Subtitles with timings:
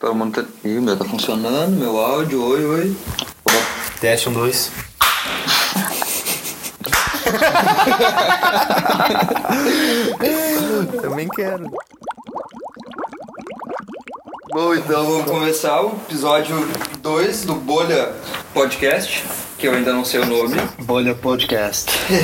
[0.00, 0.34] Pelo menos.
[0.34, 2.96] tá- Ih, meu tá funcionando, meu áudio, oi, oi.
[4.00, 4.70] Teste um, dois.
[11.00, 11.70] Também quero.
[14.52, 16.56] Bom, então vamos começar o episódio
[17.02, 18.12] 2 do Bolha
[18.54, 19.24] Podcast,
[19.58, 20.56] que eu ainda não sei o nome.
[20.80, 21.90] Bolha Podcast.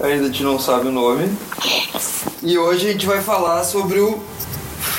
[0.00, 1.28] Ainda a gente não sabe o nome.
[2.40, 4.22] E hoje a gente vai falar sobre o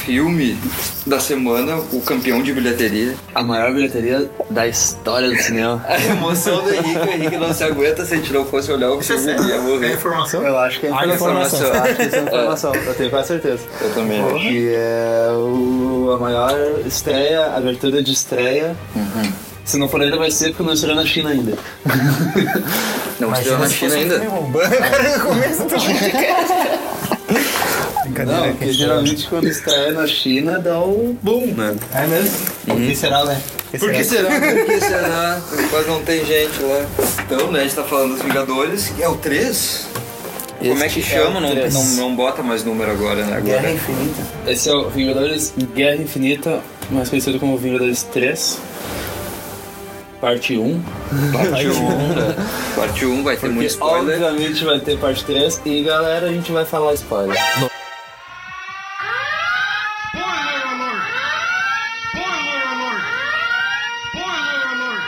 [0.10, 0.58] filme
[1.06, 3.14] da semana, o campeão de bilheteria.
[3.36, 5.80] A maior bilheteria da história do cinema.
[5.88, 8.90] A emoção do Henrique, o Henrique não se aguenta se a gente não fosse olhar
[8.90, 9.94] o filme, ele ia morrer.
[9.94, 10.42] informação?
[10.42, 11.16] Eu acho que é informação.
[11.16, 11.62] informação.
[11.62, 12.74] Eu acho que isso é informação.
[12.74, 13.60] Eu tenho quase certeza.
[13.82, 14.40] Eu também acho.
[14.40, 18.76] Que é o, a maior estreia, abertura de estreia.
[19.64, 21.54] Se não for ainda, vai ser porque não estreou na China ainda.
[23.20, 24.24] Não estreou na China ainda.
[28.26, 31.76] Não, porque geralmente quando estreia na China dá o boom, né?
[31.94, 32.38] É mesmo?
[32.66, 33.42] Por que será, né?
[33.78, 34.30] Por que será?
[34.30, 35.42] Por que será?
[35.70, 36.86] Quase não tem gente lá.
[37.26, 39.88] Então, né, a gente tá falando dos Vingadores, que é o 3.
[40.60, 41.40] Como é que é chama?
[41.40, 41.74] não, três.
[41.74, 43.38] não, não bota mais número agora, né?
[43.38, 43.42] Agora.
[43.62, 44.22] Guerra Infinita.
[44.46, 46.60] Esse é o Vingadores Guerra Infinita,
[46.92, 48.58] mais conhecido como Vingadores 3.
[50.20, 50.82] Parte 1.
[51.32, 52.76] Parte 1.
[52.76, 54.22] Parte 1 vai ter muito Porque spoiler.
[54.22, 57.38] obviamente vai ter parte 3 e galera, a gente vai falar spoiler.
[57.38, 57.80] Spoiler
[60.68, 61.04] alert!
[62.10, 63.04] Spoiler alert!
[64.12, 65.04] Spoiler alert!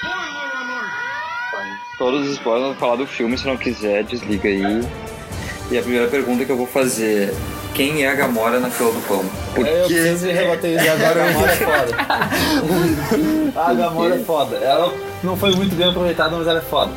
[0.00, 1.97] Spoiler alert!
[2.10, 4.80] Todos os spoilers vão falar do filme, se não quiser, desliga aí.
[5.70, 7.34] E a primeira pergunta que eu vou fazer é:
[7.74, 9.22] quem é a Gamora na fila do pão?
[9.54, 9.92] Por É, eu quê?
[9.94, 10.84] preciso rebater isso.
[10.86, 11.96] E agora a Gamora é foda.
[13.60, 14.56] a Gamora é foda.
[14.56, 16.92] Ela não foi muito bem aproveitada, mas ela é foda.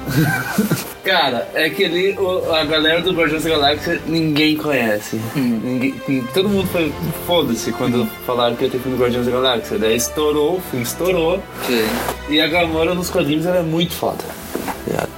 [1.04, 5.20] Cara, é que ali o- a galera do Guardiões da Galáxia ninguém conhece.
[5.36, 5.94] Ninguém,
[6.34, 6.94] todo mundo foi
[7.28, 9.78] foda-se quando falaram que ia ter filme do Guardiões da Galáxia.
[9.78, 11.44] Daí estourou, o filme estourou.
[11.68, 11.86] Sim.
[12.30, 14.24] E a Gamora nos quadrinhos ela é muito foda.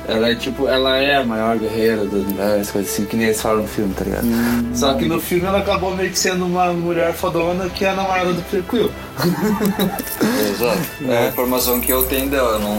[0.07, 3.41] Ela é tipo, ela é a maior guerreira do universo, coisa assim, que nem eles
[3.41, 4.27] falam no filme, tá ligado?
[4.75, 7.93] Só que no filme ela acabou meio que sendo uma mulher fodona que é a
[7.95, 8.91] namorada do Peter Quill.
[10.49, 10.79] Exato.
[11.09, 12.77] É a informação que eu tenho dela, não,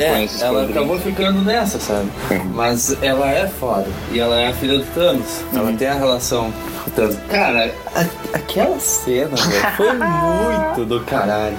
[0.00, 2.10] É, conheço esse ela acabou ficando nessa, sabe?
[2.52, 3.86] Mas ela é foda.
[4.10, 5.42] E ela é a filha do Thanos.
[5.54, 6.52] Ela tem a relação
[6.84, 7.16] com o Thanos.
[7.30, 11.56] Cara, a- aquela cena, velho, foi muito do caralho.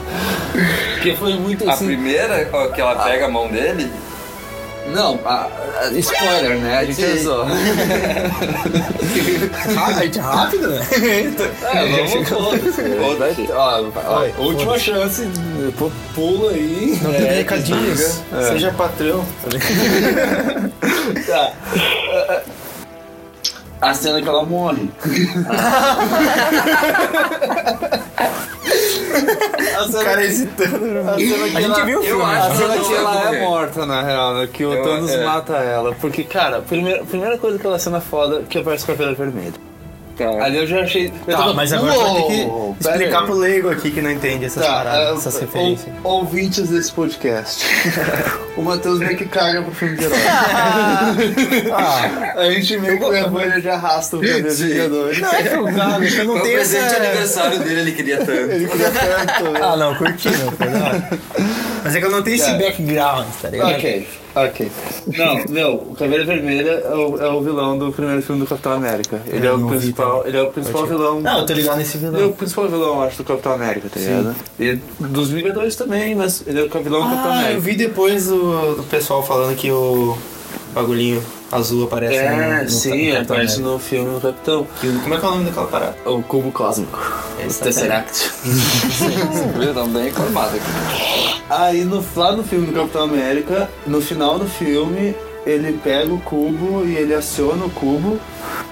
[0.96, 1.86] Porque foi muito A assim.
[1.86, 3.92] primeira, ó, que ela pega a mão dele,
[4.88, 5.48] Não, a-
[5.82, 6.78] a- spoiler, né?
[6.80, 7.20] A gente Sim.
[7.20, 7.46] usou.
[9.78, 10.80] Ah, gente, rápido, né?
[11.74, 12.76] É, vamos todos.
[12.76, 13.48] Foda-se.
[13.52, 15.28] Ó, ó, última chance,
[15.78, 17.00] pu- pula aí.
[17.02, 17.98] Não tem recadinhos.
[18.00, 18.24] desliga.
[18.40, 18.48] É.
[18.52, 19.26] Seja patrão.
[21.28, 21.52] Tá.
[23.82, 24.90] A cena que ela morre.
[29.76, 31.10] A cena, cara hesitando.
[31.10, 32.24] a que A gente ela, viu o eu filme.
[32.24, 32.56] acho A né?
[32.56, 34.50] cena que ela é morta, na real, né?
[34.52, 35.24] Que o Eu- Thanos é.
[35.26, 35.94] mata ela.
[35.96, 39.54] Porque, cara, primeira, primeira coisa que ela cena foda que aparece com a cabelo vermelho.
[40.18, 40.30] Tá.
[40.44, 41.08] Ali eu já achei.
[41.08, 42.50] eu Tá, tava- mas agora vai ter que
[42.82, 43.26] explicar aí.
[43.26, 45.96] pro leigo aqui que não entende essas paradas, é, essas ou- referências.
[46.04, 47.66] ouvintes desse podcast.
[48.56, 50.18] o Matheus meio que caga pro filme de herói.
[51.76, 55.20] Ah, A gente meio que levou ele de arrasta o cabelo de Vingadores.
[55.20, 56.78] não é jogado, eu não tenho essa...
[56.78, 58.32] presente aniversário dele, ele queria tanto.
[58.32, 59.52] Ele queria tanto.
[59.52, 59.60] né?
[59.64, 61.10] Ah, não, curti, não, foi da hora.
[61.84, 63.72] Mas é que eu não tenho esse background, tá ligado?
[63.74, 64.72] Ok, ok.
[65.18, 68.72] Não, meu, o Caveira Vermelha é o, é o vilão do primeiro filme do Capitão
[68.74, 69.22] América.
[69.28, 71.20] Ele é o não vi principal, ele é o principal vilão.
[71.22, 72.32] Não, eu tô ligado nesse Ele é o vilão.
[72.34, 74.36] principal vilão, acho, do Capitão América, tá ligado?
[74.60, 77.54] E dos Vingadores também, mas ele é o vilão do Capitão Ah, América.
[77.54, 80.18] eu vi depois o, do pessoal falando que o
[80.74, 84.68] bagulhinho azul aparece no, É, no sim, Capitão aparece no filme do Capitão.
[84.84, 85.96] E o- Como é que é o nome daquela parada?
[86.06, 87.00] O cubo cósmico.
[87.42, 88.32] O Esse Tesseract.
[89.74, 91.44] Tá bem informado aqui.
[91.50, 96.20] Aí no, lá no filme do Capitão América, no final do filme, ele pega o
[96.22, 98.20] cubo e ele aciona o cubo.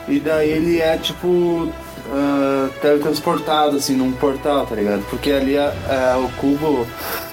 [0.08, 1.70] E daí ele é tipo.
[2.12, 5.04] Ah, teletransportado assim num portal, tá ligado?
[5.10, 5.74] Porque ali a-
[6.14, 6.86] a- o cubo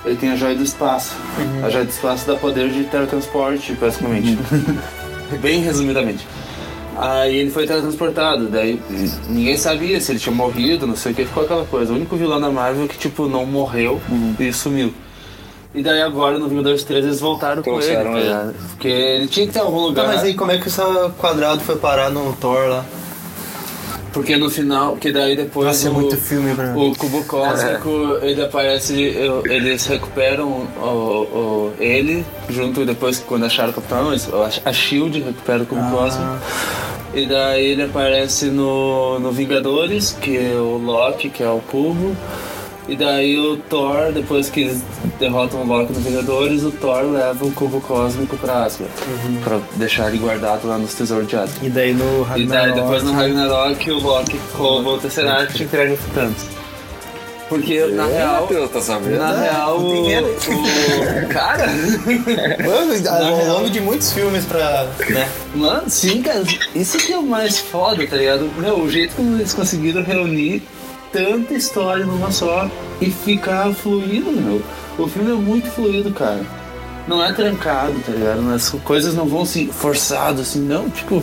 [0.04, 1.14] ele tem a joia do espaço.
[1.64, 4.38] A joia do espaço dá poder de teletransporte, basicamente.
[5.40, 6.26] Bem resumidamente.
[6.96, 8.80] Aí ele foi teletransportado, daí
[9.28, 11.92] ninguém sabia se ele tinha morrido, não sei o que, ficou aquela coisa.
[11.92, 14.00] O único vilão da Marvel que, tipo, não morreu
[14.40, 14.92] e sumiu.
[15.74, 18.54] E daí agora no Vingadores 3 eles voltaram com ele, tá ele.
[18.70, 20.06] Porque ele tinha que ter algum lugar.
[20.06, 20.80] Tá, mas aí como é que esse
[21.18, 22.84] quadrado foi parar no Thor lá?
[24.18, 25.66] Porque no final, que daí depois.
[25.68, 26.90] Nossa, é o- muito filme pra mim.
[26.90, 28.94] O cubo cósmico, ele aparece,
[29.48, 30.48] eles recuperam
[30.80, 34.10] o, o- ele, junto depois, quando acharam o Capitão,
[34.64, 36.32] a Shield recupera o cubo cósmico.
[37.14, 42.14] E daí ele aparece no, no Vingadores, que é o Loki, que é o Cubo.
[42.88, 44.82] E daí o Thor, depois que eles
[45.20, 48.90] derrotam o Loki no Vingadores, o Thor leva o cubo cósmico pra Asgard.
[49.44, 51.66] Pra deixar ele guardado lá nos tesouros de Asgard.
[51.66, 52.74] E daí no E daí Ragnarok...
[52.80, 56.46] depois no Ragnarok o Loki rouba o Tesseract e entrega pro Thanos.
[57.50, 58.42] Porque na real.
[58.42, 59.18] Matheus, tá sabendo?
[59.18, 64.86] Na real, o, o- Cara, Mano, ao real- longo de muitos filmes pra...
[65.08, 65.28] Né?
[65.54, 66.42] mano, sim, cara,
[66.74, 68.50] isso que é o mais foda, tá ligado?
[68.58, 70.62] Meu, o jeito como eles conseguiram reunir
[71.12, 72.70] tanta história numa só
[73.00, 74.62] e ficar fluido, meu.
[74.98, 76.44] O filme é muito fluido, cara.
[77.06, 78.50] Não é trancado, tá ligado?
[78.52, 81.22] As coisas não vão assim, forçado, assim, não, tipo,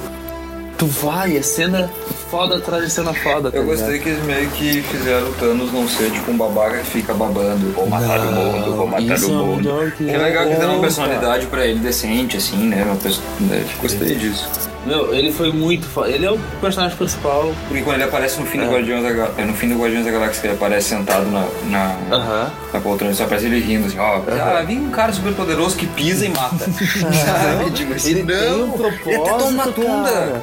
[0.77, 1.89] tu vai, é cena
[2.29, 3.77] foda atrás de cena foda, tá Eu ligado?
[3.79, 7.13] gostei que eles meio que fizeram o Thanos não ser tipo um babaca que fica
[7.13, 9.57] babando, vou matar o mundo, vou matar isso o é mundo.
[9.63, 12.83] melhor que- Que é legal que deram uma personalidade pra ele decente, assim, né?
[12.83, 13.63] Uma pessoa, né?
[13.81, 14.49] Gostei disso.
[14.85, 16.09] Meu, ele foi muito foda.
[16.11, 17.51] Ele é o personagem principal.
[17.67, 18.69] Porque quando ele aparece no fim do É.
[18.69, 21.95] Guardiões da Galáxia, no fim do Guardiões da Galáxia, que ele aparece sentado na, na,
[22.15, 22.51] Aham.
[22.71, 25.87] na poltrona, só aparece ele rindo assim, ó, ah, vem um cara super poderoso que
[25.87, 26.65] pisa e mata.
[26.69, 27.71] Sabe?
[27.71, 28.85] Tipo assim, Ele tem um ele
[29.15, 30.11] até toma propósito, tunda.
[30.11, 30.41] cara.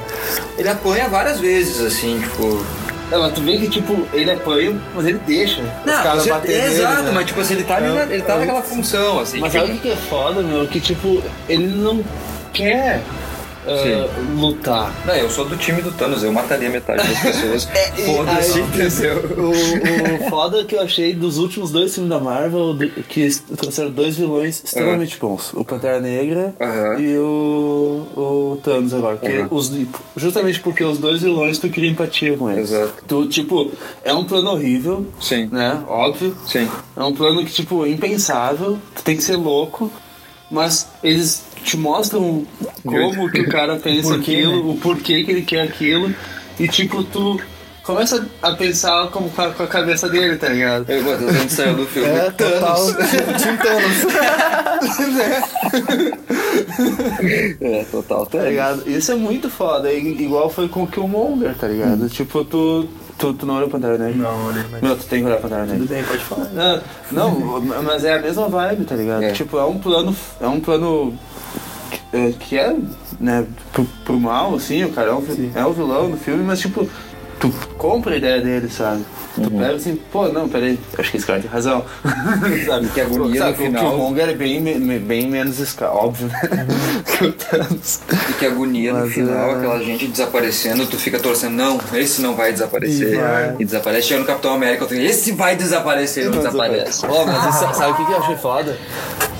[0.58, 2.64] Ele apanha várias vezes, assim, tipo.
[3.10, 5.60] É, mas tu vê que, tipo, ele apanha, mas ele deixa.
[5.60, 7.10] os Não, caras você- baterem nele, exato, né?
[7.12, 8.38] mas tipo assim, ele tá, na- ele tá É.
[8.38, 9.38] naquela função, assim.
[9.38, 10.66] Mas tipo, sabe o que é foda, meu?
[10.66, 12.02] Que, tipo, ele não
[12.54, 13.02] quer
[13.66, 14.92] ah, lutar.
[15.06, 17.68] Não, eu sou do time do Thanos, eu mataria metade das pessoas.
[17.96, 19.16] e Foda-se, entendeu?
[19.38, 22.76] O, o foda que eu achei dos últimos dois filmes da Marvel,
[23.08, 25.52] que trouxeram dois vilões extremamente bons.
[25.54, 27.00] O Pantera Negra Aham.
[27.00, 29.20] e o, o Thanos agora.
[29.22, 29.48] Aham.
[29.50, 29.70] os,
[30.16, 32.70] justamente porque os dois vilões tu cria empatia com eles.
[32.70, 32.94] Exato.
[33.06, 33.70] Tu, tipo,
[34.02, 35.48] é um plano horrível, Sim.
[35.52, 35.82] né?
[35.86, 36.36] Óbvio.
[36.46, 36.68] Sim.
[36.96, 39.90] É um plano que, tipo, é impensável, tu tem que ser louco,
[40.50, 42.46] mas eles te mostram
[42.84, 46.14] como que o cara pensa Porquê, aquilo, o porquê que ele quer aquilo,
[46.58, 47.40] e tipo, tu
[47.82, 50.90] começa a pensar como com a, com a cabeça dele, tá ligado?
[50.90, 52.08] Eu, Matheus, a gente saiu do filme.
[52.08, 52.86] É, total.
[53.38, 54.06] Tim Thanos.
[57.60, 58.88] É, total, Tá ligado?
[58.88, 62.08] Isso é muito foda, igual foi com o Killmonger, tá ligado?
[62.08, 62.88] Tipo, tu,
[63.18, 64.16] tu, tu não olhou Pantera Negra?
[64.16, 64.82] Não, olha, mas...
[64.82, 65.78] Não, tu tem que olhar Pantera Negra.
[65.78, 66.48] Tudo bem, pode falar.
[67.10, 69.22] Não, não, mas é a mesma vibe, tá ligado?
[69.22, 69.32] É.
[69.32, 70.14] Tipo, é um plano.
[70.40, 71.14] É um plano.
[72.12, 72.76] é, que é,
[73.20, 75.24] né, pro, pro mal, assim, o cara é um,
[75.54, 76.88] é um vilão no filme, mas tipo,
[77.42, 79.04] tu compra a ideia dele, sabe?
[79.34, 79.58] Tu Uhum.
[79.60, 81.84] pega assim, pô, não, peraí, acho que esse cara tem razão.
[82.66, 82.86] sabe?
[82.88, 83.86] Que agonia sabe, no final.
[83.86, 84.62] O Killmonger é bem,
[85.00, 86.40] bem menos esca óbvio, né?
[87.18, 88.00] que o Thanos.
[88.30, 89.54] E que agonia no Mas, final, é.
[89.56, 93.14] aquela gente desaparecendo, tu fica torcendo, não, esse não vai desaparecer.
[93.14, 93.56] E vai.
[93.58, 94.08] E desaparece.
[94.08, 97.04] Chega no Capitão América, tu esse vai desaparecer, não desaparece.
[97.08, 98.76] Ó, mas isso- sabe o que que eu achei foda?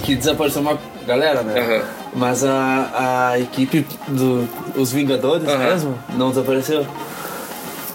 [0.02, 1.60] Que desapareceu uma galera, né?
[1.60, 1.82] Aham.
[2.14, 5.58] Mas a, a equipe dos Vingadores Aham.
[5.64, 6.87] mesmo não desapareceu.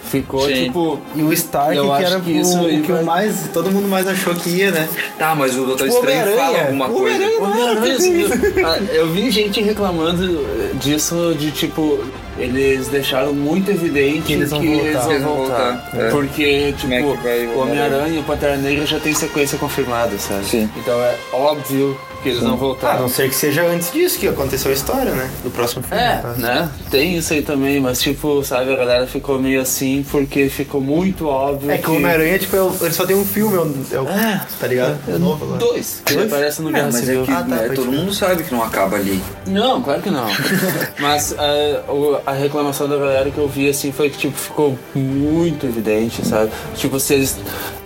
[0.10, 0.66] Ficou Sim.
[0.66, 1.00] tipo.
[1.16, 3.50] E o Stark, Eu que acho era que o, isso o que vai- o mais,
[3.54, 4.88] todo mundo mais achou que ia, né?
[5.20, 7.26] Tá, mas o Doutor Tipo, Estranho fala alguma coisa.
[7.42, 8.28] Homem-Aranha sumiu.
[8.66, 10.46] Ah, Eu vi gente reclamando
[10.76, 12.00] disso de tipo.
[12.40, 14.86] Eles deixaram muito evidente Que eles vão que voltar.
[14.86, 15.72] eles vão Eles vão voltar.
[15.92, 16.10] voltar, é.
[16.12, 19.58] Porque, tipo, é que vai o o Homem-Aranha e o Pantera Negra já tem sequência
[19.58, 20.46] confirmada, sabe?
[20.46, 20.70] Sim.
[20.78, 23.00] Então é óbvio que eles vão A voltar.
[23.00, 25.30] não ser que seja antes disso que aconteceu a história, né?
[25.44, 26.02] Do próximo filme.
[26.02, 26.70] É, né?
[26.90, 31.28] Tem isso aí também, mas tipo, sabe, a galera ficou meio assim porque ficou muito
[31.28, 31.72] óbvio.
[31.72, 33.56] É que o Homem-Aranha, tipo, é ele só tem um filme,
[33.92, 34.42] é o, é É.
[34.60, 34.98] tá ligado?
[35.08, 35.60] É novo agora.
[35.60, 36.28] Dois, que Dois?
[36.32, 37.24] aparece no Ah, Guerra mas é Civil.
[37.24, 37.98] que Ah, tá, né, todo ser.
[37.98, 39.22] mundo sabe que não acaba ali.
[39.46, 40.28] Não, claro que não.
[41.00, 41.82] Mas é,
[42.26, 46.52] a reclamação da galera que eu vi assim foi que tipo, ficou muito evidente, sabe?
[46.76, 47.38] Tipo, se eles.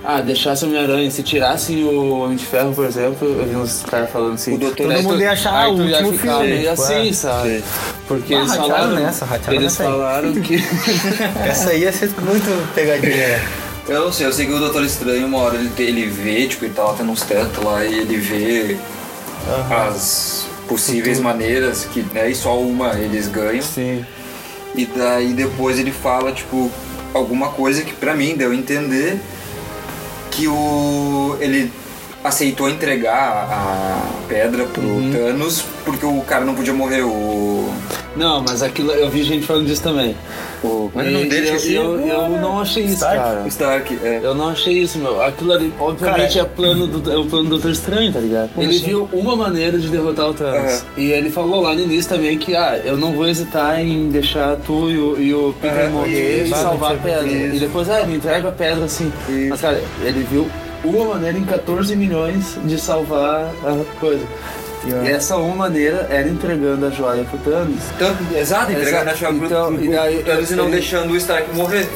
[0.04, 3.84] Ah, deixassem o Homem-Aranha, se tirassem o Homem de Ferro, por exemplo, eu vi uns
[3.84, 4.56] caras falando assim.
[4.56, 7.14] O Doutor- Todo mundo ia achar o último ficar filme, meio assim, é.
[7.14, 7.50] sabe?
[7.60, 7.64] Sim.
[8.08, 8.96] Porque Ah, eles falaram.
[8.96, 9.90] nessa, ratearam eles nessa aí.
[9.90, 10.56] falaram que.
[11.48, 13.16] Essa aí ia ser muito pegadinha.
[13.16, 13.48] né?
[13.88, 16.66] Eu não sei, eu sei que o Doutor Estranho, uma hora ele, ele vê, tipo,
[16.66, 18.78] ele tá lá tendo uns tetos lá e ele vê
[19.70, 23.62] as possíveis maneiras que, né, e só uma eles ganham.
[23.62, 24.06] Sim.
[24.76, 26.72] E daí depois ele fala, tipo,
[27.14, 29.20] alguma coisa que pra mim deu a entender
[30.32, 31.38] que o.
[31.40, 31.72] ele
[32.24, 35.12] aceitou entregar a pedra pro Uhum.
[35.12, 37.70] Thanos porque o cara não podia morrer, o.
[38.16, 40.16] Não, mas aquilo eu vi gente falando disso também.
[40.62, 41.48] o como é o nome E dele?
[41.50, 43.18] eu, eu, eu não achei isso, Stark?
[43.18, 43.48] cara.
[43.48, 44.20] Stark, é.
[44.22, 45.22] Eu não achei isso, meu.
[45.22, 48.50] Aquilo ali, obviamente, é, plano do, é o plano do Doutor Estranho, tá ligado?
[48.58, 48.86] Ele assim?
[48.86, 50.72] viu uma maneira de derrotar o Thanos.
[50.74, 50.82] Aham.
[50.98, 54.58] E ele falou lá no início também que, ah, eu não vou hesitar em deixar
[54.58, 55.90] tu e o, e o Peter Aham.
[55.92, 56.56] morrer e Isso.
[56.62, 57.04] salvar a Isso.
[57.04, 57.28] pedra.
[57.32, 59.12] E depois, ah, me entrega a pedra assim.
[59.30, 59.48] Isso.
[59.50, 60.48] Mas, cara, ele viu
[60.84, 64.26] uma maneira em 14 milhões de salvar a coisa.
[64.84, 67.84] E essa uma maneira era entregando a joia pro Thanos.
[67.96, 69.38] Então, exato, entregando a Então,
[69.76, 71.88] pro, e pro Thanos e não ele- deixando o Stark morrer.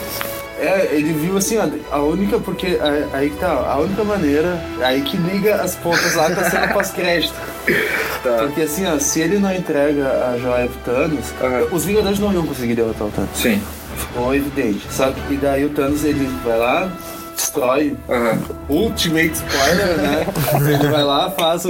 [0.58, 2.78] É, ele viu assim, ó, a única, porque
[3.12, 6.68] aí que tá, a única maneira, aí que liga as pontas lá com a cena
[6.70, 7.34] pós-crédito.
[8.26, 8.38] Tá.
[8.40, 11.68] Porque assim, ó, se ele não entrega a joia pro Thanos, Aham.
[11.72, 13.30] os Vingadores não iam conseguir derrotar o Thanos.
[13.36, 13.62] Sim.
[13.96, 14.82] Ficou evidente.
[14.90, 16.92] Só que, e daí o Thanos, ele vai lá,
[17.36, 18.40] destrói, Aham.
[18.70, 20.28] ultimate spoiler, né?
[20.80, 21.70] ele vai lá, faz o...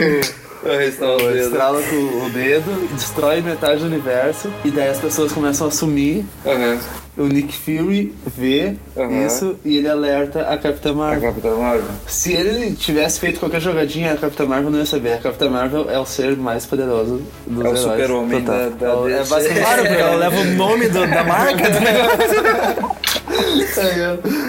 [1.37, 6.25] Estrala com o dedo, destrói metade do universo, e daí as pessoas começam a sumir.
[6.43, 6.79] Aham.
[7.17, 9.25] O Nick Fury vê Aham.
[9.27, 11.29] isso e ele alerta a Capitã A Marvel.
[11.29, 11.83] Capitã Marvel.
[12.07, 15.13] Se ele tivesse feito qualquer jogadinha, a Capitã Marvel não ia saber.
[15.13, 17.79] A Capitã Marvel é o ser mais poderoso dos É o heróis.
[17.81, 21.69] super-homem da- da É o- é basicamente porque ela leva o nome do- da marca.
[21.69, 22.95] Tá ligado?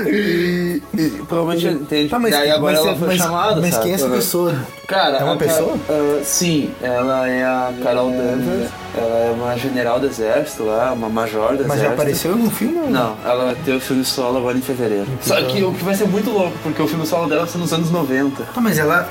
[0.06, 2.08] e, e provavelmente entende.
[2.08, 3.82] Tá, mas, Daí agora mas, ela foi mas, chamada, mas sabe?
[3.84, 4.54] quem é essa pessoa?
[4.86, 5.76] Cara, É uma pessoa?
[5.88, 8.70] ah, sim, ela é a Carol Danvers.
[8.96, 11.92] Ela é uma general do exército lá, uma major do Mas já exército.
[11.92, 12.78] apareceu no filme?
[12.78, 15.06] ou Não, ela vai ter o filme solo agora em fevereiro.
[15.20, 17.58] Só que o que vai ser muito louco, porque o filme solo dela vai ser
[17.58, 18.42] nos anos 90.
[18.44, 19.08] Tá, mas ela.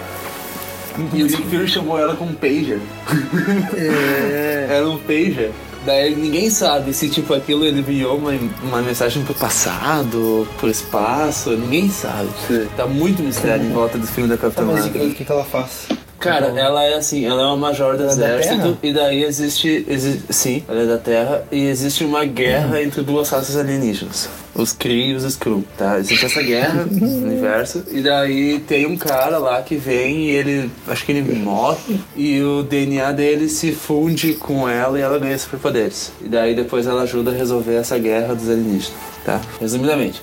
[1.14, 2.80] E o Nick Fury chamou ela com um pager.
[4.70, 5.52] Era um pager.
[5.86, 8.32] Daí ninguém sabe se tipo aquilo ele enviou uma,
[8.64, 12.28] uma mensagem pro passado, pro espaço, ninguém sabe.
[12.76, 15.12] Tá muito mistério em volta do filme da Tá, Capitã mas o Marvel.
[15.12, 15.88] que, que ela faz?
[16.20, 19.86] Cara, ela é assim, ela é uma major do é da exército e daí existe,
[19.88, 24.72] exi- sim, ela é da Terra e existe uma guerra entre duas raças alienígenas, os
[24.72, 26.00] Kree e os Skrull, tá?
[26.00, 30.72] Existe essa guerra no universo e daí tem um cara lá que vem e ele,
[30.88, 35.38] acho que ele morre e o DNA dele se funde com ela e ela ganha
[35.38, 36.12] superpoderes.
[36.24, 38.94] E daí depois ela ajuda a resolver essa guerra dos alienígenas,
[39.24, 39.40] tá?
[39.60, 40.22] Resumidamente.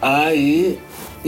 [0.00, 0.78] Aí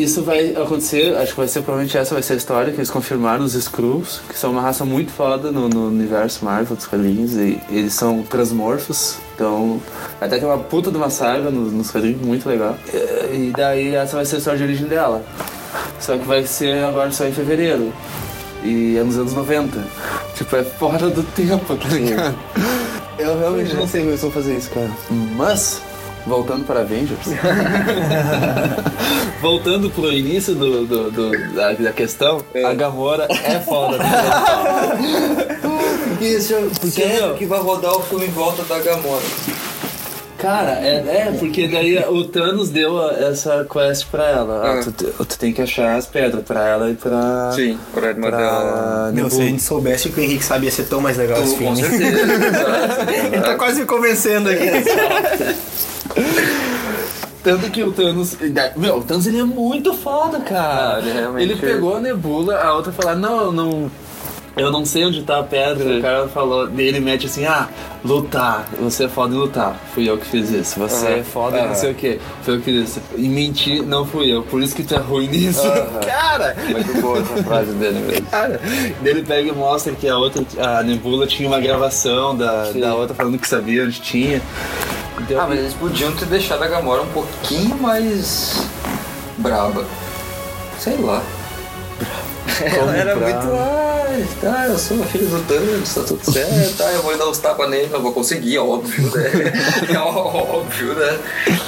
[0.03, 2.91] isso vai acontecer, acho que vai ser provavelmente essa vai ser a história que eles
[2.91, 7.35] confirmaram os Skrulls, que são uma raça muito foda no, no universo Marvel dos quadrinhos,
[7.35, 9.81] e eles são transmorfos, então
[10.21, 12.77] até tem uma puta de uma saga nos, nos quadrinhos muito legal.
[12.93, 15.25] E, e daí essa vai ser a história de origem dela.
[16.01, 17.93] Só que vai ser agora só em fevereiro.
[18.65, 19.83] E é nos anos 90.
[20.35, 22.35] Tipo, é fora do tempo, tá ligado?
[23.19, 24.91] Eu realmente não sei como eles vão fazer isso, cara.
[25.37, 25.83] Mas,
[26.27, 27.21] voltando para Avengers.
[29.41, 33.99] voltando pro início do, do- do- da, da questão, a Gamora é foda.
[36.21, 39.23] Isso, Porque, meu, que vai rodar o filme em volta da Gamora.
[40.37, 44.63] Cara, é, é, porque daí o Thanos deu a- essa quest pra ela.
[44.65, 44.93] Ah, Ah.
[44.97, 47.53] tu, tu tem que achar as pedras pra ela e pra.
[47.55, 49.13] Sim, por arma pra dela.
[49.13, 51.57] Meu, se a gente soubesse que o Henrique sabia ia ser tão mais legal esse
[51.57, 51.83] Com filme.
[51.83, 53.07] certeza.
[53.33, 54.67] Ele tá quase me convencendo aqui.
[57.43, 58.37] Tanto que o Thanos.
[58.77, 60.97] Meu, o Thanos ele é muito foda, cara.
[60.97, 63.91] Ah, ele realmente- Ele pegou a nebula, a outra falou: Não, eu não.
[64.57, 65.97] Eu não sei onde tá a pedra.
[65.99, 67.67] O cara falou, dele mete assim: Ah,
[68.05, 68.69] lutar.
[68.81, 69.75] Você é foda em lutar.
[69.95, 70.79] Fui eu que fiz isso.
[70.81, 71.17] Você Aham.
[71.17, 71.75] é foda em não Aham.
[71.77, 72.21] sei o que.
[72.43, 73.01] Foi eu que fiz isso.
[73.17, 74.43] E mentir, não fui eu.
[74.43, 75.67] Por isso que tu é ruim nisso.
[75.67, 76.01] Aham.
[76.05, 76.55] Cara!
[76.69, 78.27] Muito boa essa frase dele mesmo.
[78.31, 78.61] Cara,
[79.03, 82.81] ele pega e mostra que a outra, a Nebula tinha uma gravação da, Sim.
[82.81, 84.43] da outra falando que sabia onde tinha.
[85.21, 88.63] Então, Ah, mas eles podiam ter deixado a Gamora um pouquinho mais
[89.39, 89.85] braba.
[90.79, 91.23] Sei lá.
[92.63, 93.33] Ela era braba?
[93.43, 93.55] muito.
[93.57, 96.77] Ah, tá, eu sou filho do Thanos, tá tudo certo.
[96.77, 99.53] Tá, eu vou dar uns tapas nele, não vou conseguir, óbvio, né?
[99.95, 101.19] É óbvio, né?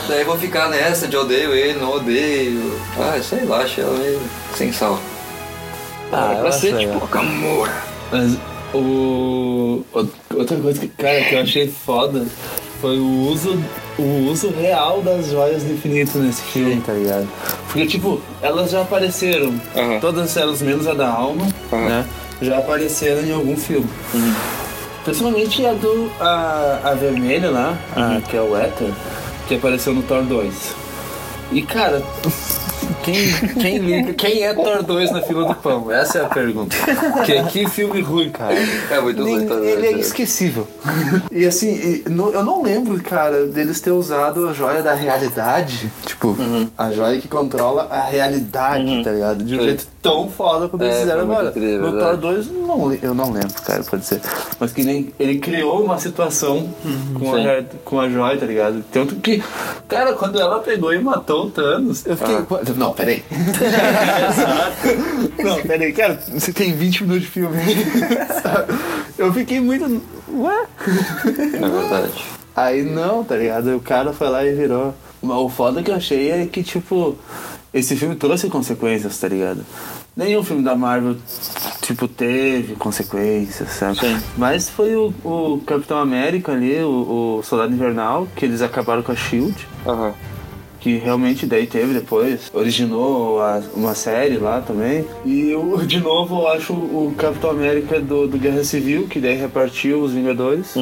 [0.08, 2.78] Daí vou ficar nessa de odeio ele, não odeio.
[2.98, 4.20] Ah, sei lá, achei ela meio
[4.56, 4.98] sem sal.
[6.10, 6.94] Ah, Era eu pra ser legal.
[6.94, 7.72] tipo Gamora.
[8.10, 8.36] Mas
[8.74, 9.82] o-
[10.34, 12.26] Outra coisa que, cara, que eu achei foda
[12.82, 13.56] foi o uso,
[13.96, 17.28] o uso real das joias do infinito nesse filme, tá ligado?
[17.68, 19.54] Porque, tipo, elas já apareceram,
[20.00, 22.04] todas elas menos a da alma, né?
[22.42, 23.88] Já apareceram em algum filme.
[25.04, 26.10] Principalmente a do.
[26.20, 28.90] A, a vermelha lá, a, que é o Ether,
[29.46, 30.74] que apareceu no Thor 2.
[31.52, 32.02] E cara,
[33.02, 35.90] quem, quem liga, quem é Thor 2 na fila do pão?
[35.90, 36.76] Essa é a pergunta.
[37.24, 38.54] Que, que filme ruim, cara.
[38.90, 40.66] É muito ruim, tá ele é esquecível.
[41.30, 45.90] E assim, eu não lembro, cara, deles ter usado a joia da realidade.
[46.06, 46.36] Tipo,
[46.76, 49.44] a joia que controla a realidade, tá ligado?
[49.44, 49.64] De um Sim.
[49.64, 51.50] jeito tão foda como eles É, fizeram foi muito agora.
[51.58, 51.98] incrível, no.
[51.98, 54.20] Thor 2, não, eu não lembro, cara, pode ser.
[54.58, 56.68] Mas que nem ele criou uma situação
[57.18, 57.66] com, a, Sim.
[57.84, 58.84] com a joia, tá ligado?
[58.92, 59.42] Tanto que,
[59.88, 62.36] cara, quando ela pegou e matou o Thanos, eu fiquei.
[62.76, 63.22] Não, peraí.
[65.42, 67.56] não, peraí, cara, você tem 20 minutos de filme.
[69.18, 70.02] eu fiquei muito.
[70.32, 70.66] Ué?
[71.26, 72.24] É verdade.
[72.54, 73.76] Aí não, tá ligado?
[73.76, 74.94] O cara foi lá e virou.
[75.22, 77.16] Mas o foda que eu achei é que, tipo,
[77.72, 79.64] esse filme trouxe consequências, tá ligado?
[80.14, 81.16] Nenhum filme da Marvel,
[81.80, 83.98] tipo, teve consequências, sabe?
[83.98, 84.18] Sim.
[84.36, 89.12] Mas foi o, o Capitão América ali, o, o Soldado Invernal, que eles acabaram com
[89.12, 89.54] a SHIELD
[89.86, 90.12] Aham.
[90.82, 95.04] Que realmente daí teve depois, originou a- uma série lá também.
[95.24, 99.36] E o, de novo eu acho o Capitão América do, do Guerra Civil, que daí
[99.36, 100.74] repartiu os Vingadores,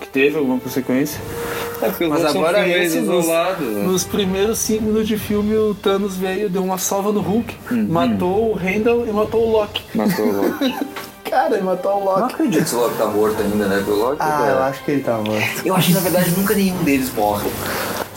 [0.00, 1.20] que teve alguma consequência.
[1.82, 3.82] É Mas agora esse, nos, isolados, né?
[3.84, 7.56] nos primeiros cinco minutos de filme, o Thanos veio, deu uma salva no Hulk,
[7.88, 9.82] matou o Randall e matou o Loki.
[9.94, 10.74] Matou o Loki.
[11.28, 12.34] Cara, ele matou o Não Loki.
[12.34, 13.84] acredito se o Loki tá morto ainda, né?
[13.86, 15.42] O Loki Ah, é- eu acho que ele tá morto.
[15.64, 17.48] Eu acho que na verdade nunca nenhum deles morre.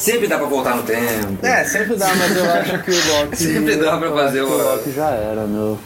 [0.02, 1.46] Sempre dá pra voltar no tempo.
[1.46, 3.36] É, sempre dá, mas eu acho que o Loki.
[3.38, 5.78] Sempre dá pra fazer uma- O Loki já era, meu.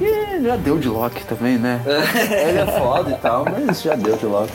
[0.00, 1.80] E já deu de Loki também, né?
[1.84, 4.52] Ele é foda e tal, mas já deu de Loki.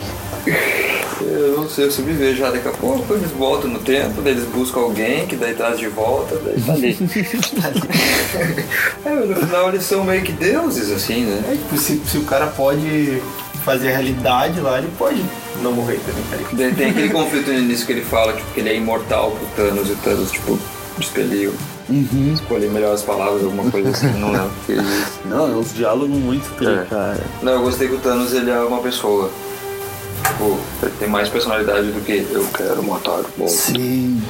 [1.20, 4.32] Eu não sei, eu sempre vejo já daqui a pouco eles voltam no tempo, daí
[4.32, 6.96] eles buscam alguém que daí traz de volta, daí tá ali.
[9.04, 11.42] é, mas no final eles são meio que deuses, assim, né?
[11.50, 13.20] É, tipo, se, se o cara pode
[13.64, 15.22] fazer a realidade lá, ele pode
[15.62, 16.76] não morrer também, tá ligado?
[16.76, 19.88] Tem aquele conflito no início que ele fala tipo, que ele é imortal pro Thanos
[19.88, 20.58] e o Thanos, tipo,
[20.98, 21.52] expeliu.
[22.34, 25.18] Escolhi melhores palavras, alguma coisa assim, não lembro o que ele disse.
[25.24, 26.86] Não, uns diálogos muito tri, É.
[26.88, 27.20] cara.
[27.42, 29.30] Não, eu gostei que o Thanos ele é uma pessoa.
[30.28, 33.48] Tipo, ele tem mais personalidade do que eu quero matar o povo.
[33.48, 34.22] Sim,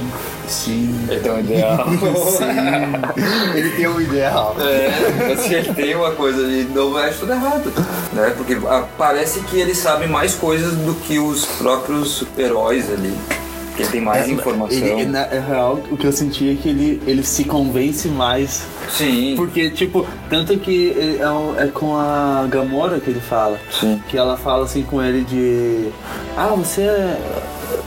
[0.47, 1.07] sim.
[1.09, 1.87] Ele tem um ideal.
[3.55, 4.57] Ele tem um ideal.
[4.61, 7.73] É, assim, ele tem uma coisa e não acho tudo errado.
[8.13, 8.33] Né?
[8.37, 13.17] Porque ah, parece que ele sabe mais coisas do que os próprios heróis ali.
[13.79, 14.77] Que ele tem mais informação.
[14.77, 18.65] Ele, na é real, o que eu senti é que ele, ele se convence mais.
[18.91, 19.35] Sim.
[19.37, 23.57] Porque, tipo, tanto que é, o- é com a Gamora que ele fala.
[23.71, 24.03] Sim.
[24.09, 25.91] Que ela fala assim com ele de.
[26.37, 27.19] Ah, você é.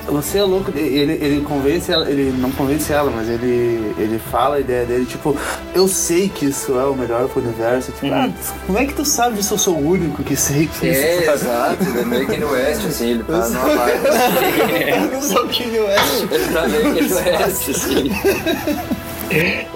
[0.08, 0.72] Você é louco.
[0.76, 5.06] Ele, ele convence ela, ele não convence ela, mas ele, ele fala a ideia dele,
[5.06, 5.36] tipo,
[5.74, 7.92] eu sei que isso é o melhor pro universo.
[7.92, 8.30] Tipo, ah,
[8.66, 9.54] como é que tu sabe disso?
[9.54, 12.52] Eu sou o único que sei que isso É, exato, ele é meio que no
[12.52, 14.02] West, assim, ele tá numa vibe.
[14.92, 16.24] Eu não sou Kanye West.
[16.32, 18.12] Ele tá meio que no West, assim.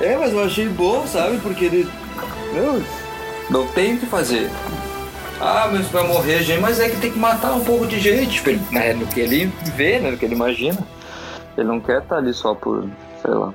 [0.01, 1.38] É, mas eu achei bom, sabe?
[1.38, 1.88] Porque ele.
[2.53, 2.82] Meu,
[3.50, 4.50] não tem o que fazer.
[5.39, 8.32] Ah, mas vai morrer gente, mas é que tem que matar um pouco de gente.
[8.36, 10.12] Tipo, ele, é no que ele vê, né?
[10.12, 10.78] No que ele imagina.
[11.58, 12.88] Ele não quer estar ali só por,
[13.21, 13.54] sei lá.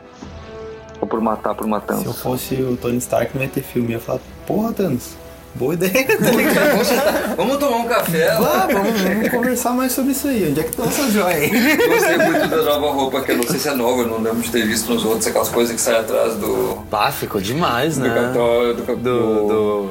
[1.01, 2.12] Ou por matar por Se eu matança.
[2.12, 3.88] fosse o Tony Stark, não ia ter filme.
[3.88, 5.12] Eu ia falar, porra, Thanos,
[5.55, 6.71] boa ideia, tá ligado?
[6.71, 8.69] Vamos, vamos tomar um café Ah, lá.
[8.71, 10.49] vamos, vamos conversar mais sobre isso aí.
[10.51, 11.77] Onde é que estão essas joias aí?
[11.88, 14.40] Gostei muito da nova roupa, que eu não sei se é nova, eu não lembro
[14.43, 16.85] de ter visto nos outros, aquelas coisas que saem atrás do.
[16.90, 18.14] Pá, ficou demais, Do né?
[18.14, 18.75] Capitão.
[18.75, 19.90] Do, Do, do...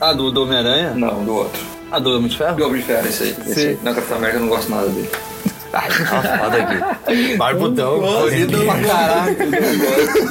[0.00, 0.92] Ah, do, do Homem-Aranha?
[0.94, 1.60] Não, do outro.
[1.90, 2.56] Ah, do Homem de Ferro?
[2.56, 3.36] Do Homem de Ferro, esse aí.
[3.46, 3.78] Esse aí.
[3.82, 5.08] Não, Capitão América eu não gosto nada dele.
[5.70, 7.36] Ai, tá foda aqui.
[7.36, 9.46] Barbudão, Corrido pra caraca.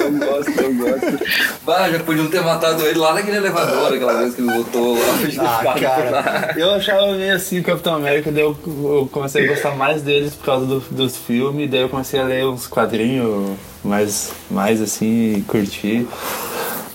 [0.10, 1.26] Não gosto, não gosto.
[1.64, 5.62] Bah, já podiam ter matado ele lá naquele elevador, aquela vez que ele lutou lá.
[5.64, 9.76] Ah, cara, eu achava meio assim o Capitão América, daí eu, eu comecei a gostar
[9.76, 14.32] mais deles por causa do- dos filmes, daí eu comecei a ler uns quadrinhos mais,
[14.50, 16.08] mais assim, curtir.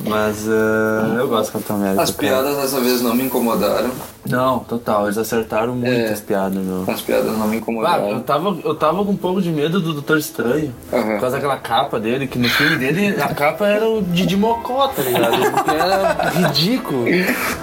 [0.05, 2.03] Mas ah, eu gosto do Capitão América.
[2.03, 3.91] As piadas dessa vez não me incomodaram.
[4.29, 6.11] Não, total, eles acertaram muito É.
[6.13, 6.85] as piadas, meu.
[6.89, 8.21] As piadas não me Ah, eu incomodaram.
[8.21, 10.73] tava, eu tava com um pouco de medo do Doutor Estranho.
[10.93, 11.03] Aham.
[11.13, 14.89] Por causa daquela capa dele, que no filme dele a capa era o Didi Mocó,
[14.89, 15.51] tá ligado?
[15.53, 17.05] Porque era ridículo.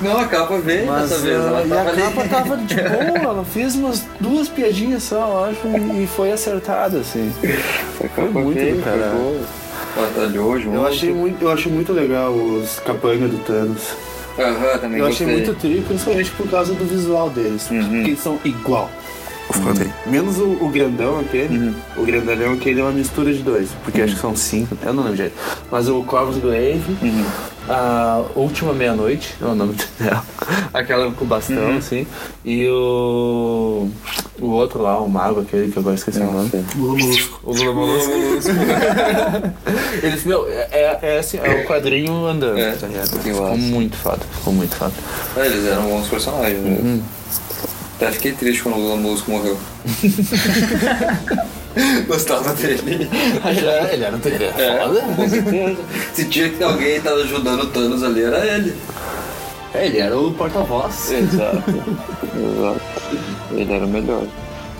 [0.01, 1.35] Não, a capa veio Mas, dessa vez.
[1.45, 2.01] Ela e tava a ali.
[2.01, 5.67] capa tava de boa, ela fez umas duas piadinhas só, eu acho,
[6.01, 7.31] e foi acertada, assim.
[8.03, 9.39] A capa muito veio, do caralho.
[9.95, 10.75] Batalhou junto.
[10.75, 13.95] Eu achei muito, eu achei muito legal os capanga do Thanos.
[14.37, 15.25] Aham, também Eu gostei.
[15.27, 17.79] achei muito tri, principalmente por causa do visual deles, Uhum.
[17.83, 18.89] porque eles são igual.
[20.05, 21.57] Menos o, o grandão aquele.
[21.57, 21.73] Uhum.
[21.97, 23.69] O grandalhão aquele é uma mistura de dois.
[23.83, 25.35] Porque acho que são cinco, eu não lembro direito.
[25.71, 27.25] Mas o Corvus Glaive, Uhum.
[27.67, 30.23] a Última Meia-Noite, é o nome dela.
[30.73, 31.77] Aquela com bastão, Uhum.
[31.77, 32.05] assim.
[32.45, 33.89] E o.
[34.41, 36.49] O outro lá, o mago aquele que eu agora esqueci o nome.
[37.43, 38.51] O Lula Molusco.
[40.01, 43.09] Eles, meu, é, é, é, assim, é o quadrinho andando, É, tá ligado?
[43.19, 44.93] Ficou muito foda, ficou muito foda.
[45.35, 47.01] É, eles eram bons personagens, né?
[47.99, 49.57] Até fiquei triste quando o Lula Músico morreu.
[52.07, 53.09] Gostava dele.
[53.91, 54.79] Ele era um TV É,
[55.17, 55.81] com certeza.
[56.13, 58.73] Se tinha que alguém tava ajudando o Thanos ali, era ele.
[59.73, 61.11] É, ele era o porta-voz.
[61.11, 61.61] Exato.
[62.39, 62.81] Exato.
[63.51, 64.23] Ele era o melhor.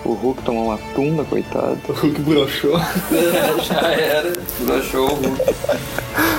[0.05, 1.77] O Hulk tomou uma tunda, coitado.
[1.89, 2.79] O Hulk broxou.
[3.67, 4.33] Já era.
[4.62, 5.55] Broxou o Hulk.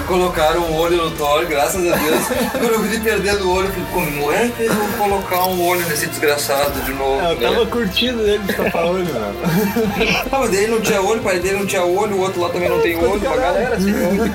[0.07, 2.27] Colocaram um olho no Thor, graças a Deus.
[2.53, 5.87] Quando eu vi ele perdendo o olho, como é que eles vão colocar um olho
[5.87, 7.21] nesse desgraçado de novo?
[7.21, 7.71] É, Eu tava né?
[7.71, 9.37] curtindo ele de tapar olho, mano.
[10.33, 12.49] Ah, mas dele não tinha olho, o pai dele não tinha olho, o outro lá
[12.49, 14.33] também não tem olho, a galera sem olho.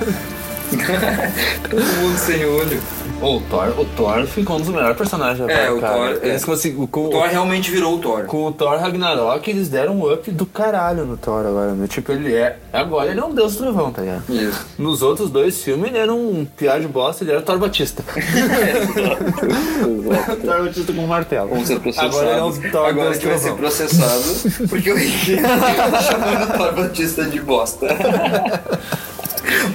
[1.69, 2.81] Todo mundo sem olho.
[3.21, 5.49] O Thor, o Thor ficou um dos melhores personagens.
[5.49, 5.93] É, o cara.
[5.95, 6.27] Thor, é.
[6.29, 8.25] Eles conseguiram- com, O Thor realmente virou o Thor.
[8.25, 11.87] com o Thor Ragnarok, eles deram um up do caralho no Thor agora, meu.
[11.87, 12.57] Tipo, ele é.
[12.73, 14.23] Agora ele é um deus do trovão, tá ligado?
[14.29, 14.65] Isso.
[14.77, 18.03] Nos outros dois filmes ele era um piar de bosta, ele era Thor Batista.
[20.43, 21.49] Thor Batista com um martelo.
[21.49, 22.15] Vamos ser processados.
[22.17, 24.23] Agora ele é um Thor Agora que vai ser processado
[24.69, 27.87] porque o Henrique chamando o Thor Batista de bosta.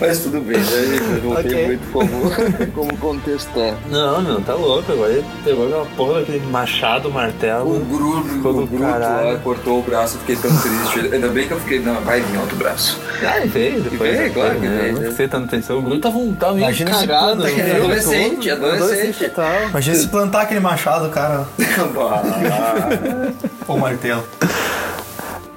[0.00, 1.18] Mas tudo bem, né?
[1.18, 1.50] Eu não Ok.
[1.50, 2.10] tenho muito como,
[2.74, 3.74] como contestar.
[3.90, 4.90] Não, não, tá louco.
[4.92, 7.76] Agora ele pegou aquela porra daquele machado, martelo.
[7.76, 9.32] O do o caralho.
[9.34, 11.14] lá cortou o braço, fiquei tão triste.
[11.14, 12.98] Ainda bem que eu fiquei, não, vai vir outro braço.
[13.22, 14.10] Ah, veio depois.
[14.10, 14.28] veio, né?
[14.30, 14.78] claro que né?
[14.80, 15.04] veio, Não né?
[15.06, 15.78] prestei tanta atenção.
[15.78, 17.36] O Gruto tava, tava meio Imagina cagado.
[17.42, 17.76] planta, né?
[17.76, 19.24] adolescente, Todo- adolescente.
[19.24, 19.62] e tal.
[19.70, 21.46] Imagina se plantar aquele machado, cara.
[23.68, 24.24] Ou martelo.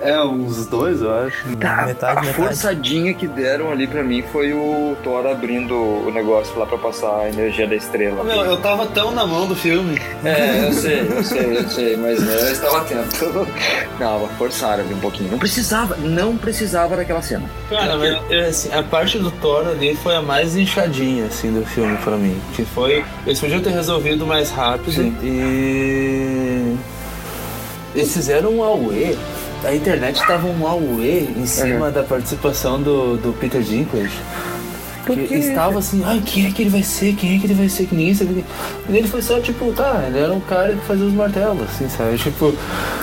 [0.04, 1.56] É, uns dois, eu acho.
[1.56, 2.34] Tá, Metade, a metade.
[2.34, 7.22] forçadinha que deram ali pra mim foi o Thor abrindo o negócio lá pra passar
[7.22, 8.22] a energia da estrela.
[8.24, 10.00] Meu, eu tava tão na mão do filme.
[10.26, 13.48] É, eu sei, eu sei, eu sei, mas né, eu estava atento.
[14.00, 15.32] Não, forçaram ali um pouquinho.
[15.32, 17.50] Não precisava, não precisava daquela cena.
[17.70, 21.66] Cara, mas é, assim, a parte do Thor ali foi a mais inchadinha, assim, do
[21.66, 22.40] filme pra mim.
[22.56, 23.06] Que foi.
[23.26, 25.16] Eles podiam ter resolvido mais rápido Sim.
[25.24, 26.76] e.
[27.96, 29.16] Eles fizeram um auê.
[29.64, 34.20] A internet tava um auê em cima da participação do, do Peter Dinklage.
[35.06, 37.14] Que estava assim, ai, quem é que ele vai ser?
[37.16, 37.86] Quem é que ele vai ser?
[37.88, 38.44] Que ninguém sabia.
[38.90, 41.90] E ele foi só tipo, tá, ele era um cara que fazia os martelos, assim,
[41.90, 42.18] sabe?
[42.18, 42.54] Tipo,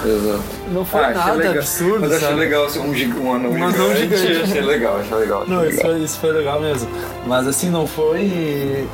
[0.04, 0.42] Exato.
[0.72, 1.54] não foi achei nada legal.
[1.54, 2.40] absurdo, Mas achei sabe?
[2.40, 4.26] legal ser um, gig- um anão Um anão gigante.
[4.26, 4.42] gigante.
[4.44, 5.42] Achei legal, achei legal.
[5.42, 5.92] Achei Não, isso legal.
[5.92, 6.88] foi, isso foi legal mesmo.
[7.26, 8.86] Mas assim, não foi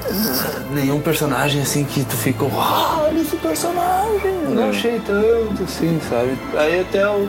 [0.72, 4.34] nenhum personagem assim que tu ficou, ah, olha esse personagem.
[4.44, 4.68] Eu Não É.
[4.70, 6.36] achei tanto assim, sabe?
[6.56, 7.28] Aí até o.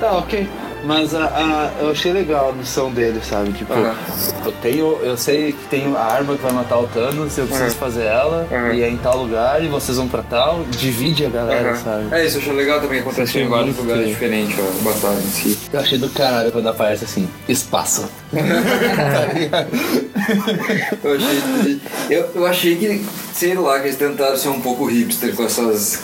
[0.00, 0.48] Tá, ok.
[0.84, 3.52] Mas a, a- eu achei legal a missão dele, sabe?
[3.52, 3.94] Tipo, Aham.
[4.44, 4.98] eu tenho.
[5.02, 7.74] Eu sei que tenho a arma que vai matar o Thanos, eu preciso Aham.
[7.74, 8.72] fazer ela, Aham.
[8.72, 12.06] e é em tal lugar, e vocês vão pra tal, divide a galera, sabe?
[12.14, 15.30] É isso, eu achei legal também acontecer Achei em vários lugares diferentes a batalha em
[15.30, 15.58] si.
[15.72, 18.08] Eu achei do caralho quando aparece assim, espaço.
[19.50, 19.66] Tá?
[21.02, 25.34] Eu achei, eu, eu achei que, sei lá, que eles tentaram ser um pouco hipster
[25.34, 26.00] com essas.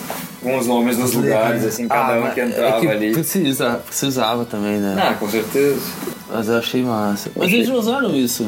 [0.47, 3.13] Com os nomes dos lugares, assim, cada um mas que entrava é que ali.
[3.13, 4.95] Precisa, precisava também, né?
[4.97, 5.81] Ah, com certeza.
[6.33, 7.31] Mas eu achei massa.
[7.35, 8.47] Mas eles já usaram isso.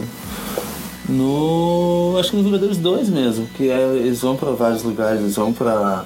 [1.09, 2.17] No.
[2.21, 3.47] Acho que no Vingadores 2 mesmo.
[3.57, 6.05] Que é, eles vão pra vários lugares, eles vão pra.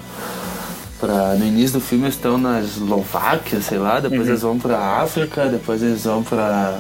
[1.01, 4.79] pra no início do filme eles estão na Eslováquia, sei lá, depois eles vão pra
[5.03, 6.79] África, depois eles vão pra.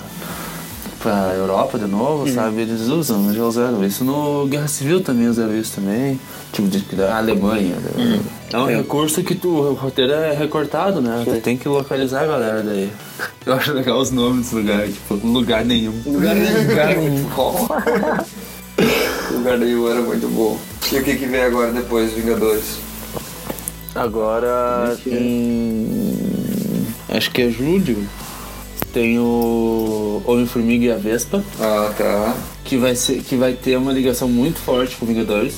[1.02, 2.62] pra Europa de novo, sabe?
[2.62, 4.04] Eles usam, já usaram isso.
[4.04, 6.18] No Guerra Civil também usaram isso também.
[6.52, 7.74] Tipo, de, da Alemanha.
[7.76, 8.20] né?
[8.52, 11.22] É um recurso que tu, o roteiro é recortado, né?
[11.24, 12.90] Tu tem que localizar a galera daí.
[13.46, 15.94] Eu acho legal os nomes dos lugares, tipo, lugar nenhum.
[16.04, 16.68] Lugar nenhum.
[16.68, 17.68] Lugar muito bom.
[19.32, 20.58] Lugar nenhum era muito bom.
[20.92, 22.78] E o que que vem agora depois, Vingadores?
[23.94, 26.86] Agora em.
[27.08, 28.06] Acho que é julho.
[28.92, 32.34] Tem o Homem-Formiga e a Vespa, Ah, tá.
[32.62, 35.54] que vai, ser, que vai ter uma ligação muito forte com Vingadores.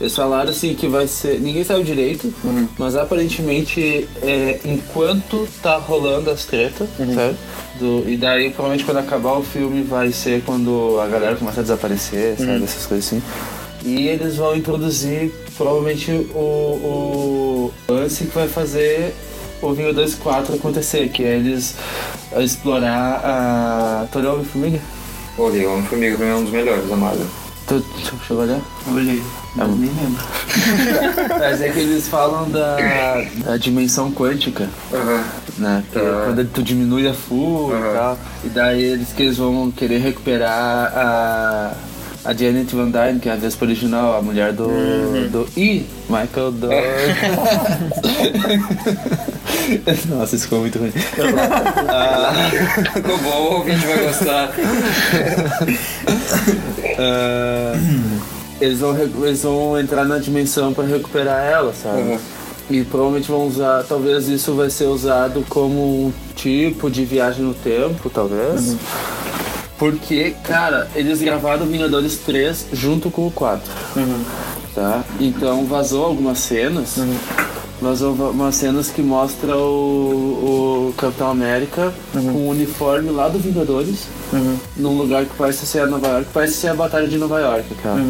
[0.00, 1.40] Eles falaram assim que vai ser.
[1.40, 2.32] Ninguém sabe direito,
[2.78, 7.36] mas aparentemente é, enquanto tá rolando as tretas, sabe?
[7.80, 11.62] Do, e daí provavelmente quando acabar o filme vai ser quando a galera começa a
[11.62, 12.64] desaparecer, sabe?
[12.64, 13.22] Essas coisas assim.
[13.84, 19.14] E eles vão introduzir provavelmente o, o lance que vai fazer
[19.62, 21.74] o Vingadores 4 acontecer, que é eles
[22.38, 24.18] explorar a.
[24.18, 24.80] Olhou Homem-Formiga?
[25.38, 27.26] Olha, Homem-Formiga pra mim é um dos melhores da Marvel.
[27.66, 28.60] Tu, tu chegou a olhar?
[28.94, 29.20] Olhei.
[29.58, 30.22] Eu nem lembro.
[31.40, 32.76] Mas é que eles falam da,
[33.44, 35.24] da dimensão quântica, Aham.
[35.58, 35.82] né?
[35.92, 36.22] Que é Tá.
[36.26, 37.90] quando tu diminui a fuga Aham.
[37.90, 38.18] e tal.
[38.44, 41.72] E daí eles que eles vão querer recuperar a.
[42.24, 44.66] A Janet Van Dyne, que é a Vespa original, a mulher do.
[45.30, 45.86] do Ih!
[46.10, 46.66] Michael do.
[50.08, 50.90] Nossa, isso ficou muito ruim.
[50.90, 51.24] Ficou
[53.18, 54.50] bom, o ouvinte vai gostar.
[56.98, 57.72] Ah,
[58.60, 62.00] eles, vão, eles vão entrar na dimensão para recuperar ela, sabe?
[62.00, 62.18] Uhum.
[62.68, 67.54] E provavelmente vão usar, talvez isso vai ser usado como um tipo de viagem no
[67.54, 68.76] tempo, talvez.
[69.78, 73.70] Porque, cara, eles gravaram Vingadores 3 junto com o 4.
[74.74, 75.04] Tá?
[75.20, 76.96] Então vazou algumas cenas.
[77.80, 83.38] Vazou va- umas cenas que mostra o, o Capitão América com o uniforme lá do
[83.38, 84.06] Vingadores
[84.76, 87.66] num lugar que parece ser a Nova York, parece ser a Batalha de Nova York,
[87.82, 88.00] cara.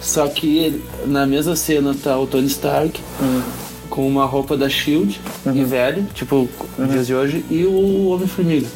[0.00, 3.00] Só que na mesma cena tá o Tony Stark
[3.88, 5.20] com uma roupa da Shield
[5.54, 6.48] e velho, tipo,
[6.90, 8.66] dias de hoje, e o Homem-Formiga.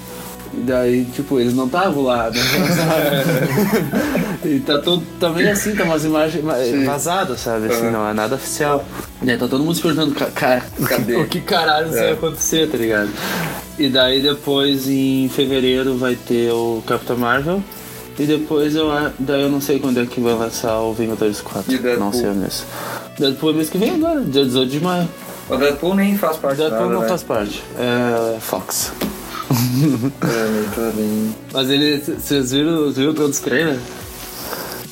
[0.55, 2.41] E daí, tipo, eles não estavam lá, né?
[4.47, 6.55] E tá todo também assim, tá umas imagens ma-
[6.85, 7.67] vazadas, sabe?
[7.67, 7.91] Assim, Aham.
[7.91, 8.85] não é nada oficial.
[9.23, 11.17] E aí tá todo mundo se perguntando, ca- cara, Cadê?
[11.21, 11.91] o que caralho É.
[11.91, 13.11] vai acontecer, tá ligado?
[13.79, 17.63] E daí depois em fevereiro vai ter o Capitão Marvel.
[18.19, 21.71] E depois eu daí eu não sei quando é que vai lançar o Vingadores 4.
[21.71, 22.05] E Deadpool?
[22.07, 22.65] Não sei mesmo.
[23.19, 25.07] Deadpool é mês que vem agora, dia 18 de maio.
[25.51, 27.09] O Deadpool nem faz parte Deadpool nada, não né?
[27.09, 27.63] faz parte.
[27.79, 28.93] É Fox.
[30.23, 31.35] É, tá bem.
[31.53, 31.99] Mas ele.
[31.99, 33.79] Vocês viram, viram todos os trailers?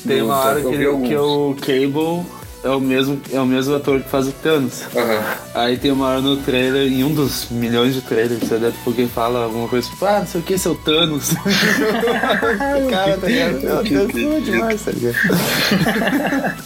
[0.07, 2.23] Tem uma hora que, ele- que o Cable
[2.63, 4.83] é o, mesmo, é o mesmo ator que faz o Thanos.
[4.97, 5.23] Aham.
[5.55, 9.07] Aí tem uma hora no trailer, em um dos milhões de trailers você deve porque
[9.07, 11.31] fala alguma coisa tipo, ah, não sei o que, seu Thanos.
[12.91, 13.61] Cara, tá ligado?
[13.63, 15.17] Meu Deus, foi demais, tá ligado?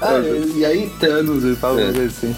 [0.00, 0.18] ah,
[0.56, 2.34] e- aí Thanos, ele fala uma coisa assim.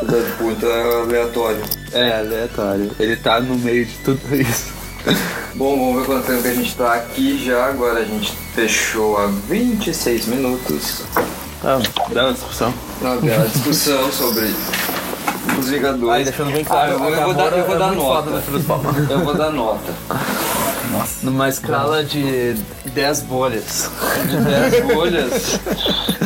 [0.00, 1.62] O Deadpool então é aleatório.
[1.92, 2.90] É, aleatório.
[3.00, 4.72] Ele tá no meio de tudo isso.
[5.54, 7.66] Bom, vamos ver quanto tempo que a gente tá aqui já.
[7.66, 11.02] Agora a gente fechou a 26 minutos.
[11.64, 12.72] Ah, bela discussão.
[13.00, 14.52] Uma bela discussão sobre
[15.58, 16.14] os Vingadores.
[16.14, 18.42] Aí, deixando bem claro, Ah, eu, eu a vou dar, eu vou é dar nota.
[19.10, 19.92] Eu vou dar nota.
[21.22, 22.54] Numa escala de
[22.92, 23.90] 10 bolhas.
[24.28, 25.60] De 10 bolhas.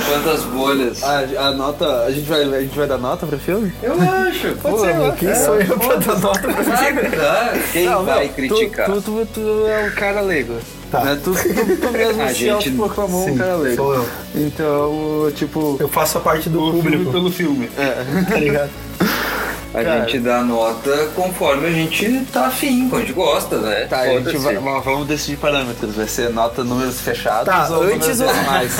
[0.08, 1.02] Quantas bolhas?
[1.02, 2.04] A, a nota.
[2.04, 3.72] A gente, vai, a gente vai dar nota pro filme?
[3.82, 4.54] Eu acho.
[4.56, 7.58] Pode ser, Pô, quem sou eu pra dar nota pra Ah, tá.
[7.72, 8.86] Quem Não, vai meu, criticar?
[8.86, 10.54] Tu, tu, tu, tu é um cara leigo.
[10.90, 11.04] Tá.
[11.04, 11.18] Né?
[11.22, 13.76] Tu, tu, tu mesmo A se gente- autoproclamou um cara leigo.
[13.76, 14.06] sou eu.
[14.34, 15.76] Então, tipo.
[15.78, 17.70] Eu faço a parte do o filme público, pelo filme.
[17.78, 18.24] É.
[18.28, 18.70] tá ligado?
[19.72, 20.00] A Cara.
[20.00, 23.86] gente dá nota conforme a gente tá afim, quando a gente gosta, né?
[23.88, 25.94] Tá, a gente vai, mas vamos decidir parâmetros.
[25.94, 28.72] Vai ser nota números fechados Tá, ou antes números ou- decimais?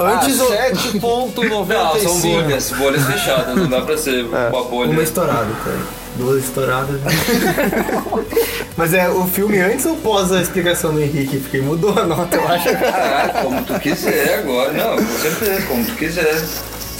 [0.00, 0.50] Antes ou...
[0.52, 1.66] 7.95.
[1.68, 4.90] Não, são bolhas, bolhas fechadas, não dá pra ser uma bolha.
[4.92, 5.72] Uma estourada, tá?
[6.16, 7.00] Duas estouradas.
[8.76, 11.38] Mas é o filme antes ou pós a explicação do Henrique?
[11.38, 12.68] Porque mudou a nota, eu acho.
[12.68, 14.72] Ah, como tu quiser agora.
[14.72, 16.42] Não, com certeza, como tu quiser.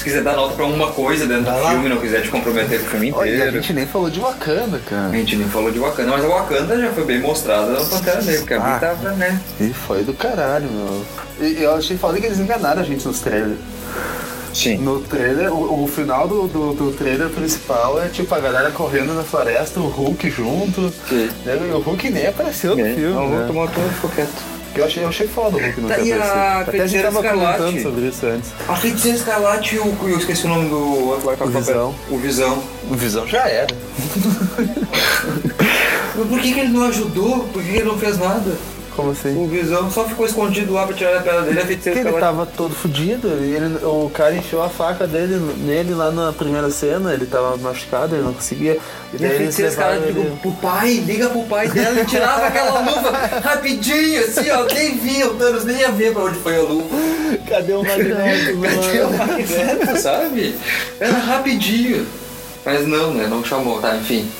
[0.00, 1.70] Se quiser dar nota pra uma coisa dentro Vai do lá.
[1.72, 3.52] filme, não quiser te comprometer com o filme Olha, a inteiro.
[3.60, 5.08] gente nem falou de Wakanda, cara.
[5.08, 8.22] A gente nem falou de Wakanda, mas a Wakanda já foi bem mostrada no Pantera
[8.22, 8.70] Negra, porque a Ah.
[8.70, 9.40] Bri tava, né?
[9.60, 11.04] E foi do caralho, meu.
[11.46, 13.58] E eu achei foda que eles enganaram a gente nos trailers.
[14.54, 14.78] Sim.
[14.78, 19.12] No trailer, o, o final do, do, do trailer principal é tipo a galera correndo
[19.14, 20.90] na floresta, o Hulk junto.
[21.10, 21.28] Sim.
[21.44, 21.58] né?
[21.68, 23.02] E o Hulk nem apareceu no filme.
[23.14, 23.36] Não, né?
[23.36, 24.59] vou tomar outro ficou quieto.
[24.74, 26.60] Eu achei, eu achei foda o Hulk não Tá, e a.
[26.60, 27.58] Até a gente tava Escarlate?
[27.58, 28.50] comentando sobre isso antes.
[28.68, 29.96] A Feiticeira Escarlate e o.
[30.08, 31.18] Eu esqueci o nome do.
[31.40, 31.94] O Visão.
[32.10, 32.62] O Visão.
[32.90, 33.74] O Visão já era.
[36.16, 37.40] Mas por que, que ele não ajudou?
[37.52, 38.52] Por que, que ele não fez nada?
[38.96, 39.36] Como assim?
[39.36, 41.60] O Visão só ficou escondido lá pra tirar a pedra dele.
[41.60, 46.10] A Porque ele tava todo fudido, ele, o cara enfiou a faca dele nele lá
[46.10, 48.78] na primeira cena, ele tava machucado, ele não conseguia.
[49.12, 50.22] E daí feiticeira levaram Escarlate ele...
[50.22, 53.10] ligou pro pai, liga pro pai dela e tirava aquela luva
[53.42, 54.64] rapidinho, assim, ó.
[54.64, 56.96] Nem via, o Thanos nem ia ver pra onde foi a luva.
[57.48, 58.60] Cadê o magneto?
[58.60, 60.56] Cadê o magneto, sabe?
[60.98, 62.06] Era rapidinho.
[62.72, 63.26] Mas não, né?
[63.26, 63.96] Não chamou, tá?
[63.96, 64.30] Enfim.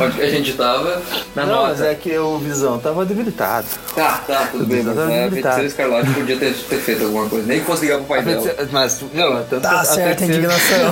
[0.00, 1.02] Onde que a gente tava?
[1.34, 1.90] Na Não, mas nota.
[1.90, 3.66] é que o Visão tava debilitado.
[3.96, 4.82] Tá, tá, tudo bem.
[4.84, 7.46] Mas Tava a feiticeira Escarlate podia ter, ter feito alguma coisa.
[7.46, 8.54] Nem fosse ligar pro pai dela.
[8.70, 10.90] Mas, não, tanto Tá a certa a feiticeira- indignação.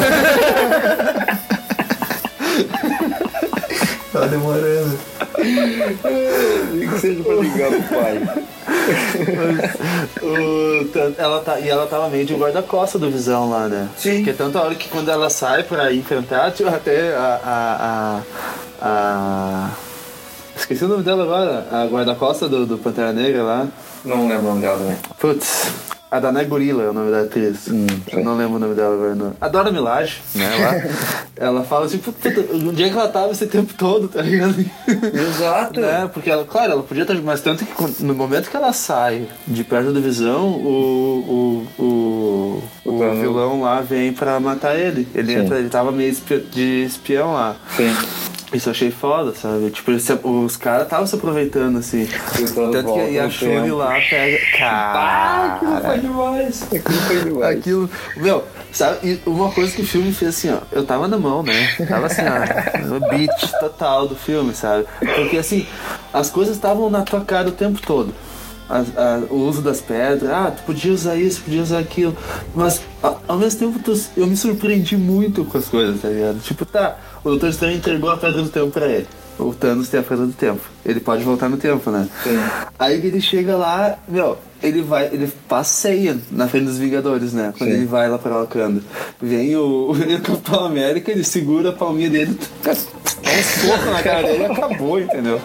[4.21, 4.99] tá demorando.
[6.75, 8.45] Nem que seja pra ligar pro pai.
[10.23, 13.89] O- ela tá, e ela tava meio de guarda-costa do Visão lá, né?
[13.97, 14.17] Sim.
[14.19, 18.21] Porque tanto a hora que quando ela sai pra enfrentar, tipo, até a, a,
[18.83, 19.71] a, a-
[20.57, 23.67] Esqueci o nome dela agora, a guarda-costa do, do Pantera Negra lá.
[24.05, 24.97] Não lembro o nome dela também.
[25.19, 25.69] Putz,
[26.11, 27.69] a Dané Gorila é o nome da atriz.
[28.11, 29.15] Eu não lembro o nome dela agora.
[29.15, 29.35] Não.
[29.41, 30.49] A Dora Milaje, né?
[30.57, 34.55] Lá, ela fala tipo, puta, onde é que ela tava esse tempo todo, tá ligado?
[34.87, 35.81] Exato.
[35.81, 36.09] né?
[36.13, 37.15] Porque ela, claro, ela podia estar.
[37.17, 42.63] Mas tanto que no momento que ela sai de perto do visão, o, o, o,
[42.85, 43.19] o Thanos.
[43.21, 45.07] vilão lá vem pra matar ele.
[45.15, 45.41] Ele, Sim.
[45.41, 46.15] entra, ele tava meio
[46.51, 47.57] de espião lá.
[47.77, 47.95] Sim.
[48.53, 49.71] Isso eu achei foda, sabe?
[49.71, 52.09] Tipo, os caras estavam se aproveitando assim.
[52.39, 54.39] E o Thanos Tanto que a Shuri lá pega.
[54.63, 56.63] Ah, aquilo Cara, foi demais.
[56.63, 57.59] Aquilo foi demais.
[57.59, 57.91] Aquilo.
[58.17, 60.59] Meu, sabe, e uma coisa que o filme fez assim, ó.
[60.73, 61.75] Eu tava na mão, né?
[61.87, 62.87] Tava assim, ó.
[62.87, 64.87] No beat total do filme, sabe?
[64.99, 65.67] Porque assim,
[66.13, 68.15] as coisas estavam na tua cara o tempo todo.
[68.69, 72.15] As- a- o uso das pedras, ah, tu podia usar isso, podia usar aquilo.
[72.55, 76.39] Mas a- ao mesmo tempo tu- eu me surpreendi muito com as coisas, tá ligado?
[76.41, 79.07] Tipo, tá, o Doutor Estranho entregou a pedra do tempo pra ele.
[79.39, 80.61] O Thanos tem a pedra do tempo.
[80.85, 82.09] Ele pode voltar no tempo, né?
[82.25, 82.37] Sim.
[82.79, 87.53] Aí que ele chega lá, meu, ele vai, ele passeia na frente dos Vingadores, né?
[87.57, 87.77] Quando Sim.
[87.77, 88.81] ele vai lá pra Wakanda.
[89.21, 94.03] Vem o, vem o Capitão América, ele segura a palminha dele, dá um soco na
[94.03, 95.41] cara dele e acabou, entendeu?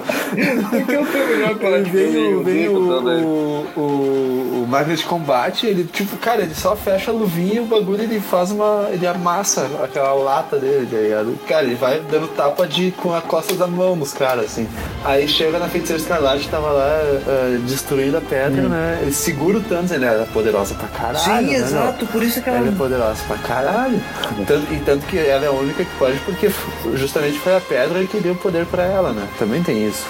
[1.61, 6.55] Aí vem o, vem o, o, o, o máquina de combate, ele, tipo, cara, ele
[6.55, 8.87] só fecha a luvinha e o bagulho ele faz uma.
[8.91, 11.39] ele amassa aquela lata dele, tá ligado?
[11.47, 14.67] Cara, ele vai dando tapa de, com a costa da mão nos caras, assim.
[15.03, 19.02] Aí chega na feiticeira escarlate, tava lá eh, destruindo a pedra, né?
[19.03, 21.19] Ele segura o Thanos, ele era poderosa pra caralho.
[21.19, 22.71] Sim, né, exato, por isso que Ela é ela.
[22.77, 24.01] poderosa pra caralho.
[24.47, 26.49] Tanto, e tanto que ela é a única que pode, porque
[26.95, 29.27] justamente foi a pedra que deu poder pra ela, né?
[29.37, 30.05] Também tem isso.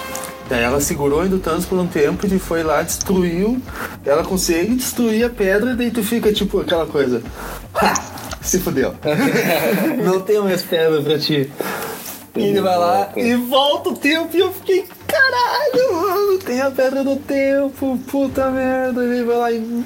[0.48, 3.60] Daí ela segurou ainda o Thanos por um tempo, ele foi lá, destruiu.
[4.06, 7.20] Ela consegue destruir a pedra, e daí tu fica tipo aquela coisa.
[7.74, 7.94] Ha!
[8.40, 8.94] Se fudeu.
[10.04, 11.50] Não tenho mais pedra pra ti.
[12.36, 16.70] E ele vai lá e volta o tempo e eu fiquei, caralho, mano, tem a
[16.70, 19.02] pedra do tempo, puta merda.
[19.04, 19.84] Ele vai lá e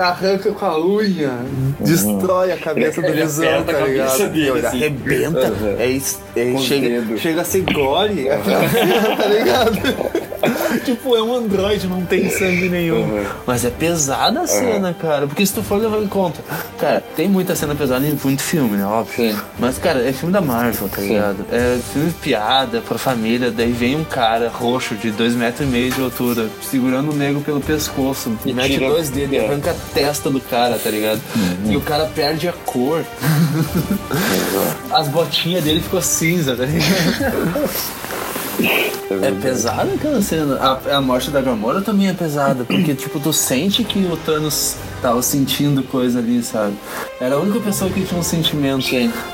[0.00, 1.32] arranca com a unha,
[1.80, 4.18] destrói a cabeça do aperta tá ligado?
[4.30, 4.76] dele, Ele assim.
[4.76, 5.76] arrebenta, Uhum.
[5.78, 5.96] é,
[6.54, 8.26] é, chega, chega a ser gore,
[9.16, 10.22] tá ligado?
[10.84, 13.02] tipo, é um androide, não tem sangue nenhum.
[13.02, 13.24] Uhum.
[13.46, 16.40] Mas é pesada a cena, cara, porque se tu for levar em conta,
[16.78, 18.84] cara, tem muita cena pesada em muito filme, né?
[18.84, 19.32] Óbvio.
[19.32, 19.38] Sim.
[19.58, 21.44] Mas, cara, é filme da Marvel, tá ligado?
[21.52, 25.70] É filme de piada pra família, daí vem um cara roxo de dois metros e
[25.70, 29.46] meio de altura, segurando o nego pelo pescoço, E mete tira- dois dedos e é.
[29.48, 31.20] arranca a testa do cara, tá ligado?
[31.64, 33.02] E o cara perde a cor.
[34.92, 37.70] As botinhas dele ficou cinza, tá ligado?
[39.24, 40.56] É pesada aquela cena.
[40.56, 44.76] A, a morte da Gamora também é pesada, porque, tipo, tu sente que o Thanos
[45.02, 46.76] tava sentindo coisa ali, sabe?
[47.20, 48.86] Era a única pessoa que tinha um sentimento,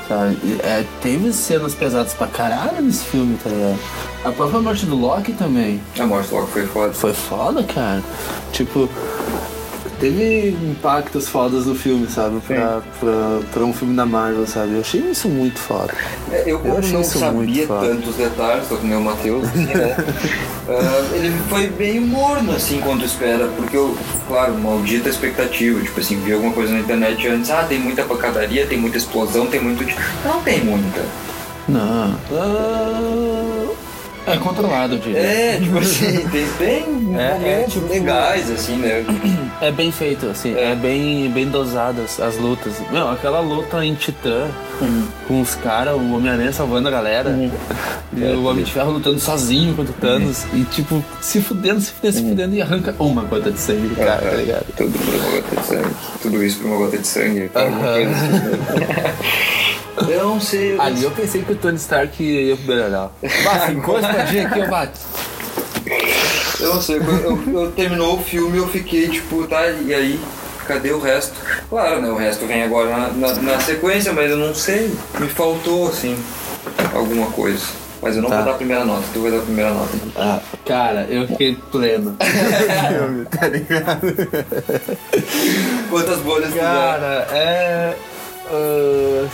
[0.07, 0.37] sabe?
[0.43, 3.79] E, é, teve cenas pesadas pra caralho nesse filme, tá ligado?
[4.25, 5.79] A própria morte do Loki também.
[5.97, 6.93] A morte logo foi foda.
[6.93, 8.03] Foi foda, cara.
[8.51, 8.89] Tipo,
[9.99, 12.39] teve impactos fodas no filme, sabe?
[12.41, 14.73] Pra, pra, pra um filme da Marvel, sabe?
[14.73, 15.93] Eu achei isso muito foda.
[16.31, 17.87] É, eu achei não isso muito sabia foda.
[17.87, 19.95] tantos detalhes, tô com o meu Matheus, assim, né?
[20.71, 26.19] Ah, ele foi meio morno, assim, quando espera, porque eu, claro, maldita expectativa, tipo assim,
[26.19, 29.83] vi alguma coisa na internet antes, ah, tem muita pancadaria, tem muita explosão, tem muito...
[30.23, 31.03] Não tem muita.
[31.67, 32.15] Não.
[34.31, 35.19] É controlado, eu diria.
[35.19, 39.05] É, tipo assim, tem, tem É, momentos é, tipo- legais, assim, né?
[39.61, 42.73] É bem feito, assim, é, bem, bem dosadas as lutas.
[42.91, 44.47] Meu, aquela luta em Titã,
[45.27, 47.29] com os caras, o Homem-Aranha salvando a galera,
[48.15, 51.91] e o Homem de Ferro lutando sozinho contra o Thanos, e tipo, se fudendo, se
[51.91, 54.65] fudendo, se fudendo, e arranca uma gota de sangue do cara, tá ligado?
[54.77, 55.95] Tudo por uma gota de sangue.
[56.21, 57.51] Tudo isso por uma gota de sangue.
[57.55, 57.95] Aham.
[60.07, 60.73] Eu não sei.
[60.75, 63.11] eu Ali eu pensei que o Tony Stark ia melhorar.
[63.43, 64.99] Bah, ficou a espadinha aqui, eu bato.
[66.59, 70.19] Eu não sei, quando eu, eu terminou o filme eu fiquei tipo, tá, e aí?
[70.67, 71.33] Cadê o resto?
[71.69, 72.09] Claro, né?
[72.09, 74.91] O resto vem agora na, na, na sequência, mas eu não sei.
[75.19, 76.15] Me faltou, assim,
[76.93, 77.65] alguma coisa.
[78.01, 78.35] Mas eu não Tá.
[78.37, 79.89] vou dar a primeira nota, tu vai dar a primeira nota.
[80.15, 82.15] Ah, cara, eu fiquei pleno.
[83.37, 84.13] tá ligado?
[85.89, 86.53] Quantas bolhas?
[86.53, 87.95] Cara, é.
[88.51, 89.27] ah,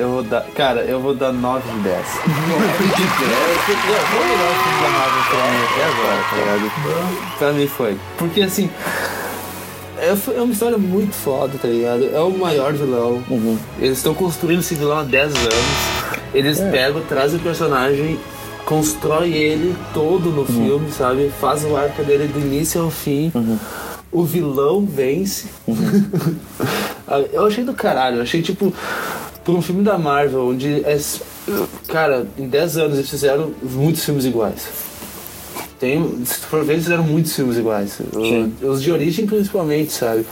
[0.00, 0.42] eu vou dar.
[0.54, 2.06] Cara, eu vou dar 9 de 10.
[2.06, 2.24] Foi
[3.74, 6.64] o melhor filme da Marvel pra mim até agora, tá ligado?
[7.38, 7.98] Pra mim foi.
[8.16, 8.70] Porque assim.
[9.98, 12.08] É é uma história muito foda, tá ligado?
[12.14, 13.22] É o maior vilão.
[13.78, 16.10] Eles estão construindo esse vilão há 10 anos.
[16.32, 18.18] Eles pegam, trazem o personagem,
[18.64, 21.30] constrói ele todo no filme, sabe?
[21.40, 23.30] Faz o arco dele do início ao fim.
[24.10, 25.48] O vilão vence.
[27.32, 28.16] eu achei do caralho.
[28.16, 28.72] Eu achei tipo.
[29.50, 30.84] Por um filme da Marvel, onde.
[30.84, 30.96] É,
[31.88, 34.68] cara, em 10 anos eles fizeram muitos filmes iguais.
[35.80, 37.98] Tem, se tu for ver, eles fizeram muitos filmes iguais.
[38.12, 38.54] Sim.
[38.62, 40.24] Os de origem, principalmente, sabe?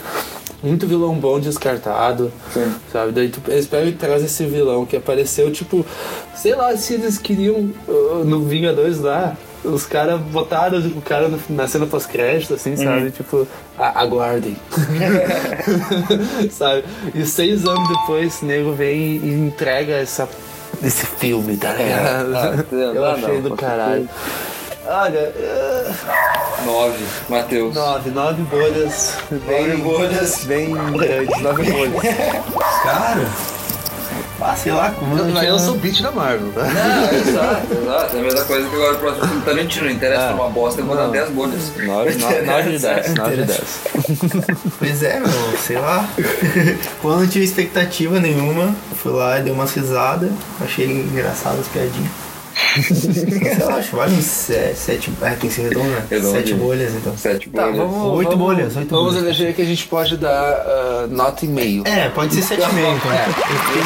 [0.62, 2.72] Muito vilão bom descartado, Sim.
[2.92, 3.11] sabe?
[3.11, 5.85] Daí tu, eles pegam e trazem esse vilão que apareceu, tipo,
[6.37, 9.37] sei lá se eles queriam uh, no Vingadores lá.
[9.64, 13.11] Os caras botaram o cara na cena pós-crédito, assim, sabe?
[13.11, 14.56] Tipo, "A- aguardem.
[16.50, 16.84] sabe?
[17.14, 20.28] E seis anos depois, esse nego vem e entrega essa,
[20.82, 22.34] esse filme, tá ligado?
[22.36, 24.08] ah, Eu ah, achei não, do caralho.
[24.86, 25.92] Olha, eh,
[26.64, 27.74] Nove, Matheus.
[27.74, 29.14] nove, nove bolhas.
[29.46, 30.44] Bem, Nove bolhas.
[30.44, 32.02] Bem grandes, nove bolhas.
[32.82, 33.28] Cara,
[34.40, 36.62] ah, sei lá, como Eu, não eu, tinha- sou beat da Marvel, tá?
[36.64, 38.16] Não, exato, exato.
[38.16, 39.84] É a mesma coisa que agora o próximo filme Tarantino.
[39.86, 41.11] Não interessa Ah, é uma bosta, eu vou dar não.
[41.12, 41.72] 10 bolhas.
[41.76, 43.80] 9, de 10, 9 de 10.
[44.78, 46.09] Pois é, meu, sei lá.
[47.03, 50.30] Quando eu não tive expectativa nenhuma, fui lá e dei umas risadas,
[50.64, 52.28] achei engraçado as piadinhas.
[53.61, 55.12] Eu acho, vale uns se- sete.
[55.22, 56.02] Ah, tem que ser redondo, né?
[56.11, 56.32] Redondo.
[56.32, 57.16] Sete bolhas, então.
[57.16, 57.76] Sete Tá, bolhas.
[57.78, 58.12] vamos.
[58.18, 59.24] Oito vamos, bolhas, oito Vamos bolhas.
[59.24, 61.82] eleger que a gente pode dar ah, nota e meio.
[61.86, 63.12] É, pode ser sete e meio, então.
[63.12, 63.24] É,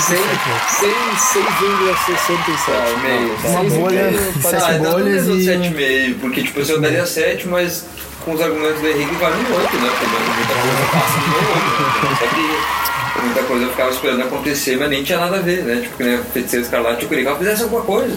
[0.00, 0.60] Sem- sete, né?
[0.68, 2.70] sem- 6,67.
[2.70, 3.48] Ah, meio, tá.
[3.48, 7.46] Uma bolha, sete Ah, bolhas e- sete e meio, porque tipo, assim, eu daria sete,
[7.48, 7.84] mas
[8.24, 9.90] com os argumentos do Henrique vale um oito, né?
[9.90, 13.01] Porque muita coisa passa no oito, né?
[13.20, 15.80] Muita coisa eu ficava esperando acontecer, mas nem tinha nada a ver, né?
[15.82, 18.16] Tipo, que nem a feiticeira escarlate, eu queria que ela fizesse alguma coisa.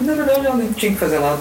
[0.00, 1.38] Na verdade, ela nem tinha que fazer nada.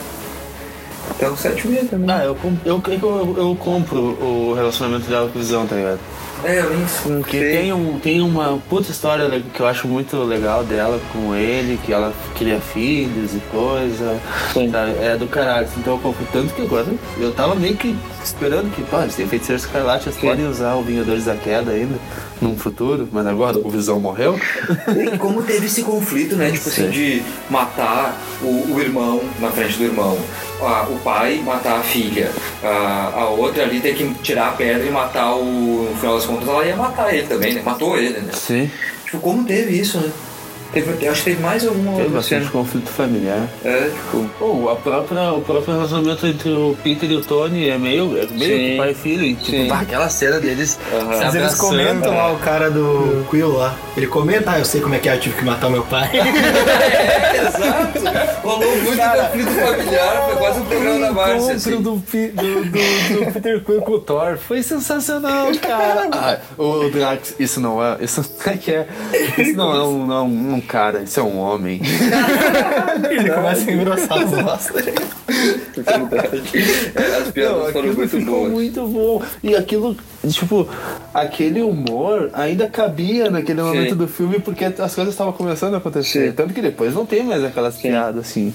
[1.16, 2.09] Então, sete meio também.
[2.13, 5.99] Ah, eu, com- eu, eu, eu compro o relacionamento dela com o Visão, tá ligado?
[6.43, 10.63] É, eu nem Porque tem, um, tem uma puta história que eu acho muito legal
[10.63, 14.20] dela com ele, que ela cria filhos e coisa.
[14.53, 14.70] sabe?
[15.01, 15.68] É do caralho.
[15.78, 16.86] Então eu compro tanto que agora
[17.18, 20.84] eu tava meio que esperando que, pô, se tem feiticeiro escarlate, eles podem usar o
[20.84, 21.95] Vingadores da Queda ainda
[22.46, 24.39] num futuro, mas agora o Visão morreu.
[25.14, 26.52] E como teve esse conflito, né?
[26.52, 30.18] Tipo assim, de matar o, o irmão na frente do irmão,
[30.62, 32.30] a- o pai matar a filha,
[32.64, 35.89] a, a outra ali ter que tirar a pedra e matar o.
[35.91, 37.62] No final das contas, ela ia matar ele também, né?
[37.66, 38.32] Matou ele, né?
[38.34, 38.70] Sim.
[39.06, 40.10] Tipo, como teve isso, né?
[40.76, 42.51] Teve, eu acho que teve mais alguma Teve bastante cena.
[42.51, 43.47] conflito familiar.
[43.63, 44.30] É, tipo.
[44.39, 48.26] Bom, a própria, o próprio relacionamento entre o Peter e o Tony é meio, é
[48.28, 48.78] meio Sim.
[48.78, 49.23] pai e filho.
[49.23, 49.67] E, tipo, Sim.
[49.69, 50.80] pá, aquela cena deles se
[51.17, 52.17] Mas eles comentam né?
[52.17, 53.73] lá, o cara do Quill lá.
[53.95, 55.84] Ele comenta, ah, eu sei como é que é, eu tive que matar o meu
[55.84, 56.09] pai.
[57.36, 57.99] É, exato!
[58.43, 61.82] Rolou muito conflito familiar, foi quase um programa da Márcia, encontro assim.
[61.82, 66.07] do, Pi- do, do, do Peter Quill com o Thor foi sensacional, cara.
[66.11, 67.97] Ah, o Drax, isso não é.
[68.01, 68.88] Isso não é que é.
[69.38, 71.80] Isso não é um, não é um cara, isso é um homem.
[73.09, 74.72] ele começa a engrossar as vozes.
[76.95, 78.51] É, as piadas Não, foram aquilo muito ficou boas.
[78.51, 79.22] muito bom.
[79.43, 79.97] E aquilo,
[80.28, 80.68] tipo,
[81.13, 83.95] aquele humor ainda cabia naquele momento Sim.
[83.95, 86.30] do filme porque as coisas estavam começando a acontecer.
[86.30, 86.36] Sim.
[86.36, 88.53] Tanto que depois não tem mais aquelas piadas assim.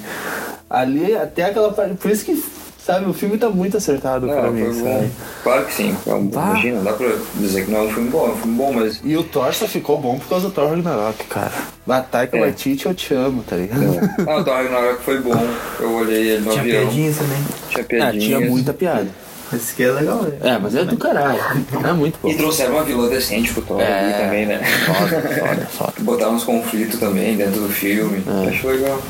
[0.68, 1.94] Ali, até aquela parte.
[1.94, 2.42] Por isso que,
[2.84, 4.92] sabe, o filme tá muito acertado Não, pra mim, foi bom.
[4.98, 5.10] sabe?
[5.42, 5.96] Claro que sim.
[6.06, 6.40] É um- Tá.
[6.50, 8.72] Imagina, não dá pra dizer que não é um filme bom, é um filme bom,
[8.72, 9.00] mas.
[9.04, 11.52] E o Thor só ficou bom por causa do Thor Ragnarok, cara.
[11.88, 12.40] A Taika É.
[12.40, 13.82] Waititi, eu te amo, tá ligado?
[14.26, 15.46] Ah, o Thor Ragnarok foi bom.
[15.80, 16.82] Eu olhei ele no Tinha avião.
[16.82, 17.38] piadinhas também.
[17.68, 18.24] Tinha É, piadinhas.
[18.24, 19.08] tinha muita piada.
[19.52, 20.32] Esse aqui é legal, né?
[20.42, 21.40] É, mas é do caralho.
[21.84, 22.28] É muito bom.
[22.28, 24.12] E trouxeram uma vilã decente pro Thor É.
[24.12, 24.60] também, né?
[24.86, 25.92] Foda, foda, foda.
[25.98, 28.22] Botaram uns conflitos também dentro do filme.
[28.48, 29.02] Acho legal.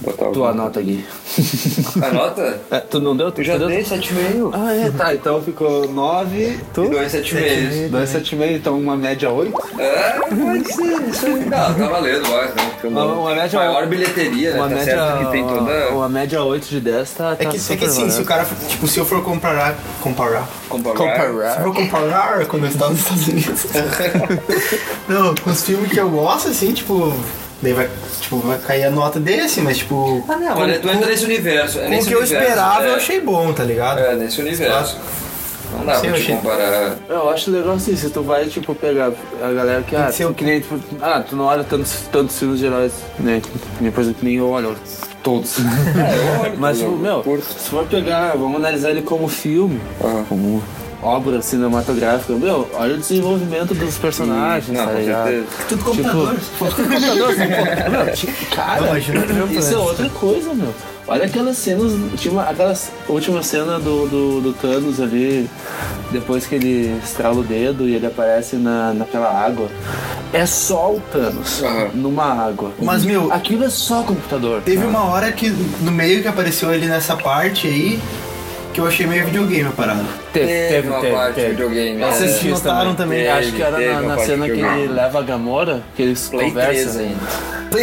[0.00, 0.54] Botar Tua o...
[0.54, 1.04] nota aqui.
[2.02, 2.60] Anota?
[2.70, 3.32] É, tu não deu?
[3.32, 3.66] Tu Eu já deu?
[3.66, 4.50] dei 7,5.
[4.54, 5.12] Ah, é, tá.
[5.14, 6.60] Então ficou 9.
[6.72, 6.84] Tu?
[6.84, 7.90] E dois 7,5.
[7.90, 9.52] 2,75, então uma média 8.
[9.78, 11.08] É, pode ser.
[11.08, 11.44] Isso aí.
[11.46, 12.46] Não, tá valendo, vai.
[12.46, 12.54] Né?
[12.80, 14.56] Filme Uma- uma média- Maior bilheteria, né?
[14.60, 15.88] Uma tá média, certo que tem toda...
[15.90, 18.46] uma média 8 de 10 tá, É tá que, é que assim, se o cara,
[18.68, 21.50] tipo, se eu for comparar, comparar, Comparar.
[21.54, 23.66] se eu for comparar quando eu estava nos Estados Unidos,
[25.08, 27.12] não, com os filmes que eu gosto, assim, tipo,
[27.62, 27.88] daí vai,
[28.20, 31.24] tipo, vai cair a nota desse, mas tipo, Ah, não, com, olha, tu entra nesse
[31.24, 31.78] universo.
[31.80, 33.98] É com o que eu esperava, é, eu achei bom, tá ligado?
[34.00, 34.96] É, nesse universo.
[35.70, 36.96] Não dá Sim, pra eu te comparar.
[37.10, 40.32] Eu acho legal assim, se tu vai, tipo, pegar a galera que, ah, tu, o-
[40.34, 43.42] que nem, tipo, ah, tu não olha tantos, tantos filmes de heróis, né,
[43.78, 44.74] depois que nem eu olho
[45.22, 45.56] todos.
[45.94, 47.44] É, eu olho Mas, tipo, meu, curto.
[47.44, 50.24] se for pegar, vamos analisar ele como filme, Aham.
[50.26, 50.62] como
[51.02, 55.46] obra cinematográfica, meu, olha o desenvolvimento dos personagens, Não, tá ligado?
[55.68, 56.34] Tudo computador.
[56.34, 60.74] Tipo, tudo computador, assim, pô, meu, tipo, cara, Não, isso é outra coisa, meu.
[61.10, 62.76] Olha aquelas cenas, tinha uma, aquela
[63.08, 65.48] última cena do, do, do Thanos ali,
[66.10, 69.70] depois que ele estrala o dedo e ele aparece na, naquela água.
[70.34, 71.88] É só o Thanos Aham.
[71.94, 72.72] numa água.
[72.82, 74.60] Mas, meu, Aquilo é só computador.
[74.60, 75.48] Teve uma hora que
[75.80, 77.98] no meio que apareceu ele nessa parte aí,
[78.78, 80.04] que eu achei meio videogame a parada.
[80.32, 82.00] Teve uma parte de videogame.
[82.00, 82.12] É.
[82.12, 83.24] Vocês isso notaram também?
[83.24, 86.28] Teve, Acho que era teve na, na cena que ele leva a Gamora, que eles
[86.28, 87.02] Play 3 conversam.
[87.02, 87.58] ainda.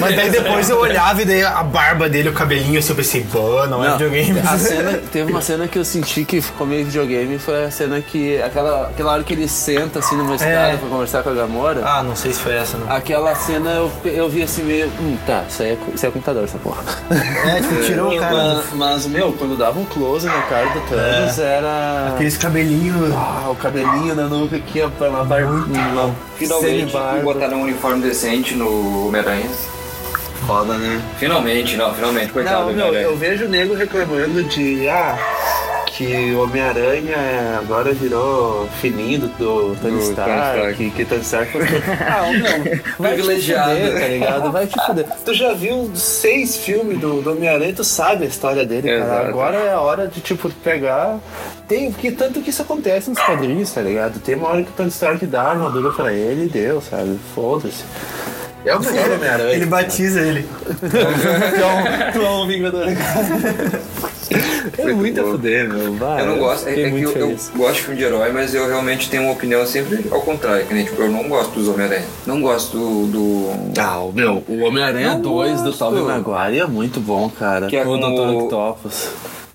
[0.00, 3.26] Mas daí depois eu olhava e daí a barba dele, o cabelinho, assim, eu pensei,
[3.30, 4.38] pô, não, é Não, videogame.
[4.40, 8.00] A cena, teve uma cena que eu senti que ficou meio videogame, foi a cena
[8.00, 8.40] que.
[8.40, 11.82] Aquela, aquela hora que ele senta assim numa escada pra conversar com a Gamora.
[11.84, 12.90] Ah, não sei se foi essa, não.
[12.90, 14.86] Aquela cena eu, eu vi assim meio.
[15.00, 16.82] Hum, tá, isso aí é, isso aí é computador, essa porra.
[17.10, 18.62] É, tipo, tirou o cara.
[18.74, 22.08] Mas, mas, meu, quando dava um close na cara do Thanos, era.
[22.14, 23.12] Aqueles cabelinhos...
[23.14, 25.64] Ah, o cabelinho na nuca aqui, ó, uma barba.
[26.36, 26.92] Finalmente
[27.22, 29.48] botaram um uniforme decente no Homem-Aranha.
[30.44, 31.00] Foda, né?
[31.18, 34.88] Finalmente, não, finalmente, coitado Não, meu, eu vejo o nego reclamando de.
[34.88, 35.16] Ah,
[35.98, 41.50] que o Homem-Aranha agora virou fininho do, do Tony Do Stark, que, que Tony Stark
[41.50, 41.62] foi.
[42.06, 42.64] ah, não,
[42.96, 43.70] vai te Privilegiado.
[43.74, 44.52] fuder, tá ligado?
[44.52, 45.06] Vai te fuder.
[45.24, 49.02] Tu já viu seis filmes do, do Homem-Aranha, tu sabe a história dele, cara.
[49.02, 49.26] Exato.
[49.26, 51.18] Agora é a hora de, tipo, pegar.
[51.66, 54.20] Tem, porque tanto que isso acontece nos quadrinhos, tá ligado?
[54.20, 57.18] Tem uma hora que o Tony Stark dá a armadura pra ele e deu, sabe?
[57.34, 57.82] Foda-se.
[58.68, 59.54] É o melhor Homem-Aranha.
[59.54, 60.46] Ele batiza ele.
[62.12, 62.86] Tu é um Vingador.
[64.76, 65.94] É muito a fuder, meu.
[65.94, 68.30] Vai, Eu não gosto, é, é que muito eu, eu gosto de filme de herói,
[68.32, 70.66] mas eu realmente tenho uma opinião sempre ao contrário.
[70.66, 72.04] Que nem, tipo, eu não gosto dos Homem-Aranha.
[72.26, 73.06] Não gosto do.
[73.06, 75.72] do- Ah, o meu, o Homem-Aranha Não 2 do.
[75.72, 77.66] Tobey Maguire é muito bom, cara.
[77.68, 78.44] Que é com o Dr.
[78.44, 79.08] Octopus.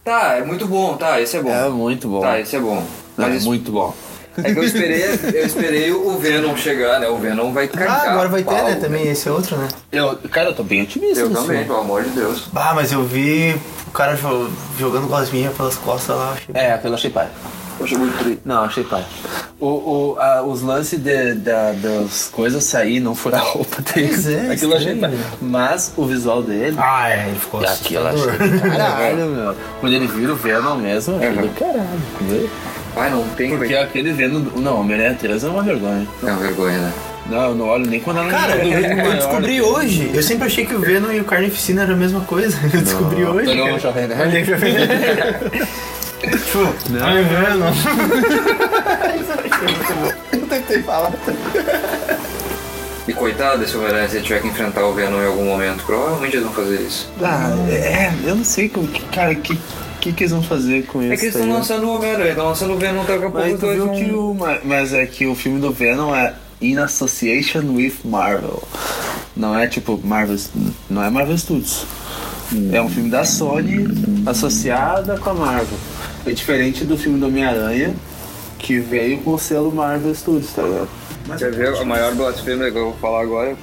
[0.04, 1.52] Tá, é muito bom, tá, esse é bom.
[1.54, 2.22] É muito bom.
[2.22, 2.84] Tá, esse é bom.
[3.16, 3.94] Mas é isso- muito bom.
[4.38, 5.04] É que eu esperei,
[5.34, 7.08] eu esperei o Venom chegar, né?
[7.08, 8.04] O Venom vai cagar.
[8.06, 8.76] Ah, agora vai ter, pau, né?
[8.76, 9.68] Também esse outro, né?
[9.92, 11.66] Eu, cara, eu tô bem otimista Eu também, filme.
[11.66, 12.48] pelo amor de Deus.
[12.52, 13.56] Bah, mas eu vi
[13.88, 16.34] o cara jo- jogando gosminha pelas costas lá.
[16.34, 16.56] Achei...
[16.56, 17.28] É, aquilo eu achei pai.
[17.80, 18.42] Eu achei muito triste.
[18.46, 19.04] Não, achei pai.
[19.60, 24.08] O, o, a- os lances de, da, das coisas sair, não furar a roupa dele.
[24.10, 25.12] Pois é, aquilo achei pai.
[25.42, 26.76] Mas o visual dele.
[26.80, 29.56] Ah, é, ele ficou Aquilo achei do caralho, meu.
[29.80, 31.88] Quando ele vira o Venom mesmo, é do caralho.
[32.22, 32.50] viu?
[32.96, 33.50] Ai, não tem.
[33.50, 34.40] Porque aquele Venom.
[34.56, 36.08] Não, Homem-Aranha 3 é uma vergonha.
[36.22, 36.94] É uma vergonha, né?
[37.30, 40.12] Não, eu não olho nem quando ela Cara, não eu, é eu descobri hoje.
[40.14, 42.58] Eu sempre achei que o Venom e o Carnificina eram a mesma coisa.
[42.74, 43.50] Eu descobri hoje.
[43.50, 44.22] Olhou o Jovem Nerd?
[44.22, 44.90] Olhei pra ver.
[46.24, 46.60] Tipo,
[47.02, 47.72] olha o Venom.
[49.20, 50.14] Isso eu achei muito bom.
[50.34, 51.12] Eu tentei falar.
[53.08, 56.38] E coitado desse Homem-Aranha, se ele tiver que enfrentar o Venom em algum momento, provavelmente
[56.38, 57.10] eles vão fazer isso.
[57.22, 59.60] Ah, é, eu não sei como que, cara, que,
[60.04, 61.14] que que eles vão fazer com isso.
[61.14, 63.60] É que eles estão lançando o Homem-Aranha, estão lançando o Venom, daqui a pouco Mas
[63.60, 64.34] tu viu que o.
[64.34, 68.62] ma- Mas é que o filme do Venom é in association with Marvel.
[69.36, 70.38] Não é tipo Marvel.
[70.90, 71.86] Não é Marvel Studios.
[72.72, 73.88] É um filme da Sony
[74.26, 75.78] associada com a Marvel.
[76.26, 77.94] É diferente do filme do Homem-Aranha,
[78.60, 80.88] que veio com o selo Marvel Studios, tá ligado?
[81.38, 83.56] Quer ver a maior blasfêmia que eu vou falar agora?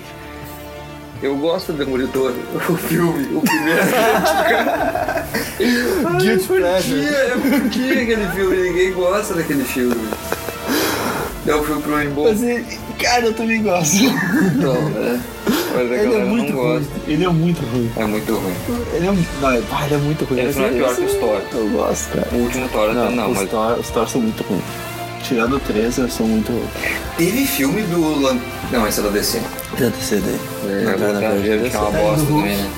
[1.22, 2.32] Eu gosto do Demolidor,
[2.68, 3.80] o filme, o primeiro.
[6.20, 7.50] Guilty que?
[7.50, 8.56] Por que aquele filme?
[8.56, 9.96] Ninguém gosta daquele filme.
[11.46, 12.24] É o filme pro Rainbow.
[12.24, 12.64] Mas, ele-
[12.98, 13.96] cara, eu também gosto.
[14.56, 15.20] Não, né?
[15.74, 16.78] Mas a Ele é muito não ruim.
[16.78, 16.92] gosta.
[17.06, 17.90] Ele é muito ruim.
[17.96, 18.54] É muito ruim.
[18.94, 20.40] Ele é, não, é- ah, ele é muito ruim.
[20.40, 21.40] Ele não é pior que os Thor.
[21.54, 22.28] Eu gosto, cara.
[22.32, 23.50] O último Thor Não, não, os, mas.
[23.50, 24.62] Thor, os Thor são muito ruins.
[25.30, 26.50] Tirando o 13, eles são muito.
[27.16, 28.20] Teve filme do.
[28.20, 28.40] Lan-
[28.72, 29.38] Não, esse é da DC.
[29.38, 32.70] É, Lanterna tá, Verde que é uma bosta também, né?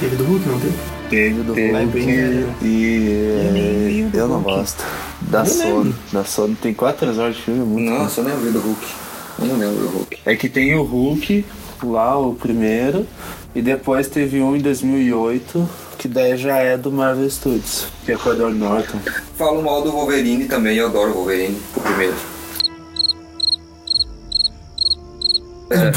[0.00, 0.74] Teve do Hulk, não teve?
[1.10, 1.72] Teve do Teve.
[1.72, 4.50] Hulk bem- e do eu não Hulk.
[4.56, 4.84] gosto.
[5.20, 5.94] Da Sony.
[6.10, 8.86] Da Sony tem 4 horas de filme, é muito Nossa, eu nem lembro do Hulk.
[9.38, 10.18] Eu não lembro do Hulk.
[10.24, 11.44] É que tem o Hulk,
[11.84, 13.06] lá o primeiro,
[13.54, 15.68] e depois teve um em 2008,
[15.98, 18.98] que daí já é do Marvel Studios, que é com o Edward Norton.
[19.36, 22.14] Falo mal do Wolverine também, eu adoro o Wolverine, o primeiro.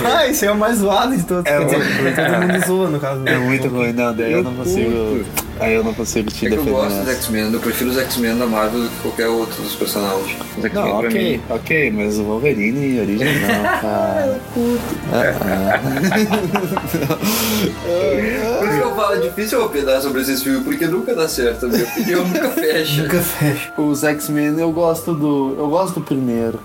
[0.05, 1.45] Ah, esse é o mais zoado de todos.
[1.45, 3.19] É, Quer dizer, todo mundo zoa, no caso.
[3.21, 3.33] né?
[3.33, 5.25] É muito ruim, não, daí eu não consigo.
[5.59, 6.71] Aí eu não consigo te É que eu defender.
[6.81, 7.07] gosto dos.
[7.09, 10.37] X-Men, eu prefiro os X-Men da Marvel do que qualquer outro dos personagens.
[10.57, 11.41] Os X-Men Não, ok, mim.
[11.49, 14.39] ok, mas o Wolverine original, cara.
[18.59, 21.27] Por isso que eu falo, é difícil eu opinar sobre esses filmes, porque nunca dá
[21.27, 23.03] certo, a minha opinião nunca fecha.
[23.03, 23.73] Nunca fecha.
[23.77, 25.55] Os X-Men eu gosto do.
[25.57, 26.59] Eu gosto do primeiro.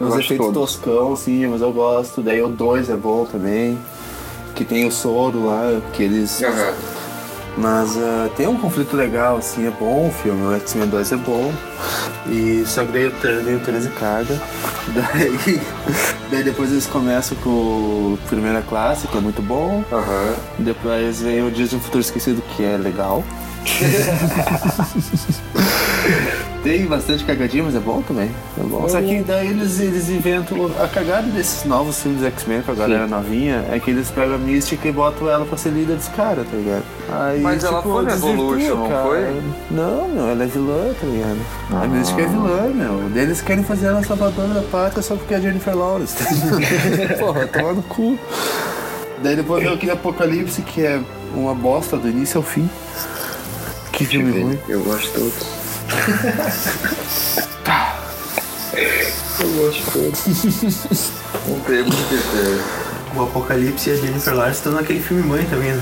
[0.00, 0.74] Eu Os efeitos todos.
[0.76, 2.20] toscão, sim, mas eu gosto.
[2.20, 3.78] Daí o 2 é bom também.
[4.54, 6.42] Que tem o soro lá, que eles.
[6.42, 6.72] Aham.
[7.56, 10.42] Mas ah, tem um conflito legal, assim, é bom o filme.
[10.42, 11.52] O X-Men 2 é bom.
[12.26, 14.40] E só que daí o 3 daí o 13 caga.
[14.88, 15.60] Daí,
[16.30, 19.84] daí depois eles começam com o Primeira Classe, que é muito bom.
[19.92, 20.34] Aham.
[20.58, 23.24] Depois vem o Dias de um Futuro Esquecido, que é legal.
[26.62, 28.30] Tem bastante cagadinha, mas é bom também.
[28.58, 28.88] É bom.
[28.88, 30.70] Só que daí eles, eles inventam.
[30.82, 34.38] A cagada desses novos filmes X-Men com a galera novinha é que eles pegam a
[34.38, 36.82] Mística e botam ela pra ser líder dos caras, tá ligado?
[37.10, 39.42] Aí, Mas ela foi Evolution, não foi?
[39.70, 41.38] Não, meu, ela é vilã, tá ligado?
[41.82, 43.10] A Mística é vilã, meu.
[43.14, 46.16] Eles querem fazer ela salvadora da pátria só porque é a Jennifer Lawrence.
[47.20, 48.18] Porra, toma no cu.
[49.22, 50.98] Daí depois veio aquele Apocalipse que é
[51.34, 52.68] uma bosta do início ao fim.
[53.96, 54.58] Que filme ruim.
[54.68, 55.46] Eu gosto de todos.
[59.40, 60.26] eu gosto de todos.
[61.48, 62.60] Não tem muito critério.
[63.16, 65.80] O Apocalipse e a Jennifer Lawrence estão naquele filme Mãe também, né?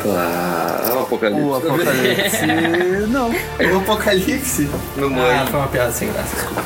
[0.00, 1.44] Claro, o Apocalipse.
[1.44, 2.46] O Apocalipse.
[3.08, 3.30] não.
[3.30, 4.68] O Apocalipse?
[4.96, 5.30] No mãe.
[5.30, 6.64] Ah, foi uma piada sem graça, desculpa.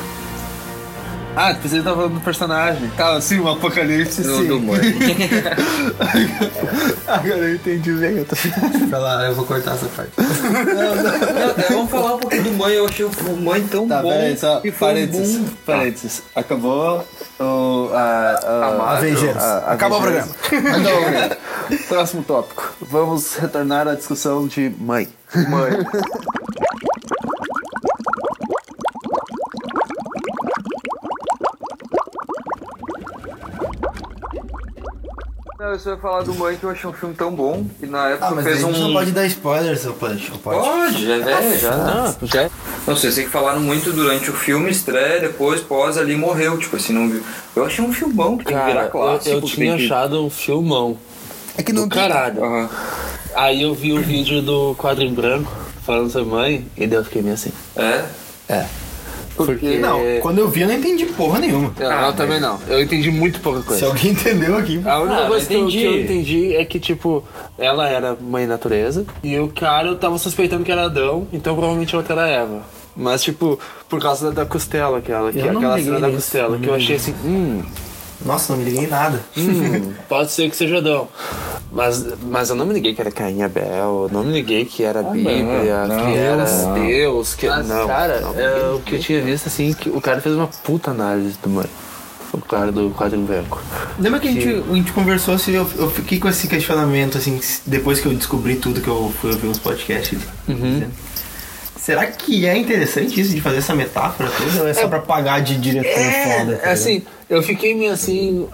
[1.39, 2.89] Ah, pensei que tava falando do personagem.
[2.97, 4.47] Tá, sim, o Apocalipse, No sim.
[4.47, 4.79] do mãe.
[7.07, 8.17] Agora eu entendi bem.
[8.17, 8.35] Eu tô...
[8.89, 10.11] Pra lá, eu vou cortar essa parte.
[10.17, 12.73] Não, até vamos falar um pouquinho do mãe.
[12.73, 14.09] Eu achei o mãe tão Tá, bom.
[14.09, 15.35] peraí, só que foi um parênteses.
[15.37, 15.45] bom.
[15.65, 16.23] Parênteses.
[16.35, 17.05] Acabou
[17.39, 17.89] o.
[17.93, 18.85] A, a, A Marvel.
[18.87, 19.37] Avengers.
[19.37, 20.29] a- Acabou o Avengers.
[20.51, 21.37] Acabou o programa.
[21.87, 22.73] Próximo tópico.
[22.81, 25.07] Vamos retornar à discussão de mãe.
[25.49, 25.71] Mãe.
[35.67, 37.85] Não, eu só ia falar do Mãe que eu achei um filme tão bom que
[37.85, 38.83] na época Ah, mas fez a gente um.
[38.85, 40.31] não pode dar spoilers, ou pode?
[40.41, 40.59] Pode?
[40.65, 41.71] Pode, já é já.
[41.73, 42.49] Ah, já.
[42.87, 46.57] Não sei, sei que falaram muito durante o filme, estreia, depois, pós ali morreu.
[46.57, 47.21] Tipo assim, não viu.
[47.53, 49.35] Eu achei um filmão que tem que virar eu, clássico.
[49.35, 50.97] eu que tinha que- achado um filmão.
[51.57, 52.41] É que Do caralho.
[52.45, 52.69] Aham.
[53.35, 55.51] Aí eu vi o vídeo do quadro em branco
[55.85, 57.51] falando sobre mãe e daí eu fiquei meio assim.
[57.75, 58.05] É?
[58.47, 58.65] É.
[59.45, 59.77] Porque.
[59.77, 61.71] Não, quando eu vi eu não entendi porra nenhuma.
[61.79, 62.59] Eu, eu também não.
[62.67, 63.85] Eu entendi muito pouca Se coisa.
[63.87, 64.81] alguém entendeu aqui.
[64.85, 67.23] A única Ah, coisa que eu, que eu entendi é que, tipo,
[67.57, 71.93] ela era mãe natureza e o cara eu tava suspeitando que era Adão, então provavelmente
[71.95, 72.61] a outra era Eva.
[72.95, 76.73] Mas, tipo, por causa da, da costela, aquela, que, aquela cena da costela, que eu
[76.73, 77.61] achei assim, hum,
[78.25, 79.19] Nossa, não me liguei em nada.
[79.37, 81.07] hum, pode ser que seja Adão.
[81.71, 84.65] Mas, mas eu não me liguei que era Caim e Abel, eu não me liguei
[84.65, 86.73] que era a Bíblia, não, que era não.
[86.73, 87.87] Deus, que Mas, não.
[87.87, 90.91] cara, não, é, o que eu tinha visto, assim, que o cara fez uma puta
[90.91, 91.67] análise do mãe.
[92.33, 93.61] O cara do quadro em branco.
[93.97, 97.39] Lembra que a gente, a gente conversou assim, eu, eu fiquei com esse questionamento, assim,
[97.65, 100.19] depois que eu descobri tudo que eu fui ouvir uns podcasts.
[100.47, 100.87] Uhum.
[101.87, 105.39] Será que é interessante isso de fazer essa metáfora toda ou é só pra pagar
[105.39, 106.57] de diretor foda?
[106.57, 108.47] tá É, assim, eu fiquei meio assim,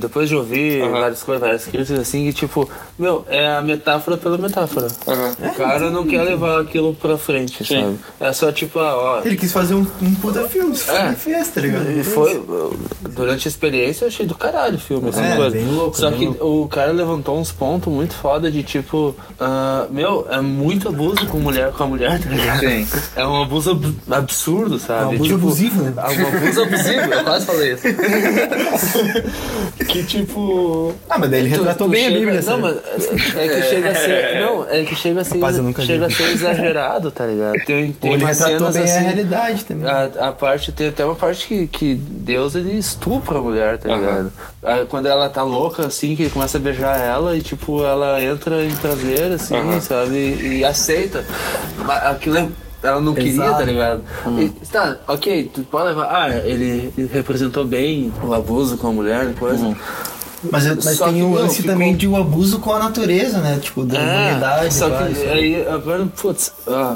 [0.00, 4.38] depois de ouvir várias coisas, várias críticas assim, que tipo, meu, é a metáfora pela
[4.38, 4.86] metáfora.
[5.06, 7.80] O cara não quer levar aquilo pra frente, Sim.
[7.82, 7.98] sabe?
[8.20, 9.20] É só tipo, ah, ó.
[9.24, 11.12] Ele quis fazer um, um puta filme, isso É.
[11.14, 11.90] foi fez, tá ligado?
[11.90, 12.42] E foi,
[13.10, 15.56] durante a experiência eu achei do caralho o filme, assim, É, coisa.
[15.56, 16.64] bem louco, Só bem que louco.
[16.64, 21.38] o cara levantou uns pontos muito foda de tipo, ah, meu, é muito abuso com
[21.38, 22.60] mulher com a mulher, tá ligado?
[22.60, 22.86] Sim.
[23.16, 25.02] É um abuso ab- absurdo, sabe?
[25.02, 25.92] É um abuso tipo, abusivo, né?
[25.96, 27.82] É um abuso abusivo, eu quase falei isso.
[29.88, 30.92] que tipo.
[31.08, 32.62] Ah, mas daí ele retratou bem a chega- Bíblia, Não, sabe?
[32.62, 34.40] mas é que chega a ser.
[34.44, 35.86] Não, é que chega a ser, Rapaz, vi.
[35.86, 37.54] chega a ser exagerado, tá ligado?
[37.64, 39.04] Tem, Ou tem ele umas retratou cenas bem a assim.
[39.04, 39.88] realidade também.
[39.90, 43.94] A, a parte, tem até uma parte que, que Deus ele estupra a mulher, tá
[43.94, 44.32] ligado?
[44.62, 48.22] Aí, Quando ela tá louca, assim, que ele começa a beijar ela e, tipo, ela
[48.22, 49.80] entra em prazer, assim, Aham.
[49.80, 50.14] sabe?
[50.14, 51.24] E, e aceita.
[51.78, 52.48] Mas Aquilo é.
[52.86, 53.58] Ela não queria, Exato.
[53.58, 54.02] tá ligado?
[54.38, 56.04] E, tá, ok, tu pode levar.
[56.10, 59.76] Ah, ele, ele representou bem o abuso com a mulher, coisa.
[60.52, 63.38] Mas, mas Só tem que, o lance ficou- também de o abuso com a natureza,
[63.38, 63.58] né?
[63.60, 64.66] Tipo, da humanidade.
[64.66, 66.94] É, só pá, que aí agora, putz, ó,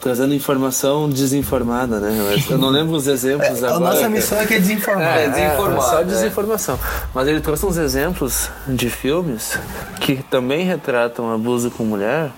[0.00, 2.30] trazendo informação desinformada, né?
[2.30, 3.94] Mas Eu não lembro os exemplos a agora.
[3.94, 5.18] nossa missão aqui é desinformar.
[5.18, 6.04] É, desinformar, só é.
[6.04, 6.78] desinformação.
[7.12, 9.58] Mas ele trouxe uns exemplos de filmes
[10.00, 12.30] que também retratam abuso com mulher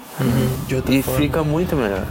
[0.68, 1.20] de outra e forma.
[1.20, 2.04] fica muito melhor.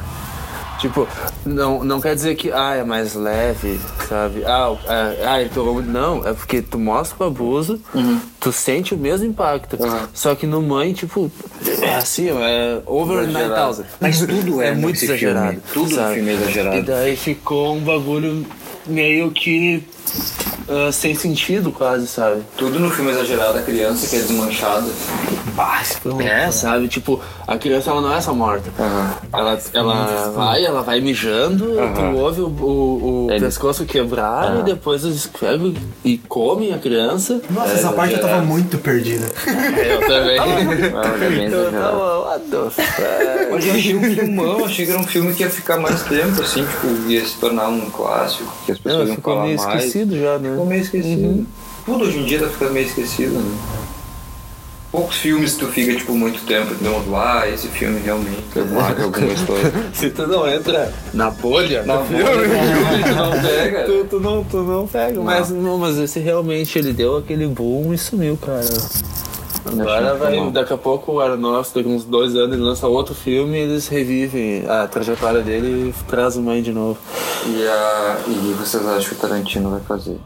[0.80, 1.08] Tipo,
[1.46, 4.44] não, não quer dizer que ah, é mais leve, sabe?
[4.46, 5.90] Ah, é, ah ele pegou muito.
[5.90, 7.80] Não, é porque tu mostra o abuso,
[8.40, 9.82] tu sente o mesmo impacto.
[9.82, 10.08] Uhum.
[10.14, 11.32] Só que no mãe, tipo,
[11.82, 13.78] é assim, é over Exagerado.
[13.78, 13.86] 9000.
[14.00, 15.48] Mas tudo é é muito exagerado.
[15.48, 15.64] filme.
[15.74, 16.16] Tudo no sabe?
[16.16, 16.78] filme é exagerado.
[16.78, 18.46] E daí ficou um bagulho
[18.86, 19.84] meio que
[20.68, 22.42] ah, sem sentido, quase, sabe?
[22.58, 24.88] Tudo no filme é exagerado, a criança que é desmanchada.
[25.56, 26.88] Bah, isso foi um- É, sabe?
[26.88, 28.70] Tipo, a criança ela não é só morta.
[28.80, 29.14] Aham.
[29.34, 31.94] Ela, ela vai, ela vai mijando, Aham.
[31.94, 36.78] tu ouve o, o, o Ele- pescoço quebrar e depois eles pegam e comem a
[36.78, 37.42] criança.
[37.50, 38.48] Nossa, É essa parte eu tava exagerado.
[38.48, 39.26] muito perdida.
[39.86, 40.40] Eu também.
[40.40, 42.92] Ah, é bem Eu tava, what the fuck?
[43.52, 46.42] Mas eu achei um filmão, achei que era um filme que ia ficar mais tempo,
[46.42, 49.62] assim, tipo, ia se tornar um clássico, que as pessoas Não, iam falar mais.
[49.96, 50.50] Esquecido já, né?
[50.52, 51.48] Ficou meio esquecido.
[51.86, 53.58] Tudo hoje em dia tá ficando meio esquecido, né?
[54.92, 58.42] Poucos filmes tu fica, tipo, muito tempo dizendo, ah, esse filme realmente
[58.74, 59.72] marca alguma história.
[59.94, 63.84] Se tu não entra na bolha, Na do filme, tu não pega.
[63.84, 65.20] tu, tu não, tu não pega.
[65.22, 68.66] Mas, não, mas esse realmente ele deu aquele boom e sumiu, cara.
[69.66, 73.58] Agora vai, daqui a pouco o Aronofsky, daqui uns dois anos, ele lança outro filme
[73.58, 77.00] e eles revivem a trajetória dele e traz o mãe de novo.
[77.46, 80.18] E, a, e vocês acham que o Tarantino vai fazer?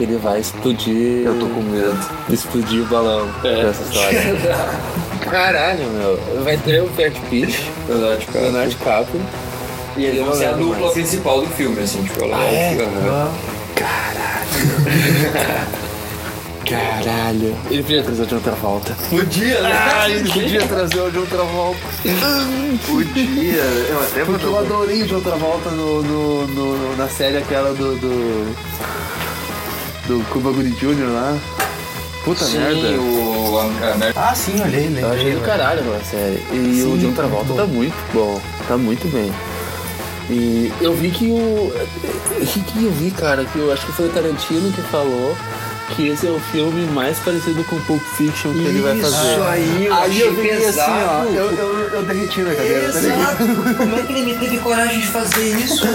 [0.00, 1.24] Que ele vai explodir.
[1.26, 1.94] Eu tô com medo.
[2.30, 4.20] Explodir o balão dessa história.
[5.30, 6.18] Caralho, meu.
[6.42, 7.70] Vai ter o Brad Pitt,
[8.32, 8.44] cara.
[8.46, 9.20] Leonardo DiCaprio.
[9.98, 12.78] E eles vão ser a dupla principal do filme, assim, tipo, ela é?
[12.80, 13.30] Aham.
[16.64, 17.54] Caralho.
[17.70, 18.96] Ele podia trazer de outra volta.
[19.10, 19.70] Podia, né?
[19.72, 21.78] Ah, ele podia trazer o de outra volta.
[22.86, 23.62] Podia.
[23.62, 27.72] Eu até Porque eu adorei o de outra volta no, no, no- na série aquela
[27.74, 27.96] do.
[27.96, 28.56] do.
[30.06, 31.12] Do Cuba Gooding Jr.
[31.12, 31.38] lá.
[32.24, 33.00] Puta Sim, merda.
[33.00, 33.70] o...
[33.98, 34.12] Merda.
[34.14, 35.04] Ah, sim, olhei, lembrei.
[35.04, 36.42] Eu achei do caralho aquela série.
[36.52, 38.40] E o de outra volta tá muito bom.
[38.68, 39.32] Tá muito bem.
[40.28, 41.34] E eu vi que o.
[41.36, 43.44] O que, que eu vi, cara?
[43.44, 45.36] Que eu acho que foi o Tarantino que falou
[45.96, 49.32] que esse é o filme mais parecido com Pulp Fiction que ele vai fazer.
[49.32, 52.92] Isso aí, eu Aí eu achei fiquei assim, ó, eu, eu, eu derreti na cadeira,
[52.92, 52.98] tá?
[52.98, 53.76] Exato!
[53.76, 55.86] Como é que ele me teve coragem de fazer isso?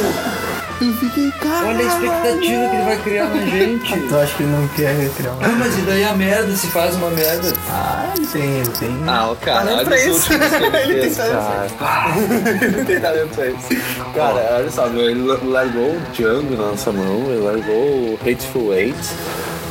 [0.82, 1.68] Eu fiquei, cara.
[1.68, 3.94] Olha a expectativa que ele vai criar na gente.
[4.12, 5.46] Eu acho que ele não quer criar uma.
[5.46, 7.54] Ah, mas e daí a merda, se faz uma merda?
[7.70, 9.04] Ah, ele tem, ele tem.
[9.08, 10.34] Ah, o cara, Talento olha pra os isso.
[10.34, 12.12] últimos que ele, Ele tem fez, talento cara.
[12.66, 13.68] ele tem talento pra isso.
[14.14, 18.74] Cara, olha só, meu, ele largou o Django na nossa mão, ele largou o Hateful
[18.74, 18.98] Eight.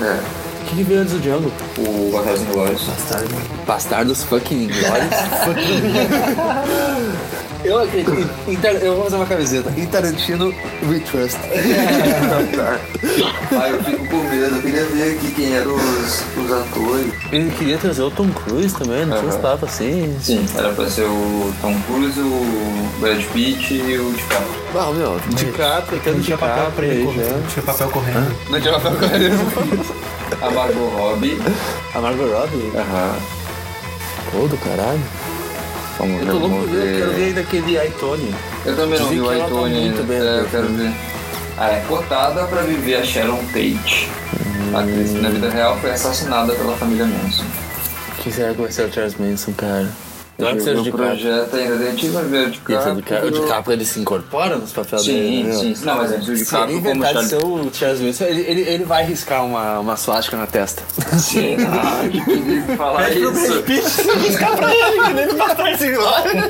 [0.00, 0.43] É.
[0.74, 1.52] O que, que veio antes do Django?
[1.78, 2.82] O Bastardos Inglórios.
[3.64, 5.14] Bastardos fucking Inglórios.
[7.64, 8.10] Eu acredito.
[8.82, 9.72] Eu vou fazer uma camiseta.
[9.76, 10.52] Em Tarantino,
[10.88, 11.38] we trust.
[13.56, 14.56] Ah, eu fico com medo.
[14.56, 17.12] Eu queria ver aqui quem eram os, os atores.
[17.30, 19.38] Ele queria trazer o Tom Cruise também, não se Aham.
[19.38, 20.16] tava assim.
[20.20, 24.48] Sim, era pra ser o Tom Cruise, o Brad Pitt e o DiCaprio.
[24.74, 27.04] Ah, meu, DiCaprio, até Não tinha papel pra ele.
[27.04, 28.36] Não tinha papel correndo.
[28.50, 29.94] Não tinha papel correndo.
[30.42, 31.38] A Margot Robbie.
[31.94, 32.72] A Margot Robbie?
[32.76, 33.16] Aham.
[34.32, 35.00] Pô, do caralho.
[35.98, 37.32] Vamos Eu tô louco pra ver, eu quero ver.
[37.34, 38.34] daquele iTone.
[38.66, 40.40] Eu também não Dizem vi o que ela tá iTunes muito bem, É, né?
[40.40, 40.92] eu quero ver.
[41.56, 44.08] Ah, é cotada pra viver a Sharon Tate.
[44.74, 47.44] A atriz que na vida real foi assassinada pela família Manson.
[48.22, 49.88] Quem será que vai ser o Charles Manson, cara?
[50.36, 53.26] Não é que seja o de projeto ainda a gente vai ver o DiCaprio.
[53.26, 55.74] O DiCaprio ele se incorpora nos papéis dele, Sim, né?
[55.74, 55.84] sim.
[55.84, 57.28] Não, mas antes Se ele DiCaprio como inventar de Charlie...
[57.28, 60.82] ser o Charles Manson, ele, ele, ele vai riscar uma, uma swastika na testa.
[61.18, 63.62] Sim, ah, que queria falar isso.
[63.62, 66.44] Piscar pra ele, que nem Bastardos Inglórios.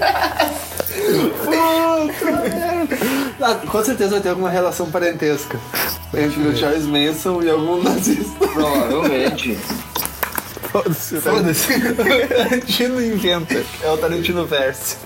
[3.41, 5.59] Ah, com certeza vai ter alguma relação parentesca
[6.15, 8.47] entre o Charles Manson e algum nazista.
[8.49, 9.59] Provavelmente.
[10.75, 11.21] Foda-se.
[11.21, 11.81] Foda-se.
[12.27, 13.63] Tarantino inventa.
[13.81, 14.97] É o Tarantino Verse.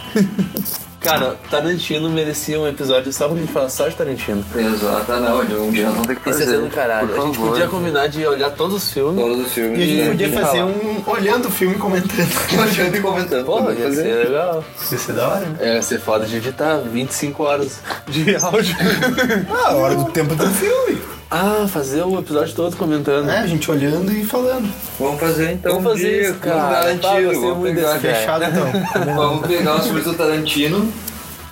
[0.99, 4.43] Cara, Tarantino merecia um episódio só pra gente falar só de Tarantino.
[4.57, 6.53] Exato, ah, não, um dia vamos ter que Isso fazer.
[6.53, 7.09] ia ser do caralho.
[7.09, 7.51] Por A gente favor.
[7.51, 9.21] podia combinar de olhar todos os filmes.
[9.23, 9.79] Todos os filmes.
[9.79, 10.11] E a gente né?
[10.11, 12.29] podia fazer um olhando o filme e comentando.
[12.59, 13.45] Olhando e comentando.
[13.45, 14.03] Porra, ia fazer.
[14.03, 14.65] ser legal.
[14.91, 15.57] Ia ser da hora, né?
[15.61, 18.75] É, ia ser foda de editar 25 horas de áudio.
[19.51, 20.99] Ah, a hora do tempo do filme.
[21.31, 23.29] Ah, fazer o episódio todo comentando.
[23.29, 24.73] É, a gente olhando e falando.
[24.99, 26.57] Vamos fazer então Vamos fazer isso, o cara.
[26.57, 27.31] Tá, Tarantino.
[27.35, 28.01] ser Vamos pegar, jeito.
[28.17, 29.05] Fechado então.
[29.15, 30.93] vamos pegar os filmes do Tarantino.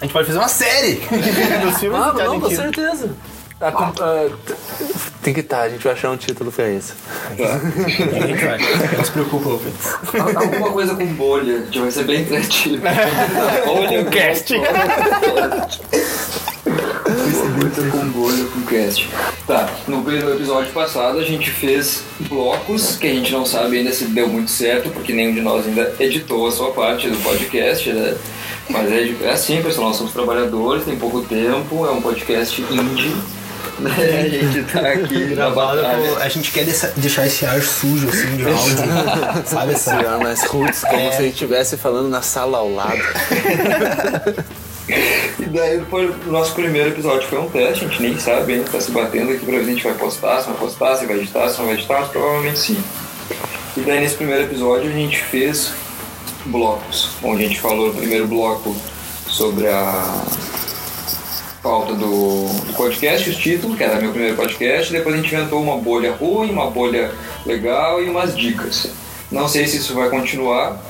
[0.00, 0.94] A gente pode fazer uma série
[1.64, 2.62] dos filmes Ah, do não, com Tarantino.
[2.62, 3.10] certeza.
[3.58, 4.54] Ah, com- ah, t-
[5.22, 6.92] tem que estar, a gente vai achar um título pra isso.
[7.30, 8.58] A gente vai.
[8.98, 9.86] Não se preocupa, ouvintes.
[10.36, 12.82] Alguma coisa com bolha, que vai ser bem criativo.
[13.66, 14.52] bolha com cast.
[17.90, 19.08] Com bolha com cast.
[19.46, 20.02] Tá, no
[20.34, 24.50] episódio passado a gente fez blocos que a gente não sabe ainda se deu muito
[24.50, 28.16] certo, porque nenhum de nós ainda editou a sua parte do podcast, né?
[28.70, 33.14] Mas é, é assim, pessoal, nós somos trabalhadores, tem pouco tempo, é um podcast indie.
[33.78, 33.90] Né?
[34.24, 38.36] A gente tá aqui Gravado com- A gente quer dessa- deixar esse ar sujo, assim,
[38.36, 38.76] de áudio.
[39.44, 42.98] Sabe Esse ar mais roots, como se a gente estivesse falando na sala ao lado.
[44.88, 48.70] E daí foi o nosso primeiro episódio foi um teste, a gente nem sabe ainda,
[48.70, 51.06] tá se batendo aqui pra ver se a gente vai postar, se vai postar, se
[51.06, 52.84] vai editar, se não vai editar, mas provavelmente sim.
[53.76, 55.72] E daí nesse primeiro episódio a gente fez
[56.46, 58.76] blocos, onde a gente falou no primeiro bloco
[59.28, 60.24] sobre a
[61.62, 65.60] pauta do, do podcast, os títulos, que era meu primeiro podcast, depois a gente inventou
[65.60, 67.12] uma bolha ruim, uma bolha
[67.44, 68.88] legal e umas dicas.
[69.32, 70.80] Não sei se isso vai continuar,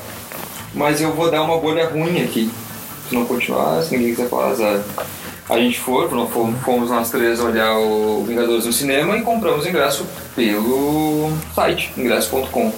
[0.75, 2.51] mas eu vou dar uma bolha ruim aqui.
[3.07, 4.81] Se não continuar, se ninguém quiser falar, azar.
[5.49, 10.05] A gente foi, fomos, nós três olhar o Vingadores no cinema e compramos ingresso
[10.35, 12.73] pelo site, ingresso.com.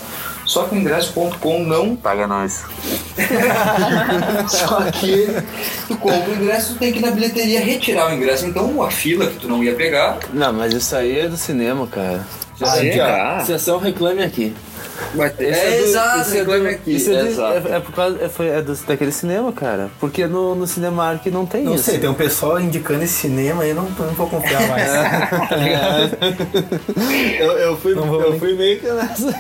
[0.46, 2.64] Só que o ingresso.com não Paga nós.
[4.50, 5.28] só que
[5.88, 8.46] tu compra o ingresso, tu tem que ir na bilheteria retirar o ingresso.
[8.46, 11.86] Então a fila que tu não ia pegar, Não, mas isso aí é do cinema,
[11.88, 12.26] cara.
[12.62, 13.38] Ah, aqui, é?
[13.40, 13.46] ó.
[13.46, 14.56] Sessão reclame aqui.
[15.16, 15.50] Vai ter.
[15.50, 16.96] Esse É, do- exato, esse é do- aqui.
[16.96, 17.68] isso é, de- exato.
[17.68, 19.90] é- é por causa é, foi, é do- daquele cinema, cara.
[20.00, 21.84] Porque no, no Cinemark não tem Não isso.
[21.86, 24.88] sei, tem um pessoal indicando esse cinema aí, eu não, não vou confiar mais.
[25.50, 26.18] tá ligado?
[27.40, 29.34] Eu, eu fui, Não eu fui meio que nessa.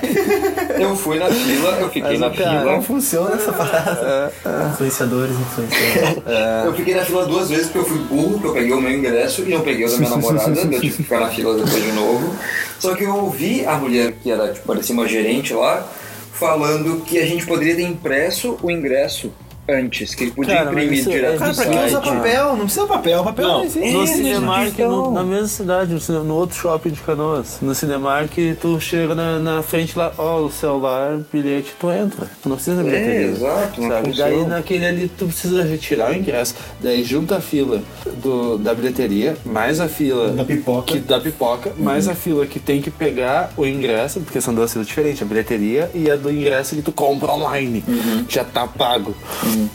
[0.79, 2.71] Eu fui na fila, eu fiquei Mas, na cara, fila.
[2.73, 4.31] Não funciona essa parada.
[4.73, 6.65] Influenciadores, influenciadores.
[6.65, 8.91] Eu fiquei na fila duas vezes porque eu fui burro, porque eu peguei o meu
[8.91, 11.83] ingresso e não peguei o da minha namorada, eu tive que ficar na fila depois
[11.83, 12.35] de novo.
[12.79, 15.87] Só que eu ouvi a mulher que era, tipo, parecia uma gerente lá,
[16.33, 19.31] falando que a gente poderia ter impresso o ingresso
[19.69, 22.49] antes, que ele podia Cara, imprimir isso é direto Cara, do pra quem usa papel?
[22.55, 23.91] Não precisa papel, papel não, Não, existe.
[23.93, 27.57] no Cinemark, no- na mesma cidade, no, outro shopping de Canoas.
[27.61, 32.27] No Cinemark, tu chega na, na frente lá, ó, o celular, bilhete, tu entra.
[32.41, 33.27] Tu não precisa da bilheteria.
[33.27, 34.13] exato, uma sabe?
[34.13, 36.55] Daí naquele ali tu precisa retirar o ingresso.
[36.81, 37.81] Daí junta a fila
[38.21, 40.93] do, da bilheteria, mais a fila Da pipoca.
[40.93, 44.71] que, da pipoca, mais a fila que tem que pegar o ingresso, porque são duas
[44.71, 47.83] filas diferentes, a bilheteria e a do ingresso que tu compra online,
[48.27, 49.13] que já tá pago.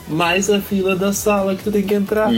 [0.09, 2.30] Mais a fila da sala que tu tem que entrar.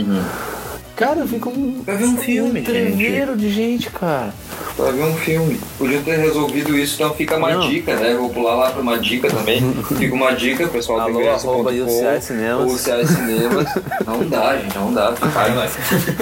[0.95, 4.33] Cara, fica um, Vai ver um filme, um treveiro de gente, cara.
[4.75, 5.59] Pra ver um filme.
[5.77, 7.69] Podiam ter resolvido isso, então fica uma Não.
[7.69, 8.15] dica, né?
[8.15, 9.61] Vou pular lá pra uma dica também.
[9.95, 12.73] Fica uma dica, pessoal Alô, arroba UCI Cinemas.
[12.73, 13.67] UCI Cinemas.
[14.07, 15.11] Não dá, gente, não dá.
[15.11, 15.69] Vai, vai.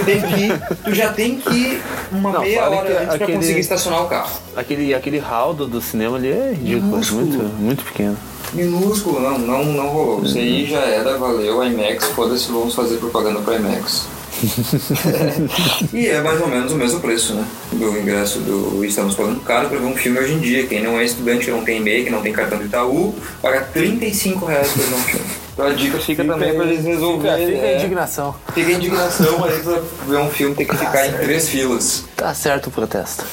[0.06, 3.16] Tem que ir, tu já tem que ir uma Não, meia hora que antes pra
[3.16, 4.40] aquele- conseguir estacionar o carro.
[4.58, 8.18] Aquele, aquele hall do, do cinema ali é ridículo, muito, muito pequeno.
[8.56, 10.24] Minúsculo, não, não, não rolou.
[10.24, 14.08] Isso aí já era, valeu, IMAX, foda-se, vamos fazer propaganda pro IMAX.
[15.94, 17.46] e é mais ou menos o mesmo preço, né?
[17.72, 18.84] Do ingresso do.
[18.84, 20.68] Estamos pagando caro pra ver um filme hoje em dia.
[20.68, 23.62] Quem não é estudante, que não tem e-mail, que não tem cartão de Itaú, paga
[23.74, 25.26] 35 reais pra ver um filme.
[25.54, 27.48] Então a dica fica, também pra eles resolverem.
[27.48, 28.36] Fica a é, indignação.
[28.54, 32.04] fica a indignação aí pra ver um filme tem que ficar em três filas.
[32.16, 33.26] Tá certo o protesto.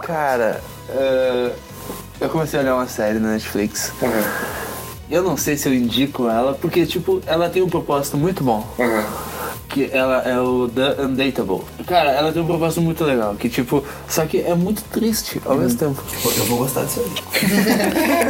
[0.00, 1.50] Cara, eh,
[2.22, 3.92] eu comecei a olhar uma série na Netflix.
[4.02, 4.22] Aham,
[5.10, 8.66] Eu não sei se eu indico ela, porque, tipo, ela tem um propósito muito bom.
[8.78, 9.04] aham.
[9.68, 11.62] Que ela é o The Undateable.
[11.86, 13.34] Cara, ela tem um propósito muito legal.
[13.36, 16.02] Que, tipo, só que é muito triste ao mesmo tempo.
[16.36, 17.10] Eu vou gostar disso aí.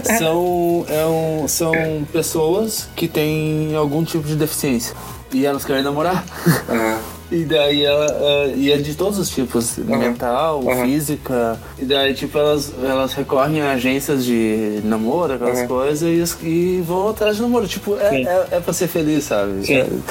[0.19, 1.73] são, é um- são
[2.13, 4.95] pessoas que têm algum tipo de deficiência.
[5.33, 6.25] E elas querem namorar.
[6.69, 6.99] aham.
[7.33, 8.07] E daí ela.
[8.21, 10.83] eh, e é de todos os tipos, mental, Uhum.
[10.85, 11.59] física.
[11.79, 15.67] E daí, tipo, elas, elas recorrem a agências de namoro, aquelas Uhum.
[15.69, 16.03] coisas,
[16.43, 17.67] e, e vão atrás de namoro.
[17.67, 18.27] Tipo, é, Sim.
[18.29, 19.65] é, é pra ser feliz, sabe?
[19.65, 20.03] Sim.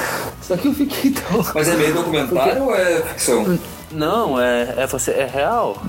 [0.42, 1.44] Só que eu fiquei tão.
[1.54, 3.56] Mas é meio documentário ou é ficção?
[3.92, 5.12] Não, é, é ser.
[5.12, 5.80] É real.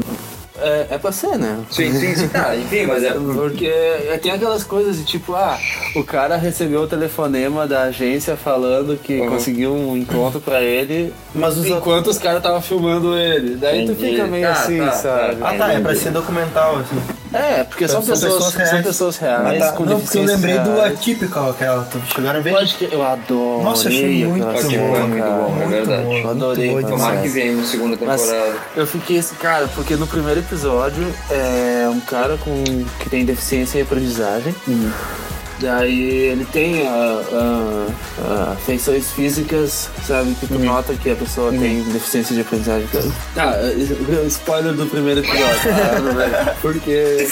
[0.66, 1.59] É, é pra ser, né?
[1.70, 2.28] Sim, sim, sim.
[2.30, 3.11] Tá, enfim, mas é.
[3.11, 5.57] Porque é- tem aquelas coisas de tipo, ah,
[5.95, 9.30] o cara recebeu o telefonema da agência falando que Uhum.
[9.30, 13.55] conseguiu um encontro pra ele, Mas os enquanto os caras estavam filmando ele.
[13.57, 14.11] Daí tu Entendi.
[14.11, 15.38] fica meio Tá, assim, tá, sabe?
[15.41, 17.01] Ah tá, é pra ser documental, assim.
[17.34, 18.70] É, porque são, São pessoas, pessoas reais.
[18.70, 19.72] são pessoas reais Ah, tá.
[19.74, 20.94] com Não, porque eu lembrei do reais.
[20.94, 21.84] Atypical, aquela.
[21.86, 22.52] Tu chegaram a ver?
[22.54, 23.64] Pode que eu adoro.
[23.64, 25.32] Nossa, achei muito bom, é muito cara.
[25.32, 26.04] bom, é muito verdade.
[26.04, 28.54] bom, Eu adorei, muito bom Tomara que venha uma segunda Mas temporada.
[28.76, 32.64] eu fiquei assim, cara, porque no primeiro episódio é um cara com,
[33.00, 34.56] que tem deficiência em aprendizagem.
[35.68, 36.91] Daí ele tem a,
[37.32, 40.36] a- a feições físicas, sabe?
[40.36, 42.86] Que tu nota que a pessoa tem deficiência de aprendizagem.
[43.34, 46.55] Tá, eh, spoiler do primeiro episódio, tá?
[46.61, 47.26] Porque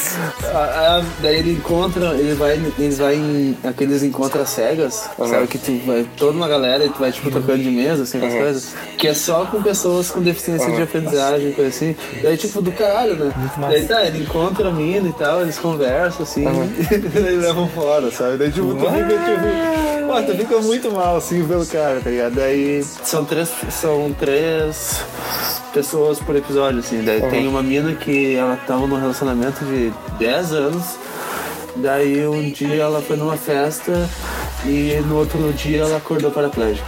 [0.45, 5.47] a- a- daí ele encontra, ele vai, eles vai em aqueles encontros cegas, sabe?
[5.47, 8.33] Que tu vai toda uma galera e tu vai tipo trocando de mesa, assim, as
[8.33, 11.95] coisas, que é só com pessoas com deficiência de aprendizagem, coisa assim.
[12.23, 13.33] Daí tipo do caralho, né?
[13.69, 16.45] Daí tá, ele encontra a mina e tal, eles conversam assim,
[16.91, 18.37] e levam fora, sabe?
[18.37, 20.07] Daí tipo, tu fica tipo.
[20.07, 22.35] Pô, tu fica muito mal assim pelo cara, tá ligado?
[22.35, 23.49] Daí são três.
[23.69, 25.03] São três
[25.73, 27.03] pessoas por episódio, assim.
[27.03, 30.83] Daí tem uma mina que ela tava num relacionamento de 10 anos.
[31.77, 34.09] Daí um dia ela foi numa festa
[34.65, 36.85] e no outro dia ela acordou paraplégica.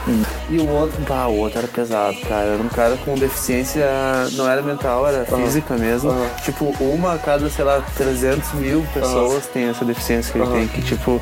[0.49, 2.45] E o outro, pá, o outro era pesado, cara.
[2.45, 3.86] Era um cara com deficiência,
[4.34, 6.11] não era mental, era física mesmo.
[6.43, 10.67] Tipo, uma a cada, sei lá, 300 mil pessoas tem essa deficiência que ele tem,
[10.67, 11.21] que tipo,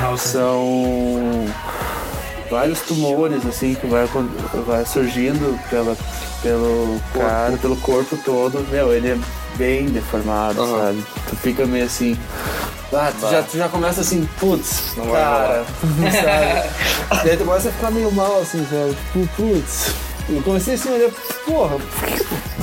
[0.00, 0.22] House.
[0.22, 1.46] são
[2.50, 4.06] vários tumores assim que vai,
[4.66, 5.96] vai surgindo pela,
[6.42, 8.66] pelo cara, pelo corpo todo.
[8.70, 9.18] Meu, ele é
[9.56, 10.78] bem deformado, Aham.
[10.86, 11.04] sabe?
[11.28, 12.16] Tu fica meio assim.
[12.94, 15.64] Ah, tu já, tu já começa assim, putz, Não vai cara,
[17.10, 17.24] sabe?
[17.24, 18.96] Daí tu começa a ficar meio mal assim, sabe?
[19.12, 19.92] Tipo, putz.
[20.28, 21.10] Eu comecei assim olhar,
[21.44, 21.76] porra,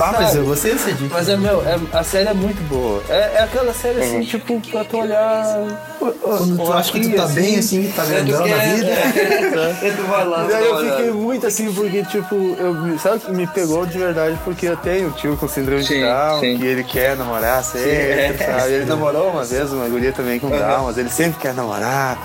[0.00, 1.14] Ah, mas eu gostei dessa dica.
[1.14, 3.02] mas é, meu, é- a série é muito boa.
[3.08, 5.58] É, é aquela série assim, tipo, pra tu olhar.
[5.98, 8.90] Quando tu acha que tu tá bem, assim, tá grandão na vida.
[9.82, 13.20] E tu vai lá, E daí eu fiquei muito assim, porque, tipo, eu, sabe o
[13.20, 14.38] que me pegou de verdade?
[14.44, 16.58] Porque eu tenho um tio com síndrome de Down, sim.
[16.58, 18.36] que ele quer namorar sempre, é.
[18.38, 18.72] sabe?
[18.72, 22.18] Ele namorou uma vez uma guria também com Down, mas ele sempre quer namorar.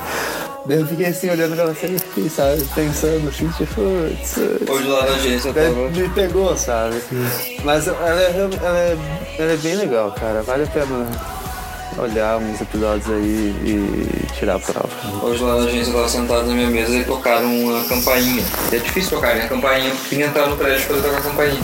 [0.65, 4.37] Daí eu fiquei assim, olhando aquela série e sabe, pensando, assim, tipo, putz,
[4.67, 5.89] Hoje lá na agência eu Daí tava.
[5.89, 7.01] me pegou, sabe?
[7.63, 8.97] Mas ela é, ela, é,
[9.37, 10.41] ela é bem legal, cara.
[10.41, 11.07] Vale a pena
[11.99, 14.89] olhar uns episódios aí e tirar a prova.
[15.23, 18.43] Hoje lá na agência eu tava sentado na minha mesa e tocaram uma campainha.
[18.71, 19.43] É difícil tocar, né?
[19.45, 21.61] A campainha, porque tinha que entrar no prédio pra tocar a campainha.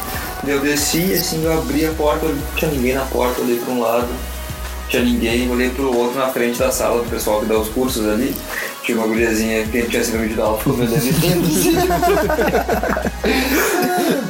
[0.47, 3.81] Eu desci, assim, eu abri a porta, não tinha ninguém na porta, olhei pra um
[3.81, 7.57] lado, não tinha ninguém, olhei pro outro na frente da sala do pessoal que dá
[7.57, 8.35] os cursos ali.
[8.83, 11.11] Tinha uma guriazinha que tinha síndrome de Down, assim.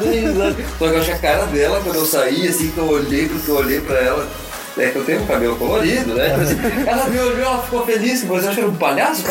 [0.03, 0.55] Bem risada.
[0.77, 3.49] Só que eu achei a cara dela quando eu saí, assim, que eu olhei, porque
[3.49, 4.27] eu olhei pra ela.
[4.81, 6.29] É que eu tenho um cabelo colorido, né?
[6.87, 9.23] Ela me olhou, ela ficou feliz, mas eu acho que era um palhaço.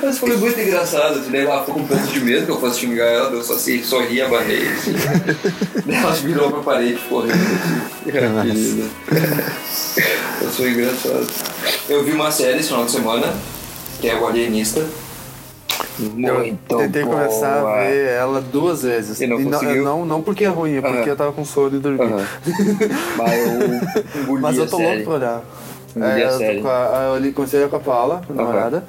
[0.00, 1.18] Mas foi muito engraçado.
[1.18, 3.42] Assim, daí ela ficou com um pouco de medo que eu fosse xingar ela, eu
[3.42, 4.68] só assim, sorria, barrei.
[4.68, 4.94] Assim.
[5.84, 7.34] Daí ela virou pra parede ficou rindo.
[7.34, 8.88] Assim.
[10.42, 11.26] Eu sou engraçado.
[11.88, 13.34] Eu vi uma série esse final de semana,
[14.00, 14.86] que é o Alienista.
[15.98, 17.16] Muito Tentei boa.
[17.16, 19.20] começar a ver ela duas vezes.
[19.20, 19.84] E não conseguiu?
[19.84, 21.08] não, não porque é ruim, é porque Aham.
[21.08, 22.00] eu tava com sono e dormi.
[22.00, 22.24] Aham.
[23.16, 25.42] Mas eu Mas eu tô louco pra olhar.
[25.98, 28.82] A eu, a, eu comecei com a Paula, minha Aham.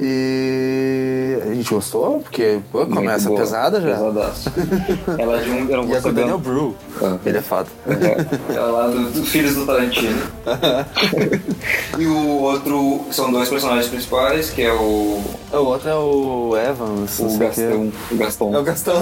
[0.00, 3.90] E a gente gostou, porque pô, começa pesada já.
[3.96, 4.52] Pesadaço.
[5.18, 5.64] Ela é de um.
[5.64, 6.12] Não E é com o.
[6.12, 6.76] Daniel Bru.
[7.02, 7.16] Ah.
[7.26, 7.68] Ele é foda.
[7.86, 10.20] Ela é lá do, dos filhos do Tarantino.
[11.98, 15.20] e o outro são dois personagens principais, que é o.
[15.52, 17.18] O outro é o Evans.
[17.18, 17.44] O o quê.
[17.46, 17.92] Gastão.
[18.10, 18.54] O Gaston.
[18.54, 18.94] É o Gastão.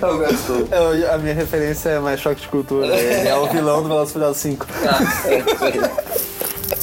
[0.00, 0.66] É o Gaston.
[0.70, 2.86] Eu- a minha referência é mais choque de cultura.
[2.86, 4.66] Ele é o vilão do Furiosos 5.
[4.84, 5.34] Ah, é,
[5.64, 5.90] aí.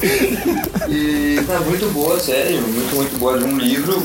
[0.02, 4.02] E tá muito boa a série, muito, muito boa de um livro.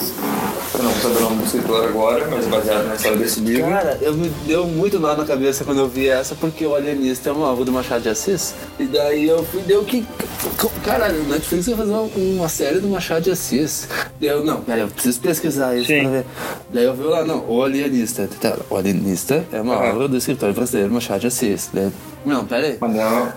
[0.77, 3.71] Eu não vou saber o nome do escritor agora, mas baseado na história desse livro.
[3.71, 7.31] Cara, eu me deu muito nó na cabeça quando eu vi essa, porque o Alienista
[7.31, 8.55] é uma obra do Machado de Assis.
[8.79, 10.05] E daí eu fui, deu que.
[10.85, 13.89] Caralho, o Netflix vai fazer uma, uma série do Machado de Assis.
[14.21, 16.01] Daí eu, não, pera, eu preciso pesquisar isso Sim.
[16.03, 16.25] pra ver.
[16.73, 18.29] Daí eu vi lá, não, o Alienista.
[18.41, 19.95] Tá, O Alienista é uma Aham.
[19.95, 21.71] obra do escritor brasileiro Machado de Assis.
[21.73, 21.91] Daí,
[22.25, 22.77] não, pera aí.
[22.81, 23.33] Mas não.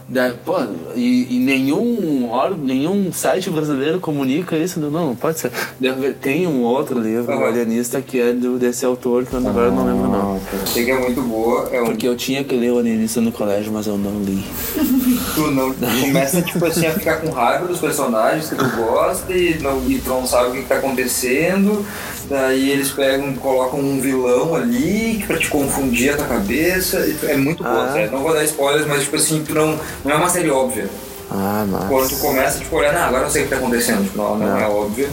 [0.45, 0.55] Pô,
[0.95, 5.51] e, e nenhum órgão, nenhum site brasileiro comunica isso, não, não pode ser.
[5.79, 7.47] Vi, tem um outro livro, Aham.
[7.47, 10.39] Alienista, que é do, desse autor, que eu agora não lembro não.
[10.65, 11.69] Sei que é muito boa.
[11.71, 14.43] É um Porque eu tinha que ler o Alienista no colégio, mas eu não li.
[15.35, 19.59] tu não começa tipo assim a ficar com raiva dos personagens que tu gosta e,
[19.59, 21.85] não, e tu não sabe o que, que tá acontecendo.
[22.29, 26.99] Daí eles pegam, colocam um vilão ali pra te confundir a tua cabeça.
[27.07, 27.93] e É muito boa, Ah.
[27.93, 28.11] sério.
[28.11, 30.89] Não vou dar spoilers, mas tipo assim, tu não, não é uma série óbvia.
[31.31, 32.21] Ah, Quando tu mas...
[32.21, 34.03] começa tipo, olhar, ah, agora eu sei o que tá acontecendo.
[34.03, 34.57] Tipo, não, não, Não.
[34.59, 35.09] é óbvio.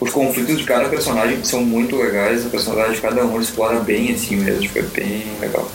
[0.00, 4.12] Os conflitos de cada personagem são muito legais, o personagem de cada um explora bem
[4.12, 5.68] assim mesmo, tipo, é bem legal.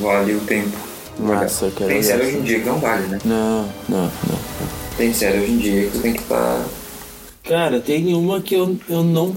[0.00, 0.76] Vale o tempo.
[1.18, 3.18] Nossa, eu quero Tem série hoje em dia que não vale, né?
[3.24, 4.38] Não, não, não.
[4.96, 6.60] Tem série hoje em dia que tu tem que tá
[7.42, 7.56] estar.
[7.56, 9.34] Cara, tem uma que eu, eu não...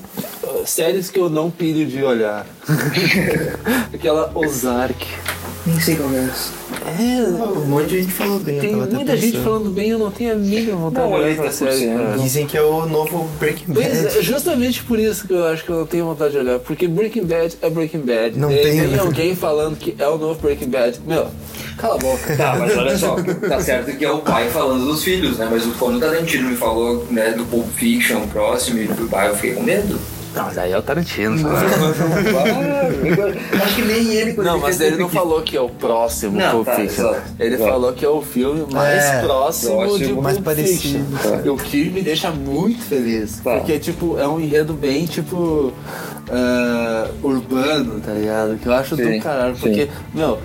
[0.65, 2.45] Séries que eu não pilho de olhar.
[3.93, 5.05] Aquela Ozark.
[5.65, 6.51] Nem sei qual é essa.
[6.97, 7.21] É,
[7.59, 8.59] Um monte de gente falou bem.
[8.59, 11.47] tem muita gente falando bem, eu não tenho a mínima vontade Não, de olhar olhei
[11.47, 11.71] essa 10%.
[11.71, 11.93] série.
[11.97, 12.17] cara.
[12.17, 13.87] Dizem que é o novo Breaking Bad.
[13.89, 16.59] Pois é, justamente por isso que eu acho que eu não tenho vontade de olhar.
[16.59, 18.39] Porque Breaking Bad é Breaking Bad.
[18.39, 18.99] Não E tem, tem né?
[18.99, 20.99] alguém falando que é o novo Breaking Bad.
[21.05, 21.27] Meu,
[21.77, 22.35] cala a boca.
[22.37, 23.15] Tá, mas olha só,
[23.47, 25.47] tá certo que é o pai falando dos filhos, né?
[25.51, 29.35] Mas quando o Tarantino me falou né, do Pulp Fiction próximo e do pai, eu
[29.35, 29.99] fiquei com medo.
[30.39, 31.37] Não, mas aí é o Tarantino.
[31.37, 31.55] sabe?
[33.63, 36.51] Acho que nem ele Não, ele mas ele não falou que é o próximo Não,
[36.51, 37.13] Pulp tá, Fiction.
[37.39, 37.71] ele exato.
[37.71, 40.43] falou que é o filme mais É, próximo, de Pulp mais Fiction.
[40.43, 41.53] parecido.
[41.53, 43.39] O que me deixa muito feliz.
[43.43, 43.57] Tá.
[43.57, 45.73] Porque, tipo, é um enredo bem, tipo,
[46.31, 48.57] ah, urbano, tá ligado?
[48.57, 49.55] Que eu acho Sim, do caralho.
[49.57, 50.39] Porque, meu,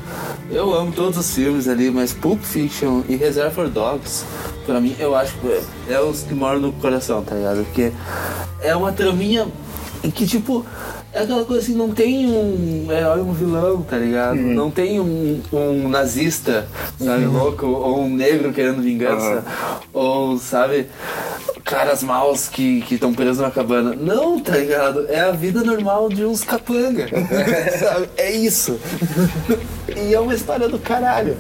[0.51, 4.25] eu amo todos os filmes ali, mas Pulp Fiction e Reservoir Dogs,
[4.67, 5.61] pra mim, eu acho que
[5.93, 7.65] é os que moram no coração, tá ligado?
[7.65, 7.93] Porque
[8.61, 9.47] é uma traminha
[10.05, 10.65] em que, tipo,
[11.15, 14.37] é aquela coisa assim, não tem um herói, um vilão, tá ligado?
[14.37, 19.43] Não tem um, um nazista, sabe, louco, ou um negro querendo vingança,
[19.95, 20.89] ou, sabe,
[21.65, 23.97] caras maus que estão presos na cabana.
[23.99, 25.07] Não, tá ligado?
[25.09, 27.09] É a vida normal de uns capanga,
[27.81, 28.11] sabe?
[28.19, 28.79] É isso.
[29.97, 31.37] e é uma história do caralho.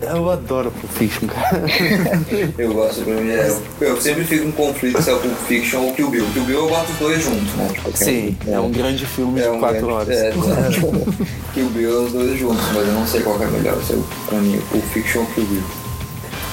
[0.00, 1.62] Eu adoro Pulp Fiction, cara.
[2.56, 5.80] Eu gosto, pra mim, é, eu sempre fico em conflito se é o Pulp Fiction
[5.82, 6.26] ou Kill Bill.
[6.32, 7.68] Kill Bill eu boto os dois juntos, né?
[7.74, 10.16] Tipo, Sim, é um grande filme de um quatro grande- horas.
[10.18, 10.30] É.
[11.54, 13.96] Kill Bill é os dois juntos, mas eu não sei qual é melhor, se é
[13.96, 15.62] o- pra mim, o Pulp Fiction ou Kill Bill.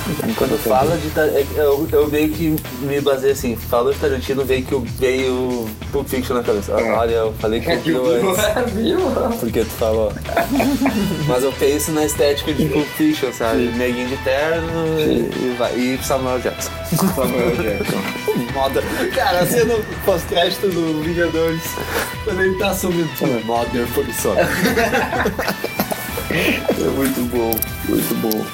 [0.37, 4.63] Quando fala de é eu, eu meio que me baseei assim, falou de Tarantino, veio
[4.63, 6.71] que veio Pulp Fiction na cabeça.
[6.73, 6.91] É.
[6.91, 8.99] Olha, eu falei que eu Kill vi Bill, antes, é, viu?
[9.39, 10.13] porque tu falou.
[11.27, 13.67] Mas eu penso na estética de Pulp Fiction, sabe?
[13.77, 16.71] Neguinho de terno e, e, vai, e Samuel Jackson.
[17.15, 17.97] Samuel Jackson.
[18.53, 18.81] Moda.
[19.13, 19.75] Cara, a cena
[20.05, 21.61] pós-crédito do Vingadores,
[22.23, 23.45] quando ele tá subindo tudo.
[23.45, 24.41] Modern Poliçona.
[26.31, 27.51] É muito bom,
[27.89, 28.45] muito bom.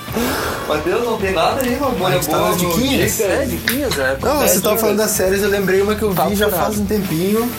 [0.68, 2.56] Matheus, não tem nada aí, uma bolha A gente tá boa?
[2.56, 3.24] Dica.
[3.24, 4.18] É, diquinhas, é.
[4.22, 6.78] Não, você tava falando das séries, eu lembrei uma que eu Papo vi já faz
[6.80, 7.50] um tempinho,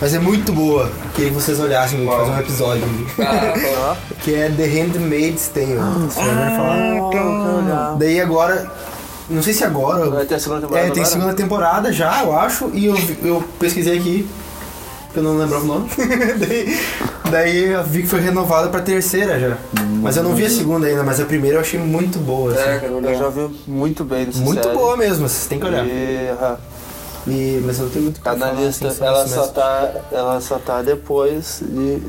[0.00, 0.90] mas é muito boa.
[1.14, 2.84] Queria que vocês olhassem, vou fazer um episódio.
[3.20, 5.76] Ah, Que é The Handmaid's Tale.
[6.08, 7.70] Você já ouviu falar?
[7.70, 8.70] Ah, Daí agora
[9.30, 10.08] Não sei se agora.
[10.10, 11.14] Vai ter a segunda temporada É, tem agora?
[11.14, 14.28] segunda temporada já, eu acho, e eu, eu pesquisei aqui,
[15.20, 15.88] que eu não lembrava o nome.
[16.38, 16.80] daí,
[17.30, 19.56] daí eu vi que foi renovada pra terceira já.
[20.02, 22.52] Mas eu não vi a segunda ainda, mas a primeira eu achei muito boa.
[22.52, 22.60] assim.
[22.62, 24.74] É, Eu já vi muito bem dessa muito série.
[24.76, 25.84] boa mesmo, vocês têm que olhar.
[25.86, 26.56] E, aham,
[27.26, 28.88] E- mas eu não tenho muito o que tá na lista.
[28.88, 29.52] assim, ela, só mesmo.
[29.52, 32.00] tá, ela só tá depois de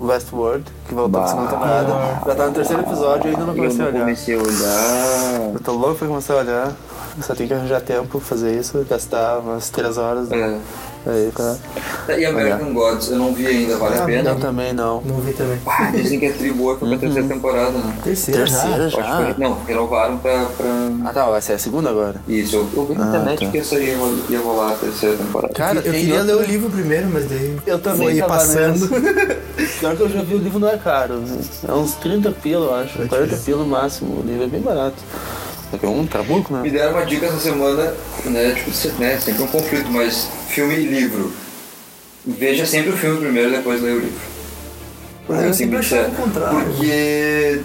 [0.00, 1.92] Westworld, que voltou pra segunda temporada.
[2.26, 4.00] Já tá no terceiro episódio e ainda não Eu comecei a não olhar.
[4.00, 5.50] comecei a olhar.
[5.54, 6.72] Eu tô louco pra começar a olhar.
[7.20, 10.58] Só tem que arranjar tempo pra fazer isso, gastar umas 3 horas É.
[11.10, 11.56] aí pra.
[12.18, 14.30] E American Gods, eu não vi ainda, vale a pena?
[14.30, 15.00] Eu também não.
[15.02, 15.58] Não vi também.
[15.66, 17.94] Ah, dizem que é tri boa, foi pra terceira temporada, né?
[18.02, 18.98] Terceira, Terceira já.
[19.00, 20.66] Acho que foi- não, renovaram pra, pra...
[21.04, 22.16] Ah tá, vai ser a segunda agora.
[22.28, 23.50] Isso, eu, eu vi na Ah, internet tá.
[23.50, 23.96] que essa ia,
[24.28, 25.54] ia rolar a terceira temporada.
[25.54, 28.88] Cara, Eu queria outro- ler o livro primeiro, mas daí Eu também foi passando.
[29.78, 31.22] Pior que eu já vi o livro não é caro.
[31.68, 32.98] É uns 30 pila, eu acho.
[33.08, 34.20] 40 pila no máximo.
[34.20, 34.96] O livro é bem barato.
[35.82, 36.78] Um trabuco, Me né?
[36.78, 37.94] deram uma dica essa semana,
[38.26, 38.52] né?
[38.54, 41.32] Tipo, né, sempre um conflito, mas filme e livro.
[42.26, 44.20] Veja sempre o filme primeiro, depois leia o livro.
[45.28, 46.58] Eu Aí sempre me achava disseram, o contrário.
[46.58, 47.60] Porque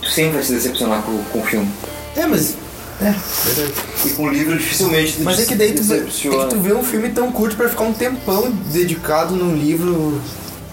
[0.00, 1.68] tu sempre vai se decepcionar com, com o filme.
[2.16, 2.54] É, mas.
[3.00, 3.14] É,
[3.44, 3.74] verdade.
[4.06, 6.72] E com o livro dificilmente tu Mas é que daí tu, é que tu vê
[6.72, 10.20] um filme tão curto pra ficar um tempão dedicado num livro.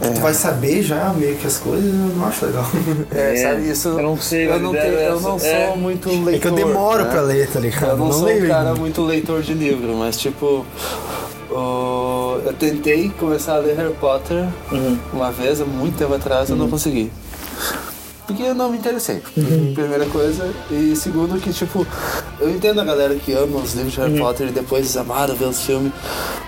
[0.01, 2.65] Que Tu vai saber já meio que as coisas, eu não acho legal.
[3.11, 3.87] É, sabe, isso.
[3.89, 5.45] Eu não sei, eu não, mas tenho, é eu não essa.
[5.45, 5.75] sou É.
[5.75, 6.33] muito leitor.
[6.33, 7.09] É que eu demoro né?
[7.11, 7.89] pra ler, tá ligado?
[7.91, 10.65] Eu não, sou leio um cara muito leitor de livro, mas tipo.
[11.51, 14.45] o- eu tentei começar a ler Harry Potter
[15.13, 17.11] uma vez, há muito tempo atrás, eu não consegui.
[18.27, 19.21] Porque eu não me interessei.
[19.73, 20.49] Primeira coisa.
[20.71, 21.85] E segundo que, tipo,
[22.39, 25.45] eu entendo a galera que ama os livros de Harry Potter e depois amaram ver
[25.45, 25.91] os filmes.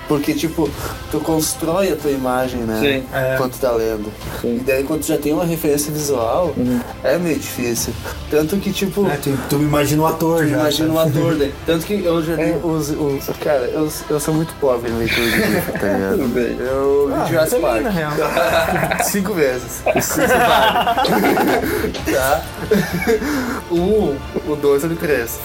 [0.08, 0.70] Porque, tipo,
[1.10, 2.80] tu constrói a tua imagem, né?
[2.80, 3.04] Sim.
[3.12, 3.36] É.
[3.38, 4.06] Quando tu tá lendo.
[4.44, 6.54] E daí quando tu já tem uma referência visual,
[7.04, 7.92] é meio difícil.
[8.30, 9.08] Tanto que, tipo.
[9.10, 10.58] É, tu, tu imagina o ator já.
[10.60, 11.52] Imagina um ator daí.
[11.66, 12.60] Tanto que eu já li É.
[12.64, 13.30] os, os.
[13.44, 16.18] Cara, eu, eu sou muito pobre em leitura de livro, tá ligado?
[16.20, 16.58] Tudo bem.
[16.60, 17.84] Eu vi Jurassic também, Park.
[17.84, 18.12] na real.
[19.06, 19.82] Cinco vezes.
[19.96, 21.65] Os cinco vale.
[22.14, 22.44] tá?
[23.70, 24.18] O um,
[24.52, 25.40] o dois e o três.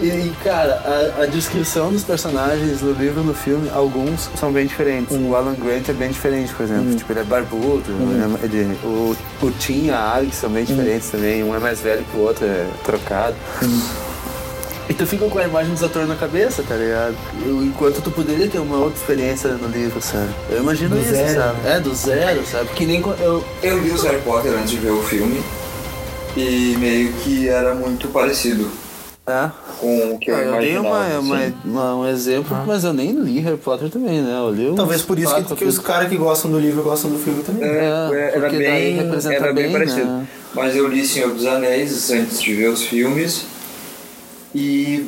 [0.00, 0.82] E, cara,
[1.18, 5.16] a, a descrição dos personagens no livro e no filme, alguns são bem diferentes.
[5.16, 6.94] O Alan Grant é bem diferente, por exemplo.
[6.94, 7.84] Tipo, ele é barbudo.
[7.88, 11.42] ele é- ele- o, o Tim e a Alex são bem diferentes também.
[11.42, 13.36] Um é mais velho que o outro, é trocado.
[14.88, 17.14] E tu fica com a imagem dos atores na cabeça, tá ligado?
[17.44, 20.28] Eu- Enquanto tu poderia ter uma outra experiência no livro, sabe?
[20.50, 21.56] Eu imagino Do isso, zero, sabe?
[21.66, 22.68] É, do zero, sabe?
[22.74, 23.42] Que nem eu.
[23.62, 25.42] Eu li os Harry Potter antes de ver o filme
[26.36, 28.70] e meio que era muito parecido
[29.26, 29.50] É.
[29.80, 31.16] com o que eu, Eu dei uma, assim.
[31.18, 34.36] uma- uma- um exemplo, mas eu nem li Harry Potter também, né?
[34.38, 37.18] Eu li Talvez por isso que, que os caras que gostam do livro gostam do
[37.18, 37.64] filme também.
[37.68, 38.98] É, É, era bem,
[39.34, 40.04] era bem bem, parecido.
[40.06, 40.26] né?
[40.54, 43.46] Mas eu li Senhor dos Anéis antes de ver os filmes
[44.54, 45.06] e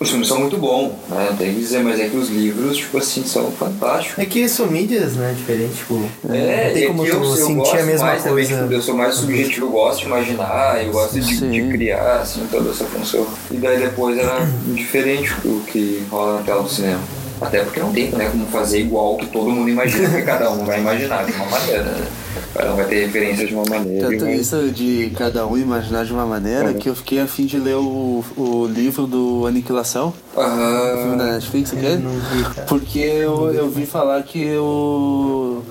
[0.00, 1.34] os filmes são muito bons, né?
[1.38, 4.18] Tem que dizer, mas é que os livros, tipo assim, são fantásticos.
[4.18, 5.34] É que são mídias, né?
[5.36, 6.04] Diferentes, tipo.
[6.28, 8.62] É, não tem como eu, eu sentir a mesma mais também, coisa.
[8.62, 12.46] tipo, eu sou mais subjetivo, eu gosto de imaginar, eu gosto de, de criar, assim,
[12.50, 13.26] toda essa função.
[13.50, 14.40] E daí depois era
[14.74, 17.00] diferente do que rola na tela do cinema.
[17.40, 20.64] Até porque não tem né, como fazer igual que todo mundo imagina, porque cada um
[20.64, 22.06] vai imaginar de uma maneira, né?
[22.54, 24.08] Cada um vai ter referência de uma maneira.
[24.08, 27.58] Tanto isso de cada um imaginar de uma maneira que eu fiquei a fim de
[27.58, 31.98] ler o, o livro do Aniquilação, o filme da Netflix, aquele.
[31.98, 32.44] Não vi.
[32.68, 35.62] Porque eu, eu vi falar que o,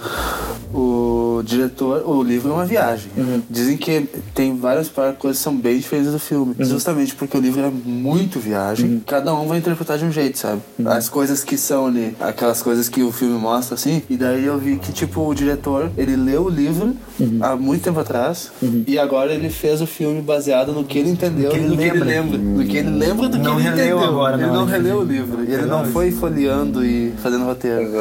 [0.73, 3.11] o diretor, o livro é uma viagem.
[3.49, 6.55] Dizem que tem várias coisas que são bem diferentes do filme.
[6.59, 9.03] Justamente porque o livro é muito viagem.
[9.05, 10.61] Cada um vai interpretar de um jeito, sabe?
[10.85, 14.01] As coisas que são ali, aquelas coisas que o filme mostra, assim.
[14.09, 16.95] E daí eu vi que, tipo, o diretor, ele leu o livro
[17.41, 18.51] há muito tempo atrás.
[18.87, 21.77] E agora ele fez o filme baseado no que ele entendeu que e ele no
[21.77, 22.37] que ele lembra.
[22.37, 24.03] No que ele lembra do que Não ele releu entendeu.
[24.03, 25.43] agora, ele não hora de releu o livro.
[25.43, 27.91] E ele não foi folheando e fazendo roteiro.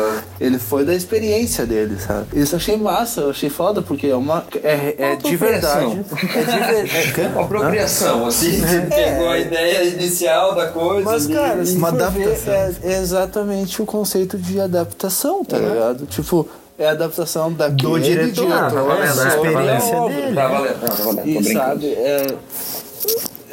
[0.41, 2.27] Ele foi da experiência dele, sabe?
[2.35, 4.45] Isso eu achei massa, eu achei foda, porque é uma.
[4.63, 6.01] É, é de verdade.
[6.23, 7.33] É de verdade.
[7.35, 11.05] uma apropriação, assim, que pegou a ideia inicial da coisa.
[11.11, 12.53] Mas, e- cara, se Uma for ver, adaptação.
[12.55, 16.07] é, é exatamente o conceito de adaptação, tá ligado?
[16.07, 20.15] Tipo, é a adaptação daquele Do diretor, tá valendo, a experiência obra.
[20.15, 20.35] dele.
[20.35, 22.27] Tá valendo, tá valendo, E sabe, é.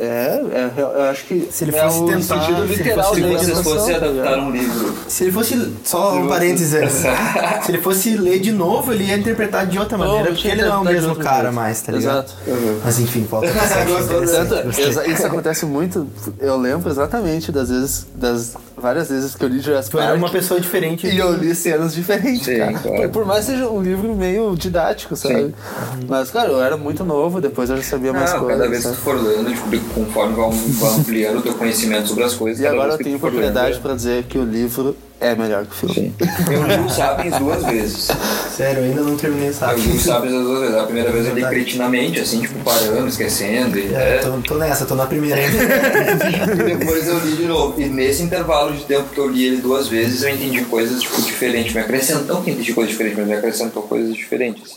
[0.01, 0.05] É,
[0.53, 1.49] é, eu acho que.
[1.51, 3.99] Se ele é fosse o tentar- sentido se ele literal fosse Se da vocês fossem
[3.99, 5.73] tá adaptar um livro Se ele fosse.
[5.83, 6.91] Só um parênteses.
[7.65, 10.61] Se ele fosse ler de novo, ele ia interpretar de outra maneira, Não, porque ele
[10.63, 12.23] não é o mesmo cara mais, tá ligado?
[12.23, 12.33] Exato.
[12.85, 13.59] Mas enfim, volta pra
[14.47, 16.07] Tanto, exa- isso acontece muito,
[16.39, 20.17] eu lembro exatamente das vezes, das várias vezes que eu li Jurassic Tu era Park.
[20.19, 21.07] uma pessoa diferente.
[21.07, 22.73] E eu li cenas diferentes, Sim, cara.
[22.79, 23.09] claro.
[23.09, 25.53] Por mais que seja um livro meio didático, sabe?
[26.07, 28.57] Mas, cara, eu era muito novo, depois eu já sabia mais Não, coisas.
[28.57, 28.95] cada vez que sabe?
[28.97, 32.61] tu for lendo, tipo, conforme vai, ampliando o teu conhecimento sobre as coisas.
[32.63, 35.71] E agora eu que tenho propriedade lendo, pra dizer que o livro é melhor que
[35.85, 36.13] o filme.
[36.51, 38.07] Eu li o Sapiens duas vezes.
[38.55, 39.81] Sério, eu ainda não terminei, Eu sabe?
[39.81, 40.75] li o Sapiens as duas vezes.
[40.77, 41.55] A primeira vez eu li Verdade.
[41.55, 43.77] cretinamente, assim, tipo, parando, esquecendo.
[43.77, 44.17] E, É, é.
[44.19, 45.57] tô, tô nessa, tô na primeira ainda.
[46.71, 47.79] E depois eu li de novo.
[47.81, 51.21] E nesse intervalo de tempo que eu li ele duas vezes, eu entendi coisas, tipo,
[51.21, 51.73] diferentes.
[51.73, 54.73] Me acrescentou, que entendi coisas diferentes, mas me acrescentou coisas diferentes.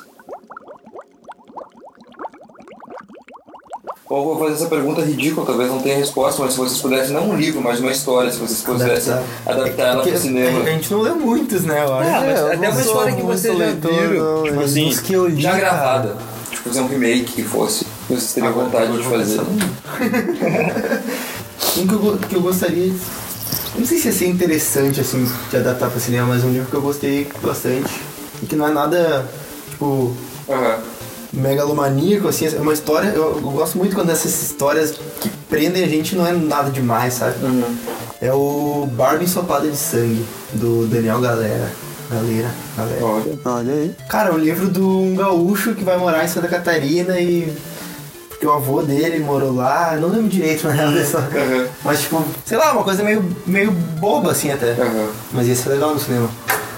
[4.14, 7.30] Ou vou fazer essa pergunta ridícula, talvez não tenha resposta, mas se vocês pudessem, não
[7.30, 9.14] um livro, mas uma história, se vocês pudessem
[9.46, 10.60] adaptar ela Porque para o cinema.
[10.60, 11.82] A gente não leu muitos, né?
[11.82, 12.10] Eu acho.
[12.10, 14.36] Ah, mas eu até uma história que vocês já leitor, viram.
[14.36, 15.60] não, tipo assim, os que eu li, já cara.
[15.62, 16.16] gravada.
[16.50, 17.86] Tipo, fazer um remake que fosse.
[18.06, 19.40] Vocês teriam Agora- vontade de fazer.
[21.78, 22.92] Um que eu, que eu gostaria.
[23.78, 26.74] Não sei se ia ser interessante, assim, de adaptar pra cinema, mas um livro que
[26.76, 27.90] eu gostei bastante.
[28.42, 29.24] E que não é nada,
[29.70, 30.14] tipo,
[30.50, 30.76] Aham.
[31.32, 33.08] Megalomaníaco, assim, é uma história.
[33.08, 37.14] Eu, eu gosto muito quando essas histórias que prendem a gente não é nada demais,
[37.14, 37.36] sabe?
[38.20, 41.70] É o Barba Ensopada de Sangue, do Daniel Galera.
[42.10, 43.04] Galera, galera.
[43.04, 43.38] Olha.
[43.44, 43.94] Olha aí.
[44.06, 47.50] Cara, é um livro de um gaúcho que vai morar em Santa Catarina e.
[48.28, 51.18] Porque o avô dele morou lá, não lembro direito na real dessa.
[51.18, 51.66] Aham.
[51.82, 54.72] Mas tipo, sei lá, uma coisa meio, meio boba assim até.
[54.72, 55.08] Aham.
[55.32, 56.28] Mas ia ser legal no cinema.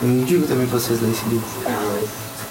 [0.00, 1.46] Eu indico também pra vocês lerem esse livro.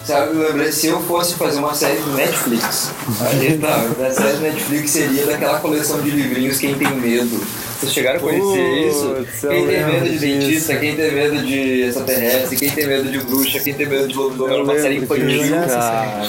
[0.06, 4.34] Sabe, eu lembrei, se eu fosse fazer uma série do Netflix, aí tá, a série
[4.34, 7.40] do Netflix seria daquela coleção de livrinhos Quem Tem Medo.
[7.80, 9.06] Vocês chegaram a conhecer isso?
[9.44, 13.20] Eu Quem tem medo de dentista, quem tem medo de extraterrestre, quem tem medo de
[13.20, 15.28] bruxa, quem tem medo de lobisomem, era uma série infantil.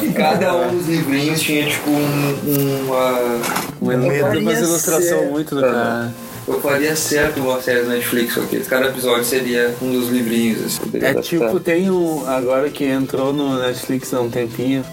[0.03, 3.41] E cada um dos livrinhos tinha tipo um, uma.
[3.81, 6.13] Um medo, mas ilustração muito do cara.
[6.47, 10.65] Eu faria certo uma série do Netflix, porque cada episódio seria um dos livrinhos.
[10.65, 11.23] Assim, É adaptar.
[11.23, 12.27] tipo, tem um.
[12.27, 14.85] Agora que entrou no Netflix há um tempinho,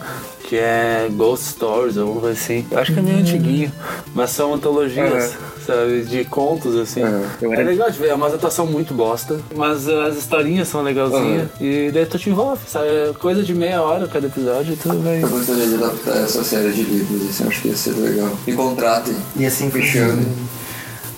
[0.43, 2.65] que é Ghost Stories, ou algo assim.
[2.71, 3.71] Eu acho que é meio antiguinho,
[4.13, 5.33] mas são antologias,
[5.65, 6.03] sabe?
[6.03, 7.01] De contos, assim.
[7.41, 11.49] Eu É legal de ver, é uma adaptação muito bosta, mas as historinhas são legalzinhas.
[11.59, 12.87] E daí tu te envolve, sabe?
[12.87, 15.21] É Coisa de meia hora cada episódio, tu vai.
[15.23, 18.29] Eu gostaria de adaptar essa série de livros, assim, acho que ia ser legal.
[18.47, 19.15] E contratem.
[19.35, 20.25] E assim Fechando.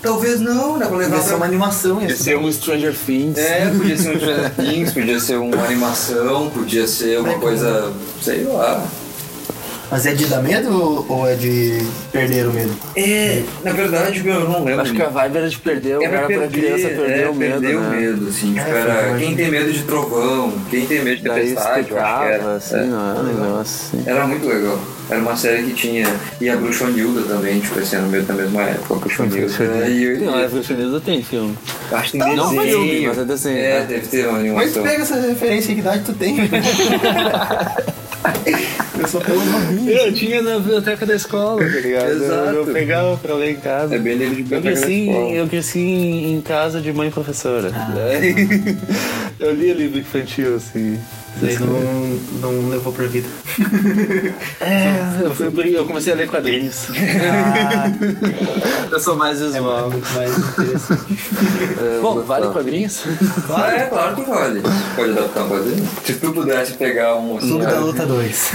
[0.03, 0.85] Talvez não, né?
[0.85, 2.23] Pra levar Ia ser pra- uma animação Podia isso.
[2.25, 3.37] ser um Stranger Things.
[3.37, 8.43] É, podia ser um Stranger Things, podia ser uma animação, podia ser uma coisa, sei
[8.43, 8.85] lá.
[9.93, 11.77] Mas é de dar medo ou é de
[12.11, 12.71] perder o medo?
[12.95, 14.81] É, na verdade, meu, eu não lembro.
[14.81, 17.61] Acho que a vibe era de perder, era era pra criança perder é, o medo,
[17.61, 17.87] perder né?
[17.87, 21.21] o medo, assim, É, era foi quem tem medo de trovão, quem tem medo de
[21.23, 22.55] tempestade, eu acho que explicava, era.
[22.55, 22.83] assim, É.
[22.85, 24.03] não é um negócio assim.
[24.09, 24.79] Era muito legal.
[25.11, 26.07] Era uma série que tinha.
[26.41, 29.63] E a Bruxonilda também, tipo assim, no meio da mesma época, a Bruxonilda.
[29.63, 29.91] né?
[29.91, 31.55] E, Não, a e, Bruxonilda tem filme.
[31.91, 32.71] acho que tem Não desenho.
[32.71, 33.57] filme, mas é desenho.
[33.59, 34.81] É, deve ter uma Mas animação.
[34.83, 36.35] pega essa referência, que idade tu tem?
[39.03, 39.89] eu sou pelo novinho.
[39.91, 42.09] Eu tinha na biblioteca da escola, tá ligado?
[42.11, 42.49] Exato.
[42.55, 43.95] Eu pegava pra ler em casa.
[43.95, 45.29] É bem livro de Eu biblioteca da cresci, escola.
[45.31, 47.71] eu cresci em, em casa de mãe professora.
[49.39, 50.97] eu lia livro infantil, assim.
[51.41, 53.27] Daí não, não levou pra vida.
[54.59, 56.87] É, eu, fui, eu comecei a ler quadrinhos.
[58.91, 59.91] eu sou mais É visual.
[59.91, 61.19] muito mais interessante.
[62.01, 63.03] Bom, vale quadrinhos?
[63.49, 64.61] Ah, é, claro que vale.
[64.95, 65.89] Pode adaptar um quadrinho.
[66.03, 67.37] Se tu pudesse pegar um.
[67.37, 68.51] Clube da ah, Luta 2.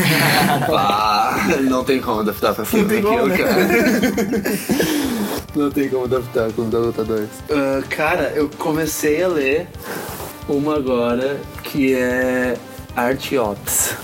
[0.72, 2.88] Ah, não tem como adaptar pra filme.
[2.88, 3.38] tem como, né?
[3.38, 3.56] cara.
[5.54, 7.28] Não tem como adaptar Clube da Luta 2.
[7.90, 9.66] cara, eu comecei a ler
[10.48, 12.56] uma agora que é
[12.98, 13.94] Art Ops.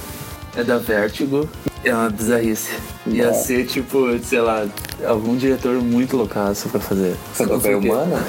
[0.56, 1.48] É da Vertigo.
[1.82, 2.70] É uma bizarrice.
[3.06, 4.64] Ia ser tipo, sei lá,
[5.04, 7.16] algum diretor muito loucaço pra fazer.
[7.34, 7.88] Centopeia Não sei o quê.
[7.90, 8.24] humana?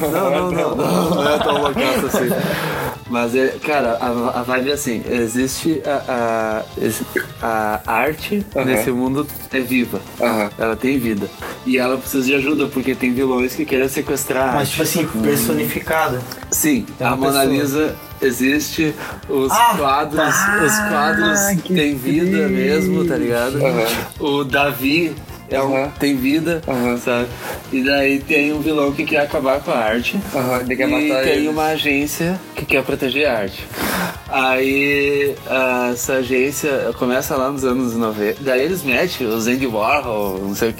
[0.00, 2.28] Não, não, não, não, não, não é tão loucaço assim.
[3.10, 6.62] Mas, é, cara, a, a vibe é assim, existe a,
[7.42, 10.00] a, a arte nesse mundo é viva.
[10.56, 11.28] Ela tem vida.
[11.66, 15.06] E ela precisa de ajuda, porque tem vilões que querem sequestrar a Mas tipo assim,
[15.06, 16.22] personificada.
[16.50, 17.44] Sim, É a Mona pessoa.
[17.44, 18.94] Lisa existe,
[19.28, 20.34] os Ah, quadros,
[20.64, 23.56] os quadros têm vida mesmo, tá ligado?
[23.64, 23.86] Aham.
[24.20, 25.14] O Davi
[25.54, 26.62] é um- tem vida,
[27.02, 27.28] sabe?
[27.72, 30.18] E daí tem um vilão que quer acabar com a arte.
[30.68, 30.76] E
[31.24, 31.48] tem eles.
[31.48, 33.66] uma agência que quer proteger a arte.
[34.28, 38.38] Aí ah, essa agência começa lá nos anos 90.
[38.42, 40.72] Daí eles metem o Andy Warhol, não sei o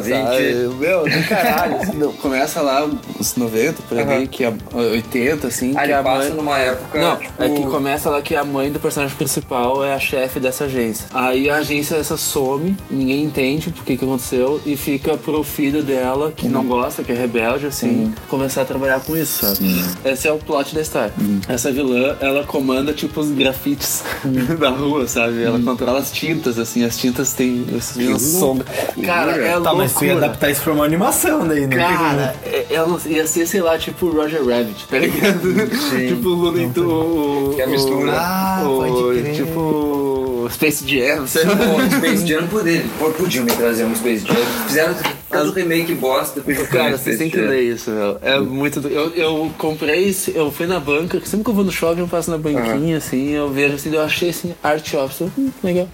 [0.00, 0.76] Vinci.
[0.78, 1.76] Meu, do caralho.
[1.76, 6.28] assim, começa lá nos 90, por aí, que é 80, assim, Ah, que a passa
[6.28, 6.36] mãe.
[6.36, 6.98] numa época.
[7.00, 10.38] Não, tipo, é que começa lá que a mãe do personagem principal é a chefe
[10.38, 11.06] dessa agência.
[11.14, 15.82] Aí a agência essa some, ninguém entende por que, que aconteceu e fica pro filho
[15.82, 19.84] dela, que não gosta, que é rebelde, assim, começar a trabalhar com isso, sabe?
[20.04, 21.12] Esse é o plot da história.
[21.48, 24.02] Essa vilã, ela comanda, tipo, os grafites
[24.58, 25.42] da rua, sabe?
[25.42, 28.66] Ela controla as tintas, assim, as tintas têm esses sombra.
[29.04, 30.26] Cara, é Tá, mas tu ia loucura.
[30.26, 31.76] adaptar isso pra uma animação daí, né?
[31.76, 35.40] Cara, é- ela ia ser, sei lá, tipo o Roger Rabbit, tá ligado?
[36.08, 36.90] tipo o Looney Tunes.
[36.90, 38.12] o- Que é a mistura.
[38.14, 39.34] Ah, o- pode crer.
[39.34, 41.56] Tipo o Space Jam, sei lá.
[41.56, 44.36] Pô, Space Jam poder, pô, podiam me trazer um Space Jam.
[44.66, 44.94] Fizeram
[45.28, 46.40] tanto remake bosta.
[46.40, 48.18] Cara, vocês Space têm que ler isso, meu.
[48.22, 48.80] É muito.
[48.80, 52.08] do- Eu, eu comprei, eu fui na banca, sempre que eu vou no shopping, eu
[52.08, 55.28] passo na banquinha, assim, eu vejo assim, eu achei assim, art office.
[55.38, 55.88] Hum, legal.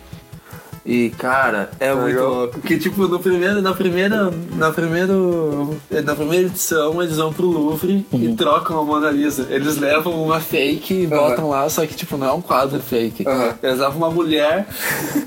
[0.87, 2.61] E, cara, é muito louco.
[2.61, 4.33] Que, tipo, no primeiro, na primeira.
[4.55, 9.49] Na primeiro, na primeira edição, eles vão pro Louvre e trocam a Mona Lisa.
[9.51, 13.27] Eles levam uma fake e botam lá, só que, tipo, não é um quadro fake.
[13.27, 13.55] Aham.
[13.63, 14.67] Eles levam uma mulher,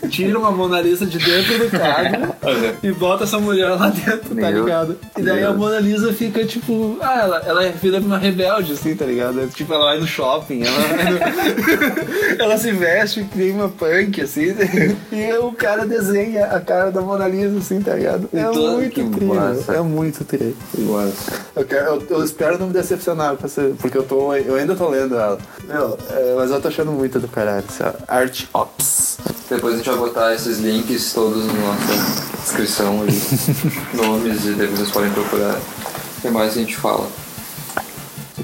[0.10, 2.34] tiram a Mona Lisa de dentro do quadro
[2.82, 4.98] e botam essa mulher lá dentro, tá ligado?
[5.18, 5.54] E daí a.
[5.54, 9.46] Mona Lisa fica, tipo, ah, ela, ela é de uma rebelde, assim, tá ligado?
[9.50, 14.56] Tipo, ela vai no shopping, ela, vai no- ela se veste nem uma punk, assim,
[15.12, 18.30] e o cara desenha a cara da Mona Lisa, assim, tá ligado?
[18.34, 19.74] É Então, muito triste, massa.
[19.74, 20.56] é muito triste.
[21.56, 23.36] Eu, quero- eu- eu espero não me decepcionar,
[23.80, 25.38] porque eu, tô, eu ainda tô lendo ela.
[25.66, 27.64] Meu, é, mas eu tô achando muito do caralho,
[28.08, 29.18] Art Ops.
[29.50, 33.20] Depois a gente vai botar esses links todos na nossa descrição ali.
[33.96, 35.56] Nomes e depois vocês podem procurar.
[35.58, 37.08] O que mais a gente fala?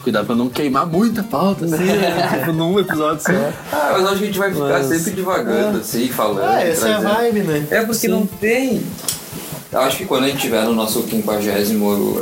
[0.06, 2.30] Cuidar pra não queimar muita pauta, assim, né?
[2.40, 3.32] tipo, num episódio só.
[3.74, 6.44] Ah, mas acho que a gente vai ficar Mas- sempre divagando, assim, falando.
[6.48, 7.18] Ah, essa é a trazendo.
[7.18, 7.68] vibe, né?
[7.72, 8.84] É porque não tem.
[9.72, 11.42] Eu acho que quando a gente tiver no nosso 50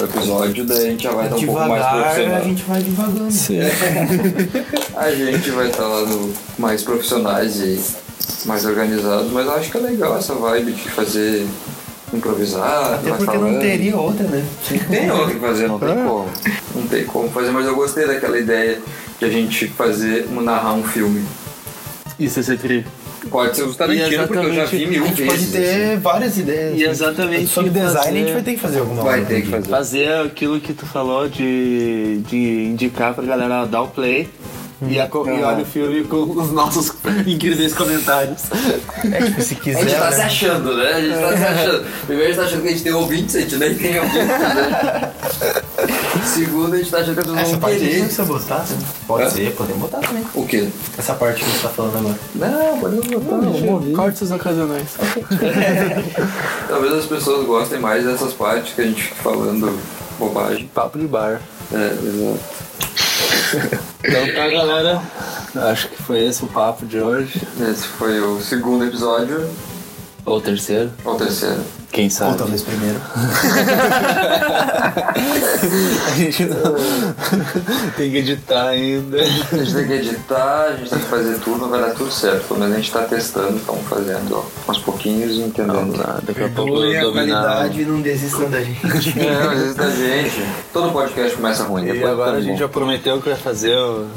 [0.05, 2.37] episódio, daí a gente já vai estar um pouco mais profissional.
[2.37, 3.27] a gente vai devagando.
[4.95, 7.81] A gente vai estar lá no mais profissionais e
[8.45, 11.45] mais organizados, mas acho que é legal essa vibe de fazer
[12.17, 12.93] improvisar.
[12.95, 13.61] Até vai porque não falando.
[13.61, 14.43] teria outra, né?
[14.89, 16.29] Tem outro que fazer, não tem como.
[16.75, 18.79] Não tem como fazer, mas eu gostei daquela ideia
[19.19, 21.23] de a gente fazer, narrar um filme.
[22.19, 22.85] Isso é ser tri.
[23.29, 25.51] Pode ser os Tarantino, porque eu já vi mil A gente pode vezes.
[25.53, 26.77] ter várias ideias.
[26.77, 29.25] E exatamente Sobre design fazer- a gente vai ter que fazer alguma Vai hora.
[29.25, 29.69] ter que fazer.
[29.69, 34.27] Fazer aquilo que tu falou de, de indicar pra galera dar o play.
[34.89, 36.91] E, a, e olha o filme com os nossos
[37.25, 38.41] incríveis comentários.
[39.11, 39.81] É, tipo, se A quiser.
[39.89, 40.23] gente tá se né?
[40.25, 40.87] achando, né?
[40.93, 41.85] A gente tá se achando.
[42.05, 44.27] Primeiro a gente tá achando que a gente tem ouvintes, a gente nem tem ouvintes,
[44.27, 45.11] né?
[46.25, 47.97] Segundo, a gente tá achando que as pessoas vão parte a querer.
[47.97, 48.77] não precisa botar, né?
[49.07, 49.29] Pode Hã?
[49.29, 50.23] ser, podemos botar também.
[50.33, 50.69] O quê?
[50.97, 52.15] Essa parte que você tá falando agora.
[52.35, 53.95] Não, podemos botar.
[53.95, 54.87] Cortes ocasionais.
[56.67, 59.77] Talvez as pessoas gostem mais dessas partes que a gente fica falando
[60.17, 60.69] bobagem.
[60.73, 61.41] Papo de bar.
[61.73, 62.39] É, exato.
[64.03, 65.01] Então tá, galera.
[65.71, 67.41] Acho que foi esse o papo de hoje.
[67.59, 69.47] Esse foi o segundo episódio,
[70.25, 70.91] Ou o terceiro.
[71.05, 71.61] ou o terceiro.
[71.93, 72.37] Quem Ou sabe?
[72.39, 72.99] talvez primeiro.
[76.05, 76.57] A gente não...
[77.95, 79.21] tem que editar ainda.
[79.21, 82.55] A gente tem que editar, a gente tem que fazer tudo, vai dar tudo certo.
[82.57, 85.95] Mas a gente tá testando, estamos fazendo ó, aos pouquinhos e entendendo.
[86.23, 87.11] Daqui a pouco a dominar.
[87.11, 89.19] qualidade e não desistam da gente.
[89.19, 90.43] É, mas isso da gente.
[90.73, 91.83] Todo podcast começa ruim.
[91.83, 92.57] E depois agora tá a gente bom.
[92.57, 94.07] já prometeu que vai fazer o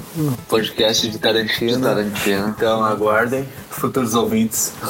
[0.48, 1.77] podcast de Tarantino.
[1.77, 2.48] De Tarantino.
[2.57, 4.73] Então aguardem, futuros ouvintes.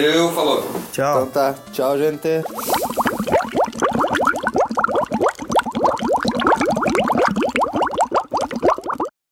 [0.00, 0.64] Valeu, falou.
[0.92, 1.22] Tchau.
[1.22, 2.42] Então tá, tchau, gente.